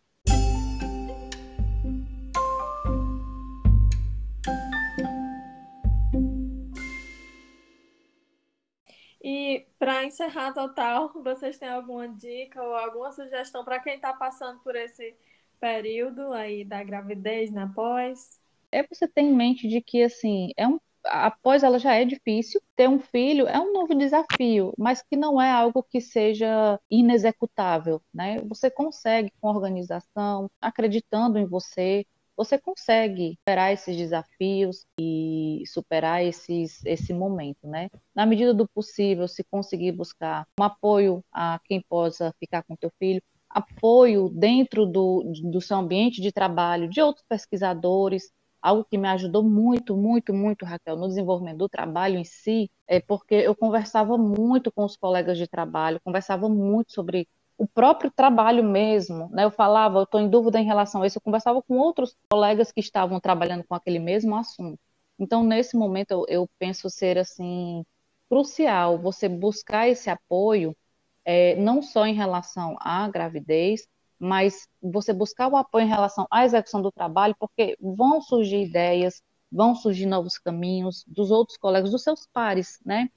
E 9.23 9.65
para 9.79 10.03
encerrar 10.03 10.53
total, 10.53 11.13
vocês 11.23 11.57
têm 11.57 11.69
alguma 11.69 12.09
dica 12.09 12.61
ou 12.61 12.75
alguma 12.75 13.11
sugestão 13.11 13.63
para 13.63 13.79
quem 13.79 13.95
está 13.95 14.13
passando 14.13 14.59
por 14.59 14.75
esse 14.75 15.15
período 15.61 16.33
aí 16.33 16.65
da 16.65 16.83
gravidez 16.83 17.49
na 17.49 17.67
pós? 17.67 18.41
É 18.71 18.83
você 18.85 19.07
ter 19.07 19.21
em 19.21 19.33
mente 19.33 19.67
de 19.67 19.81
que 19.81 20.03
assim, 20.03 20.49
é 20.57 20.67
um 20.67 20.77
após 21.05 21.63
ela 21.63 21.77
já 21.79 21.93
é 21.95 22.05
difícil, 22.05 22.61
ter 22.75 22.87
um 22.89 22.99
filho 22.99 23.47
é 23.47 23.59
um 23.59 23.73
novo 23.73 23.93
desafio, 23.93 24.73
mas 24.77 25.01
que 25.01 25.15
não 25.17 25.41
é 25.41 25.51
algo 25.51 25.83
que 25.83 25.99
seja 25.99 26.79
inexecutável, 26.89 28.01
né? 28.13 28.39
Você 28.47 28.71
consegue 28.71 29.31
com 29.41 29.49
organização, 29.49 30.49
acreditando 30.61 31.37
em 31.37 31.45
você, 31.45 32.05
você 32.35 32.57
consegue 32.57 33.35
superar 33.39 33.73
esses 33.73 33.95
desafios 33.95 34.85
e 34.99 35.63
superar 35.67 36.23
esses, 36.23 36.83
esse 36.85 37.13
momento, 37.13 37.67
né? 37.67 37.89
Na 38.15 38.25
medida 38.25 38.53
do 38.53 38.67
possível, 38.67 39.27
se 39.27 39.43
conseguir 39.43 39.91
buscar 39.91 40.47
um 40.59 40.63
apoio 40.63 41.23
a 41.31 41.59
quem 41.65 41.81
possa 41.81 42.33
ficar 42.39 42.63
com 42.63 42.75
teu 42.75 42.91
filho, 42.99 43.21
apoio 43.49 44.29
dentro 44.29 44.85
do, 44.85 45.23
do 45.43 45.61
seu 45.61 45.77
ambiente 45.77 46.21
de 46.21 46.31
trabalho, 46.31 46.89
de 46.89 47.01
outros 47.01 47.25
pesquisadores, 47.29 48.31
algo 48.61 48.85
que 48.89 48.97
me 48.97 49.07
ajudou 49.09 49.43
muito, 49.43 49.95
muito, 49.95 50.33
muito, 50.33 50.65
Raquel, 50.65 50.95
no 50.95 51.07
desenvolvimento 51.07 51.57
do 51.57 51.69
trabalho 51.69 52.17
em 52.17 52.23
si, 52.23 52.69
é 52.87 52.99
porque 52.99 53.35
eu 53.35 53.55
conversava 53.55 54.17
muito 54.17 54.71
com 54.71 54.85
os 54.85 54.95
colegas 54.95 55.37
de 55.37 55.47
trabalho, 55.47 55.99
conversava 56.03 56.49
muito 56.49 56.93
sobre 56.93 57.27
o 57.57 57.67
próprio 57.67 58.11
trabalho 58.11 58.63
mesmo, 58.63 59.29
né? 59.29 59.45
Eu 59.45 59.51
falava, 59.51 59.99
eu 59.99 60.03
estou 60.03 60.19
em 60.19 60.29
dúvida 60.29 60.59
em 60.59 60.65
relação 60.65 61.01
a 61.01 61.07
isso, 61.07 61.17
eu 61.17 61.21
conversava 61.21 61.61
com 61.61 61.77
outros 61.77 62.15
colegas 62.29 62.71
que 62.71 62.79
estavam 62.79 63.19
trabalhando 63.19 63.63
com 63.63 63.75
aquele 63.75 63.99
mesmo 63.99 64.35
assunto. 64.35 64.79
Então, 65.19 65.43
nesse 65.43 65.77
momento, 65.77 66.11
eu, 66.11 66.25
eu 66.27 66.49
penso 66.59 66.89
ser, 66.89 67.17
assim, 67.17 67.85
crucial 68.29 68.97
você 68.97 69.29
buscar 69.29 69.87
esse 69.87 70.09
apoio, 70.09 70.75
é, 71.23 71.55
não 71.55 71.81
só 71.81 72.05
em 72.05 72.13
relação 72.15 72.75
à 72.79 73.07
gravidez, 73.07 73.87
mas 74.19 74.67
você 74.81 75.13
buscar 75.13 75.47
o 75.49 75.57
apoio 75.57 75.85
em 75.85 75.89
relação 75.89 76.25
à 76.31 76.45
execução 76.45 76.81
do 76.81 76.91
trabalho, 76.91 77.35
porque 77.39 77.77
vão 77.79 78.21
surgir 78.21 78.63
ideias, 78.63 79.21
vão 79.51 79.75
surgir 79.75 80.05
novos 80.05 80.37
caminhos 80.39 81.03
dos 81.07 81.29
outros 81.29 81.57
colegas, 81.57 81.91
dos 81.91 82.03
seus 82.03 82.25
pares, 82.33 82.79
né? 82.85 83.09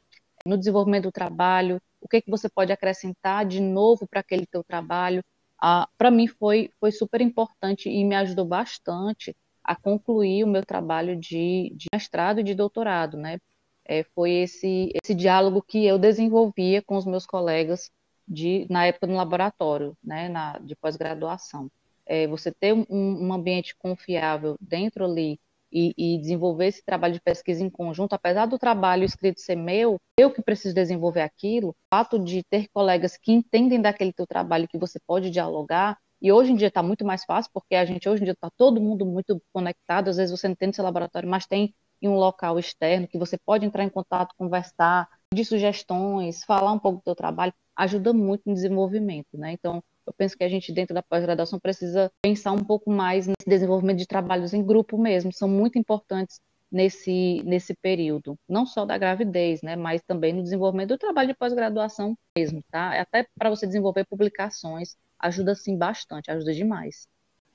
No 0.46 0.56
desenvolvimento 0.56 1.04
do 1.04 1.12
trabalho, 1.12 1.80
o 2.00 2.08
que, 2.08 2.22
que 2.22 2.30
você 2.30 2.48
pode 2.48 2.72
acrescentar 2.72 3.44
de 3.46 3.60
novo 3.60 4.06
para 4.08 4.20
aquele 4.20 4.46
teu 4.46 4.62
trabalho. 4.64 5.22
Ah, 5.60 5.88
para 5.98 6.10
mim 6.10 6.26
foi, 6.26 6.70
foi 6.78 6.92
super 6.92 7.20
importante 7.20 7.88
e 7.88 8.04
me 8.04 8.14
ajudou 8.14 8.44
bastante 8.44 9.34
a 9.64 9.74
concluir 9.74 10.44
o 10.44 10.46
meu 10.46 10.64
trabalho 10.64 11.16
de, 11.18 11.72
de 11.74 11.86
mestrado 11.92 12.40
e 12.40 12.44
de 12.44 12.54
doutorado, 12.54 13.16
né? 13.16 13.38
É, 13.84 14.04
foi 14.14 14.32
esse, 14.32 14.92
esse 15.02 15.14
diálogo 15.14 15.62
que 15.62 15.84
eu 15.84 15.98
desenvolvia 15.98 16.82
com 16.82 16.96
os 16.96 17.04
meus 17.04 17.26
colegas 17.26 17.90
de, 18.26 18.66
na 18.70 18.86
época 18.86 19.06
no 19.06 19.14
laboratório, 19.16 19.96
né, 20.02 20.28
na, 20.28 20.58
de 20.58 20.74
pós-graduação. 20.76 21.70
É, 22.04 22.26
você 22.26 22.52
ter 22.52 22.72
um, 22.72 22.84
um 22.88 23.32
ambiente 23.32 23.74
confiável 23.76 24.56
dentro 24.60 25.04
ali 25.04 25.38
e, 25.76 25.92
e, 25.98 26.18
desenvolver 26.18 26.68
esse 26.68 26.82
trabalho 26.82 27.12
de 27.12 27.20
pesquisa 27.20 27.62
em 27.62 27.68
conjunto, 27.68 28.14
apesar 28.14 28.46
do 28.46 28.58
trabalho 28.58 29.04
escrito 29.04 29.42
ser 29.42 29.56
meu, 29.56 30.00
eu 30.18 30.32
que 30.32 30.40
preciso 30.40 30.74
desenvolver 30.74 31.20
aquilo, 31.20 31.68
o 31.68 31.74
fato 31.94 32.18
de 32.18 32.42
ter 32.44 32.66
colegas 32.72 33.18
que 33.18 33.30
entendem 33.30 33.82
daquele 33.82 34.10
teu 34.10 34.26
trabalho 34.26 34.66
que 34.66 34.78
você 34.78 34.98
pode 35.06 35.28
dialogar, 35.28 35.98
e 36.22 36.32
hoje 36.32 36.52
em 36.52 36.56
dia 36.56 36.68
está 36.68 36.82
muito 36.82 37.04
mais 37.04 37.24
fácil, 37.26 37.50
porque 37.52 37.74
a 37.74 37.84
gente 37.84 38.08
hoje 38.08 38.22
em 38.22 38.24
dia 38.24 38.32
está 38.32 38.48
todo 38.56 38.80
mundo 38.80 39.04
muito 39.04 39.38
conectado, 39.52 40.08
às 40.08 40.16
vezes 40.16 40.30
você 40.30 40.48
não 40.48 40.56
tem 40.56 40.68
no 40.68 40.74
seu 40.74 40.82
laboratório, 40.82 41.28
mas 41.28 41.46
tem 41.46 41.74
em 42.00 42.08
um 42.08 42.16
local 42.16 42.58
externo 42.58 43.06
que 43.06 43.18
você 43.18 43.36
pode 43.36 43.66
entrar 43.66 43.84
em 43.84 43.90
contato, 43.90 44.34
conversar, 44.38 45.06
de 45.34 45.44
sugestões, 45.44 46.42
falar 46.42 46.72
um 46.72 46.78
pouco 46.78 47.00
do 47.00 47.04
teu 47.04 47.14
trabalho, 47.14 47.52
ajuda 47.76 48.14
muito 48.14 48.44
no 48.46 48.54
desenvolvimento, 48.54 49.36
né? 49.36 49.52
Então, 49.52 49.84
eu 50.06 50.12
penso 50.12 50.36
que 50.36 50.44
a 50.44 50.48
gente, 50.48 50.72
dentro 50.72 50.94
da 50.94 51.02
pós-graduação, 51.02 51.58
precisa 51.58 52.10
pensar 52.22 52.52
um 52.52 52.64
pouco 52.64 52.90
mais 52.90 53.26
nesse 53.26 53.48
desenvolvimento 53.48 53.98
de 53.98 54.06
trabalhos 54.06 54.54
em 54.54 54.64
grupo 54.64 54.96
mesmo, 54.96 55.32
são 55.32 55.48
muito 55.48 55.78
importantes 55.78 56.40
nesse, 56.70 57.42
nesse 57.44 57.74
período, 57.74 58.38
não 58.48 58.66
só 58.66 58.84
da 58.84 58.98
gravidez, 58.98 59.62
né, 59.62 59.76
mas 59.76 60.02
também 60.02 60.32
no 60.32 60.42
desenvolvimento 60.42 60.90
do 60.90 60.98
trabalho 60.98 61.28
de 61.28 61.34
pós-graduação 61.34 62.16
mesmo, 62.36 62.62
tá? 62.70 63.00
Até 63.00 63.26
para 63.36 63.50
você 63.50 63.66
desenvolver 63.66 64.04
publicações, 64.04 64.96
ajuda 65.18 65.54
sim 65.54 65.76
bastante, 65.76 66.30
ajuda 66.30 66.52
demais. 66.52 67.08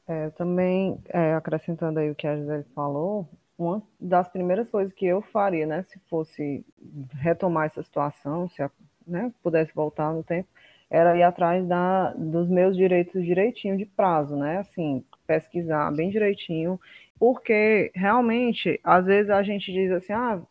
É, 0.08 0.30
também, 0.32 1.00
é, 1.10 1.34
acrescentando 1.34 2.00
aí 2.00 2.10
o 2.10 2.16
que 2.16 2.28
a 2.28 2.36
Gisele 2.36 2.66
falou, 2.76 3.30
uma 3.58 3.82
das 4.00 4.28
primeiras 4.28 4.70
coisas 4.70 4.94
que 4.94 5.06
eu 5.06 5.22
faria, 5.22 5.66
né, 5.68 5.84
se 5.84 6.00
fosse 6.10 6.66
retomar 7.14 7.68
essa 7.68 7.84
situação, 7.84 8.50
se 8.50 8.62
a, 8.62 8.72
né, 9.06 9.32
pudesse 9.44 9.72
voltar 9.74 10.12
no 10.12 10.24
tempo, 10.24 10.50
era 10.92 11.16
ir 11.18 11.24
atrás 11.24 11.66
da, 11.66 12.12
dos 12.18 12.50
meus 12.50 12.76
direitos 12.76 13.24
direitinho 13.24 13.78
de 13.78 13.86
prazo, 13.86 14.36
né? 14.36 14.58
Assim, 14.58 15.02
pesquisar 15.26 15.90
bem 15.96 16.10
direitinho, 16.10 16.78
porque 17.18 17.92
realmente, 17.96 18.78
às 18.84 19.06
vezes 19.06 19.30
a 19.32 19.42
gente 19.42 19.72
diz 19.72 19.90
assim, 19.90 20.12
ah, 20.12 20.42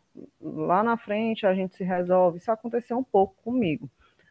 lá 0.41 0.81
na 0.81 0.97
frente 0.97 1.45
a 1.45 1.53
gente 1.53 1.75
se 1.75 1.83
resolve. 1.83 2.39
Isso 2.39 2.51
aconteceu 2.51 2.97
um 2.97 3.03
pouco 3.03 3.35
comigo. 3.43 3.87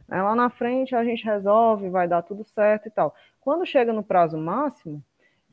Né? 0.08 0.20
Lá 0.20 0.34
na 0.34 0.50
frente 0.50 0.96
a 0.96 1.04
gente 1.04 1.24
resolve, 1.24 1.88
vai 1.88 2.08
dar 2.08 2.22
tudo 2.22 2.42
certo 2.42 2.88
e 2.88 2.90
tal. 2.90 3.14
Quando 3.40 3.64
chega 3.64 3.92
no 3.92 4.02
prazo 4.02 4.36
máximo, 4.36 5.00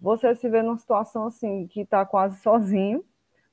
você 0.02 0.34
se 0.34 0.50
vê 0.50 0.64
numa 0.64 0.78
situação 0.78 1.28
assim 1.28 1.68
que 1.68 1.82
está 1.82 2.04
quase 2.04 2.42
sozinho, 2.42 3.04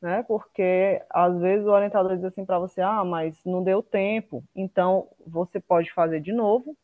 né? 0.00 0.22
Porque 0.26 1.02
às 1.10 1.38
vezes 1.38 1.66
o 1.66 1.70
orientador 1.70 2.16
diz 2.16 2.24
assim 2.24 2.46
para 2.46 2.58
você, 2.58 2.80
ah, 2.80 3.04
mas 3.04 3.44
não 3.44 3.62
deu 3.62 3.82
tempo, 3.82 4.42
então 4.56 5.08
você 5.26 5.60
pode 5.60 5.92
fazer 5.92 6.20
de 6.20 6.32
novo 6.32 6.74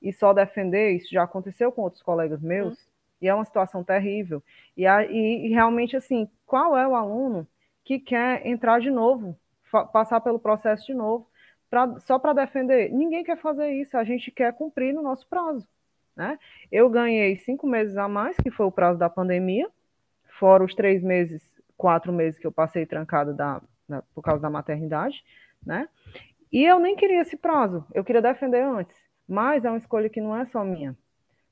e 0.00 0.12
só 0.12 0.32
defender, 0.32 0.92
isso 0.92 1.10
já 1.10 1.22
aconteceu 1.22 1.70
com 1.70 1.82
outros 1.82 2.02
colegas 2.02 2.40
meus, 2.40 2.78
uhum. 2.78 2.90
e 3.22 3.28
é 3.28 3.34
uma 3.34 3.44
situação 3.44 3.84
terrível. 3.84 4.42
E, 4.76 4.84
e, 4.84 5.46
e, 5.46 5.48
realmente, 5.50 5.96
assim, 5.96 6.28
qual 6.46 6.76
é 6.76 6.86
o 6.86 6.94
aluno 6.94 7.46
que 7.84 7.98
quer 7.98 8.46
entrar 8.46 8.80
de 8.80 8.90
novo, 8.90 9.38
passar 9.92 10.20
pelo 10.20 10.38
processo 10.38 10.86
de 10.86 10.94
novo, 10.94 11.28
pra, 11.68 11.98
só 12.00 12.18
para 12.18 12.32
defender? 12.32 12.90
Ninguém 12.92 13.22
quer 13.22 13.36
fazer 13.36 13.70
isso, 13.72 13.96
a 13.96 14.04
gente 14.04 14.30
quer 14.30 14.52
cumprir 14.54 14.94
no 14.94 15.02
nosso 15.02 15.26
prazo. 15.28 15.66
Né? 16.16 16.38
Eu 16.70 16.88
ganhei 16.90 17.36
cinco 17.36 17.66
meses 17.66 17.96
a 17.96 18.08
mais, 18.08 18.36
que 18.36 18.50
foi 18.50 18.66
o 18.66 18.72
prazo 18.72 18.98
da 18.98 19.08
pandemia, 19.08 19.68
fora 20.38 20.64
os 20.64 20.74
três 20.74 21.02
meses, 21.02 21.42
quatro 21.76 22.12
meses 22.12 22.38
que 22.38 22.46
eu 22.46 22.52
passei 22.52 22.84
trancado 22.84 23.34
da, 23.34 23.62
da, 23.88 24.02
por 24.14 24.22
causa 24.22 24.40
da 24.40 24.50
maternidade, 24.50 25.24
né? 25.64 25.88
E 26.52 26.64
eu 26.64 26.78
nem 26.80 26.96
queria 26.96 27.20
esse 27.20 27.36
prazo, 27.36 27.86
eu 27.94 28.02
queria 28.02 28.20
defender 28.20 28.62
antes. 28.62 28.94
Mas 29.30 29.64
é 29.64 29.70
uma 29.70 29.78
escolha 29.78 30.08
que 30.08 30.20
não 30.20 30.36
é 30.36 30.44
só 30.44 30.64
minha. 30.64 30.98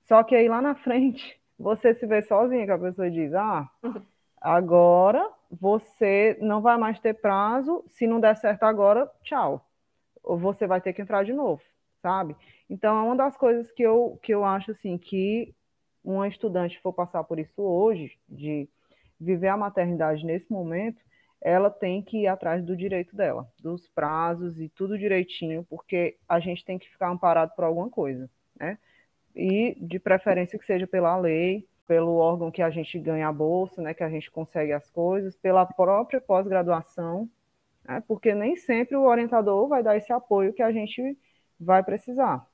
Só 0.03 0.25
que 0.25 0.35
aí 0.35 0.49
lá 0.49 0.61
na 0.61 0.75
frente, 0.75 1.41
você 1.57 1.95
se 1.95 2.05
vê 2.07 2.21
sozinha, 2.23 2.65
que 2.67 2.73
a 2.73 2.79
pessoa 2.79 3.09
diz: 3.09 3.33
ah, 3.33 3.71
agora 4.41 5.31
você 5.49 6.37
não 6.41 6.61
vai 6.61 6.77
mais 6.77 6.99
ter 6.99 7.15
prazo, 7.15 7.85
se 7.87 8.05
não 8.05 8.19
der 8.19 8.37
certo 8.37 8.65
agora, 8.65 9.09
tchau. 9.23 9.65
Ou 10.25 10.37
você 10.37 10.67
vai 10.67 10.81
ter 10.81 10.93
que 10.93 11.01
entrar 11.01 11.25
de 11.25 11.33
novo, 11.33 11.63
sabe? 12.03 12.35
Então, 12.69 12.99
é 12.99 13.03
uma 13.03 13.15
das 13.15 13.37
coisas 13.37 13.71
que 13.71 13.85
eu, 13.85 14.19
que 14.25 14.35
eu 14.35 14.45
acho 14.45 14.73
assim 14.73 14.99
que 14.99 15.55
uma 16.03 16.27
estudante 16.27 16.81
for 16.81 16.93
passar 16.93 17.23
por 17.23 17.39
isso 17.39 17.63
hoje, 17.63 18.19
de 18.29 18.69
viver 19.21 19.49
a 19.49 19.57
maternidade 19.57 20.27
nesse 20.27 20.51
momento, 20.51 21.01
ela 21.41 21.71
tem 21.71 22.03
que 22.03 22.23
ir 22.23 22.27
atrás 22.27 22.65
do 22.65 22.77
direito 22.77 23.15
dela, 23.15 23.49
dos 23.63 23.89
prazos 23.89 24.61
e 24.61 24.69
tudo 24.69 24.99
direitinho, 24.99 25.65
porque 25.69 26.17
a 26.29 26.41
gente 26.41 26.65
tem 26.65 26.79
que 26.79 26.89
ficar 26.89 27.09
amparado 27.09 27.53
por 27.55 27.65
alguma 27.65 27.89
coisa, 27.89 28.29
né? 28.59 28.79
E 29.35 29.77
de 29.81 29.99
preferência 29.99 30.59
que 30.59 30.67
seja 30.67 30.87
pela 30.87 31.17
lei, 31.17 31.67
pelo 31.87 32.17
órgão 32.17 32.51
que 32.51 32.61
a 32.61 32.71
gente 32.71 32.99
ganha 32.99 33.29
a 33.29 33.33
bolsa, 33.33 33.81
né, 33.81 33.95
que 33.95 34.05
a 34.05 34.11
gente 34.11 34.31
consegue 34.31 34.73
as 34.73 34.91
coisas, 34.91 35.35
pela 35.37 35.65
própria 35.65 36.21
pós-graduação, 36.21 37.29
né, 37.83 38.03
porque 38.07 38.35
nem 38.35 38.57
sempre 38.57 38.95
o 38.95 39.05
orientador 39.05 39.67
vai 39.69 39.83
dar 39.83 39.97
esse 39.97 40.13
apoio 40.13 40.53
que 40.53 40.63
a 40.63 40.71
gente 40.71 41.17
vai 41.59 41.83
precisar. 41.83 42.47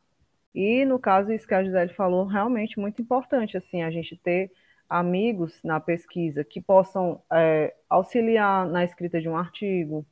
E 0.54 0.84
no 0.84 1.00
caso 1.00 1.32
isso 1.32 1.48
que 1.48 1.54
a 1.54 1.64
Gisele 1.64 1.92
falou, 1.94 2.26
realmente 2.26 2.78
muito 2.78 3.02
importante 3.02 3.56
assim 3.56 3.82
a 3.82 3.90
gente 3.90 4.16
ter 4.16 4.52
amigos 4.88 5.60
na 5.62 5.80
pesquisa 5.80 6.44
que 6.44 6.60
possam 6.60 7.20
é, 7.32 7.74
auxiliar 7.88 8.66
na 8.66 8.84
escrita 8.84 9.20
de 9.20 9.28
um 9.28 9.36
artigo, 9.36 10.04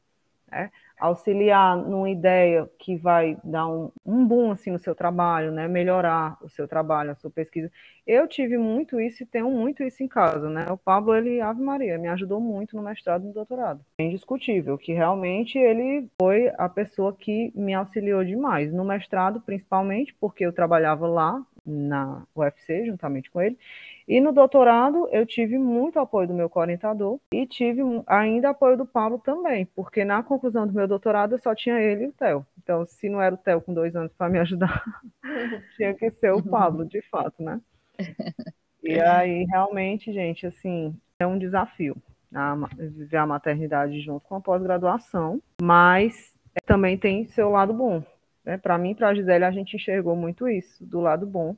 né? 0.50 0.70
auxiliar 1.00 1.76
numa 1.76 2.08
ideia 2.08 2.70
que 2.78 2.96
vai 2.96 3.36
dar 3.42 3.66
um, 3.66 3.90
um 4.06 4.24
boom 4.24 4.52
assim, 4.52 4.70
no 4.70 4.78
seu 4.78 4.94
trabalho, 4.94 5.50
né? 5.50 5.66
melhorar 5.66 6.38
o 6.40 6.48
seu 6.48 6.68
trabalho, 6.68 7.10
a 7.10 7.14
sua 7.16 7.30
pesquisa. 7.30 7.70
Eu 8.06 8.28
tive 8.28 8.56
muito 8.56 9.00
isso 9.00 9.22
e 9.22 9.26
tenho 9.26 9.50
muito 9.50 9.82
isso 9.82 10.02
em 10.02 10.08
casa. 10.08 10.48
Né? 10.48 10.66
O 10.70 10.76
Pablo, 10.76 11.14
ele, 11.14 11.40
Ave 11.40 11.60
Maria, 11.60 11.98
me 11.98 12.08
ajudou 12.08 12.40
muito 12.40 12.76
no 12.76 12.82
mestrado 12.82 13.24
e 13.24 13.26
no 13.26 13.32
doutorado. 13.32 13.80
É 13.98 14.04
indiscutível 14.04 14.78
que 14.78 14.92
realmente 14.92 15.58
ele 15.58 16.08
foi 16.20 16.52
a 16.56 16.68
pessoa 16.68 17.12
que 17.12 17.52
me 17.54 17.74
auxiliou 17.74 18.24
demais. 18.24 18.72
No 18.72 18.84
mestrado, 18.84 19.40
principalmente, 19.40 20.14
porque 20.20 20.46
eu 20.46 20.52
trabalhava 20.52 21.08
lá 21.08 21.44
na 21.64 22.24
UFC, 22.34 22.86
juntamente 22.86 23.30
com 23.30 23.40
ele, 23.40 23.58
e 24.06 24.20
no 24.20 24.32
doutorado, 24.32 25.08
eu 25.12 25.24
tive 25.24 25.58
muito 25.58 25.98
apoio 25.98 26.28
do 26.28 26.34
meu 26.34 26.50
orientador 26.54 27.20
e 27.32 27.46
tive 27.46 27.82
ainda 28.06 28.50
apoio 28.50 28.76
do 28.76 28.84
Paulo 28.84 29.18
também, 29.18 29.64
porque 29.66 30.04
na 30.04 30.22
conclusão 30.22 30.66
do 30.66 30.72
meu 30.72 30.88
doutorado 30.88 31.34
eu 31.34 31.38
só 31.38 31.54
tinha 31.54 31.80
ele 31.80 32.04
e 32.04 32.08
o 32.08 32.12
Theo. 32.12 32.46
Então, 32.62 32.84
se 32.84 33.08
não 33.08 33.22
era 33.22 33.34
o 33.34 33.38
Theo 33.38 33.60
com 33.60 33.72
dois 33.72 33.94
anos 33.94 34.12
para 34.12 34.28
me 34.28 34.38
ajudar, 34.38 34.82
tinha 35.76 35.94
que 35.94 36.10
ser 36.10 36.32
o 36.32 36.42
Pablo, 36.42 36.84
de 36.84 37.00
fato, 37.02 37.42
né? 37.42 37.60
E 38.84 38.98
aí, 39.00 39.44
realmente, 39.44 40.12
gente, 40.12 40.44
assim, 40.44 40.92
é 41.16 41.24
um 41.24 41.38
desafio 41.38 41.96
a, 42.34 42.56
viver 42.76 43.16
a 43.16 43.26
maternidade 43.26 44.00
junto 44.00 44.26
com 44.26 44.34
a 44.34 44.40
pós-graduação, 44.40 45.40
mas 45.62 46.34
também 46.66 46.98
tem 46.98 47.24
seu 47.26 47.50
lado 47.50 47.72
bom. 47.72 48.02
Né? 48.44 48.58
Para 48.58 48.78
mim, 48.78 48.94
para 48.94 49.08
a 49.08 49.14
Gisele, 49.14 49.44
a 49.44 49.50
gente 49.50 49.76
enxergou 49.76 50.16
muito 50.16 50.48
isso, 50.48 50.84
do 50.84 51.00
lado 51.00 51.26
bom 51.26 51.56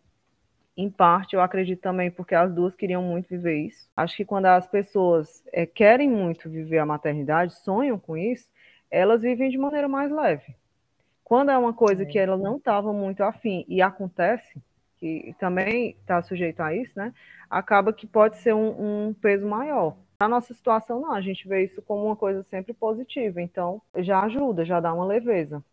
Em 0.76 0.90
parte, 0.90 1.34
eu 1.36 1.40
acredito 1.42 1.80
também 1.80 2.10
porque 2.10 2.34
as 2.34 2.52
duas 2.52 2.74
queriam 2.74 3.02
muito 3.02 3.28
viver 3.28 3.56
isso. 3.66 3.88
Acho 3.96 4.16
que 4.16 4.24
quando 4.24 4.46
as 4.46 4.66
pessoas 4.66 5.42
é, 5.52 5.66
querem 5.66 6.10
muito 6.10 6.50
viver 6.50 6.78
a 6.78 6.86
maternidade, 6.86 7.54
sonham 7.62 7.98
com 7.98 8.16
isso, 8.16 8.50
elas 8.90 9.22
vivem 9.22 9.50
de 9.50 9.58
maneira 9.58 9.88
mais 9.88 10.10
leve. 10.10 10.56
Quando 11.24 11.50
é 11.50 11.58
uma 11.58 11.74
coisa 11.74 12.06
que 12.06 12.18
ela 12.18 12.36
não 12.36 12.56
estava 12.58 12.92
muito 12.92 13.22
afim 13.22 13.64
e 13.68 13.82
acontece, 13.82 14.62
que 14.98 15.34
também 15.38 15.96
está 16.00 16.22
sujeito 16.22 16.60
a 16.60 16.74
isso, 16.74 16.98
né? 16.98 17.12
Acaba 17.50 17.92
que 17.92 18.06
pode 18.06 18.36
ser 18.38 18.54
um, 18.54 19.08
um 19.08 19.14
peso 19.14 19.46
maior. 19.46 19.96
Na 20.20 20.28
nossa 20.28 20.54
situação, 20.54 21.00
não, 21.00 21.12
a 21.12 21.20
gente 21.20 21.46
vê 21.48 21.64
isso 21.64 21.82
como 21.82 22.04
uma 22.06 22.16
coisa 22.16 22.42
sempre 22.44 22.74
positiva, 22.74 23.40
então 23.42 23.82
já 23.98 24.22
ajuda, 24.22 24.64
já 24.64 24.80
dá 24.80 24.92
uma 24.94 25.04
leveza. 25.06 25.64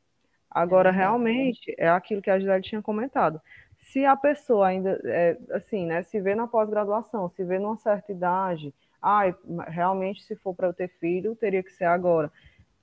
Agora, 0.52 0.89
é 0.89 0.91
realmente, 0.91 1.74
é 1.78 1.89
aquilo 1.89 2.22
que 2.22 2.30
a 2.30 2.38
Gisele 2.38 2.62
tinha 2.62 2.82
comentado. 2.82 3.41
Se 3.78 4.06
a 4.06 4.16
pessoa 4.16 4.68
ainda, 4.68 4.99
é, 5.06 5.38
assim, 5.52 5.86
né, 5.86 6.04
se 6.04 6.20
vê 6.20 6.36
na 6.36 6.45
pós-graduação, 6.45 7.30
se 7.30 7.43
vê 7.43 7.58
numa 7.58 7.78
certa 7.78 8.12
idade, 8.12 8.74
ah, 9.02 9.24
realmente, 9.68 10.22
se 10.24 10.36
for 10.36 10.54
para 10.54 10.68
eu 10.68 10.74
ter 10.74 10.89
filho, 10.99 11.36
teria 11.36 11.64
que 11.64 11.72
ser 11.72 11.86
agora. 11.86 12.32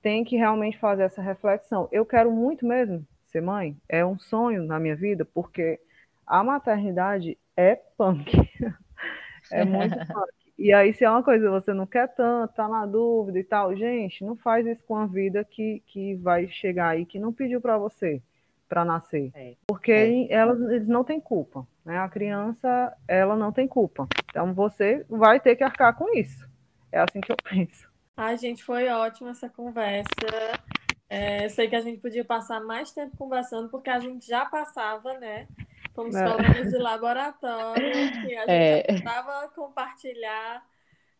Tem 0.01 0.23
que 0.23 0.35
realmente 0.35 0.77
fazer 0.77 1.03
essa 1.03 1.21
reflexão. 1.21 1.87
Eu 1.91 2.05
quero 2.05 2.31
muito 2.31 2.65
mesmo 2.65 3.05
ser 3.25 3.41
mãe, 3.41 3.77
é 3.87 4.03
um 4.03 4.17
sonho 4.17 4.63
na 4.63 4.79
minha 4.79 4.95
vida, 4.95 5.23
porque 5.23 5.79
a 6.25 6.43
maternidade 6.43 7.37
é 7.55 7.75
punk. 7.97 8.31
é 9.51 9.63
muito 9.63 9.95
punk. 9.95 10.33
E 10.59 10.73
aí, 10.73 10.93
se 10.93 11.05
é 11.05 11.09
uma 11.09 11.23
coisa 11.23 11.45
que 11.45 11.51
você 11.51 11.73
não 11.73 11.87
quer 11.87 12.13
tanto, 12.13 12.53
tá 12.53 12.67
na 12.67 12.85
dúvida 12.85 13.39
e 13.39 13.43
tal, 13.45 13.73
gente, 13.73 14.25
não 14.25 14.35
faz 14.35 14.67
isso 14.67 14.83
com 14.83 14.97
a 14.97 15.05
vida 15.05 15.41
que, 15.45 15.81
que 15.87 16.15
vai 16.15 16.49
chegar 16.49 16.89
aí, 16.89 17.05
que 17.05 17.17
não 17.17 17.31
pediu 17.31 17.61
para 17.61 17.77
você 17.77 18.21
para 18.67 18.83
nascer. 18.83 19.31
É. 19.33 19.55
Porque 19.65 19.91
é. 19.91 20.33
Elas, 20.33 20.59
eles 20.69 20.87
não 20.89 21.03
têm 21.03 21.19
culpa. 21.19 21.65
Né? 21.85 21.97
A 21.97 22.09
criança, 22.09 22.93
ela 23.07 23.37
não 23.37 23.53
tem 23.53 23.69
culpa. 23.69 24.05
Então 24.29 24.53
você 24.53 25.05
vai 25.09 25.39
ter 25.39 25.55
que 25.55 25.63
arcar 25.63 25.95
com 25.95 26.13
isso. 26.13 26.45
É 26.91 26.99
assim 26.99 27.21
que 27.21 27.31
eu 27.31 27.37
penso. 27.49 27.89
Ai, 28.17 28.37
gente, 28.37 28.61
foi 28.61 28.89
ótima 28.89 29.31
essa 29.31 29.49
conversa. 29.49 30.09
É, 31.09 31.47
sei 31.47 31.69
que 31.69 31.75
a 31.77 31.81
gente 31.81 32.01
podia 32.01 32.25
passar 32.25 32.59
mais 32.59 32.91
tempo 32.91 33.15
conversando, 33.15 33.69
porque 33.69 33.89
a 33.89 33.99
gente 33.99 34.27
já 34.27 34.45
passava, 34.45 35.17
né? 35.19 35.47
Como 35.99 36.11
colegas 36.11 36.67
é. 36.67 36.69
de 36.69 36.77
laboratório, 36.77 37.91
que 37.91 38.35
a 38.35 38.41
gente 38.41 38.47
é. 38.47 38.85
estava 38.93 39.49
compartilhar 39.49 40.65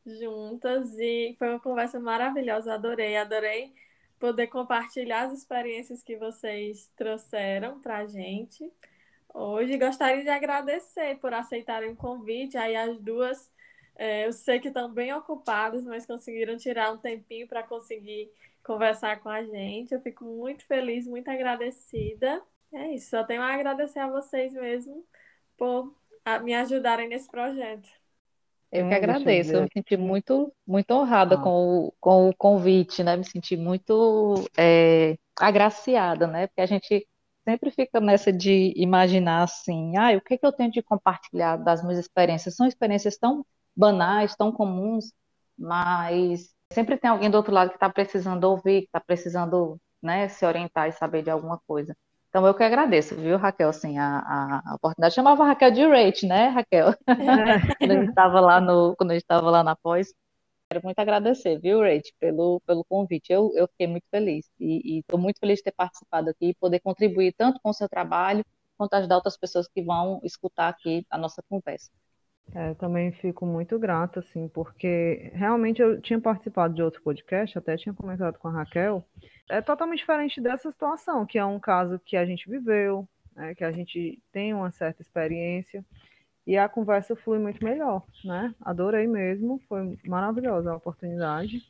juntas 0.06 0.98
e 0.98 1.36
foi 1.38 1.50
uma 1.50 1.60
conversa 1.60 2.00
maravilhosa, 2.00 2.74
adorei, 2.74 3.18
adorei 3.18 3.74
poder 4.18 4.48
compartilhar 4.48 5.24
as 5.24 5.34
experiências 5.34 6.02
que 6.02 6.16
vocês 6.16 6.90
trouxeram 6.96 7.82
para 7.82 7.98
a 7.98 8.06
gente. 8.06 8.72
Hoje 9.34 9.78
gostaria 9.78 10.24
de 10.24 10.30
agradecer 10.30 11.18
por 11.20 11.34
aceitarem 11.34 11.92
o 11.92 11.96
convite. 11.96 12.58
Aí 12.58 12.76
as 12.76 12.98
duas, 13.00 13.52
é, 13.98 14.28
eu 14.28 14.32
sei 14.32 14.60
que 14.60 14.70
estão 14.70 14.90
bem 14.90 15.14
ocupadas, 15.14 15.84
mas 15.84 16.06
conseguiram 16.06 16.56
tirar 16.56 16.92
um 16.94 16.98
tempinho 16.98 17.48
para 17.50 17.64
conseguir 17.64 18.32
conversar 18.64 19.20
com 19.20 19.28
a 19.28 19.44
gente. 19.44 19.94
Eu 19.94 20.00
fico 20.00 20.24
muito 20.24 20.66
feliz, 20.66 21.06
muito 21.06 21.30
agradecida. 21.30 22.42
É 22.74 22.94
isso, 22.94 23.10
só 23.10 23.24
tenho 23.24 23.42
a 23.42 23.54
agradecer 23.54 24.00
a 24.00 24.10
vocês 24.10 24.54
mesmo 24.54 25.04
por 25.58 25.94
me 26.44 26.54
ajudarem 26.54 27.08
nesse 27.08 27.30
projeto. 27.30 27.90
Eu 28.72 28.88
que 28.88 28.94
agradeço, 28.94 29.54
eu 29.54 29.64
me 29.64 29.70
senti 29.74 29.98
muito, 29.98 30.54
muito 30.66 30.92
honrada 30.92 31.36
ah. 31.36 31.42
com, 31.42 31.88
o, 31.88 31.94
com 32.00 32.30
o 32.30 32.36
convite, 32.36 33.04
né? 33.04 33.18
Me 33.18 33.26
senti 33.26 33.58
muito 33.58 34.48
é, 34.56 35.18
agraciada, 35.40 36.28
né? 36.28 36.46
Porque 36.46 36.62
a 36.62 36.68
gente 36.68 37.08
sempre 37.44 37.72
fica 37.72 38.00
nessa 38.00 38.32
de 38.32 38.72
imaginar 38.76 39.44
assim, 39.44 39.98
ah, 39.98 40.16
o 40.16 40.22
que, 40.22 40.38
que 40.38 40.46
eu 40.46 40.52
tenho 40.52 40.72
de 40.72 40.84
compartilhar 40.84 41.58
das 41.58 41.82
minhas 41.82 41.98
experiências? 41.98 42.56
São 42.56 42.68
experiências 42.68 43.18
tão 43.18 43.44
banais, 43.76 44.36
tão 44.36 44.52
comuns, 44.52 45.12
mas 45.58 46.54
sempre 46.72 46.96
tem 46.98 47.10
alguém 47.10 47.30
do 47.32 47.38
outro 47.38 47.54
lado 47.54 47.70
que 47.70 47.76
está 47.76 47.90
precisando 47.90 48.44
ouvir, 48.44 48.82
que 48.82 48.88
está 48.88 49.00
precisando 49.00 49.82
né, 50.02 50.28
se 50.28 50.46
orientar 50.46 50.88
e 50.88 50.92
saber 50.92 51.24
de 51.24 51.32
alguma 51.32 51.60
coisa. 51.66 51.96
Então, 52.30 52.46
eu 52.46 52.54
que 52.54 52.64
agradeço, 52.64 53.16
viu, 53.16 53.38
Raquel, 53.38 53.70
assim, 53.70 53.98
a, 53.98 54.62
a, 54.64 54.76
oportunidade. 54.76 55.16
Chamava 55.16 55.44
Raquel 55.46 55.72
de 55.72 55.84
Rate, 55.88 56.28
né, 56.28 56.50
Raquel? 56.50 56.94
quando 57.80 57.92
a 57.92 57.96
gente 57.96 58.10
estava 58.10 58.40
lá 58.40 58.62
no, 58.62 58.96
quando 58.96 59.12
a 59.12 59.14
gente 59.16 59.24
estava 59.24 59.50
lá 59.50 59.64
na 59.64 59.76
pós. 59.76 60.14
Quero 60.72 60.86
muito 60.86 61.00
agradecer, 61.00 61.60
viu, 61.60 61.82
Rate, 61.82 62.14
pelo, 62.20 62.62
pelo 62.68 62.86
convite. 62.86 63.34
Eu, 63.34 63.52
eu 63.56 63.68
fiquei 63.70 63.88
muito 63.88 64.06
feliz 64.12 64.46
e 64.60 65.00
estou 65.00 65.20
muito 65.20 65.40
feliz 65.40 65.58
de 65.58 65.64
ter 65.64 65.72
participado 65.72 66.30
aqui 66.30 66.50
e 66.50 66.56
poder 66.56 66.80
contribuir 66.82 67.34
tanto 67.36 67.60
com 67.64 67.72
o 67.72 67.74
seu 67.74 67.90
trabalho 67.90 68.46
quanto 68.78 68.94
ajudar 68.94 69.16
outras 69.16 69.36
pessoas 69.36 69.68
que 69.68 69.82
vão 69.82 70.22
escutar 70.24 70.70
aqui 70.70 71.06
a 71.10 71.18
nossa 71.18 71.44
conversa. 71.50 71.90
É, 72.54 72.74
também 72.74 73.12
fico 73.12 73.46
muito 73.46 73.78
grata, 73.78 74.22
assim, 74.22 74.48
porque 74.48 75.32
realmente 75.34 75.82
eu 75.82 76.02
tinha 76.02 76.20
participado 76.20 76.74
de 76.74 76.82
outro 76.82 77.02
podcast, 77.02 77.58
até 77.58 77.78
tinha 77.78 77.94
comentado 77.94 78.38
com 78.40 78.48
a 78.48 78.52
Raquel. 78.52 79.04
É 79.50 79.62
totalmente 79.62 80.00
diferente 80.00 80.42
dessa 80.42 80.72
situação, 80.72 81.26
que 81.26 81.38
é 81.38 81.46
um 81.46 81.60
caso 81.60 82.00
que 82.00 82.18
a 82.18 82.26
gente 82.26 82.50
viveu, 82.50 83.08
né, 83.36 83.54
que 83.54 83.64
a 83.64 83.72
gente 83.72 84.22
tem 84.32 84.54
uma 84.54 84.72
certa 84.72 85.02
experiência, 85.02 85.86
e 86.46 86.58
a 86.58 86.68
conversa 86.68 87.16
flui 87.16 87.38
muito 87.38 87.64
melhor, 87.64 88.04
né? 88.26 88.54
Adorei 88.62 89.06
mesmo, 89.06 89.62
foi 89.70 89.96
maravilhosa 90.08 90.72
a 90.72 90.76
oportunidade. 90.76 91.62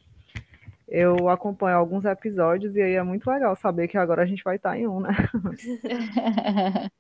Eu 0.88 1.30
acompanho 1.30 1.78
alguns 1.78 2.06
episódios 2.06 2.76
e 2.76 2.82
aí 2.82 2.94
é 2.94 3.04
muito 3.04 3.30
legal 3.30 3.56
saber 3.56 3.88
que 3.90 3.98
agora 3.98 4.24
a 4.24 4.26
gente 4.26 4.44
vai 4.44 4.56
estar 4.56 4.78
em 4.78 4.88
um, 4.88 5.02
né? 5.02 5.10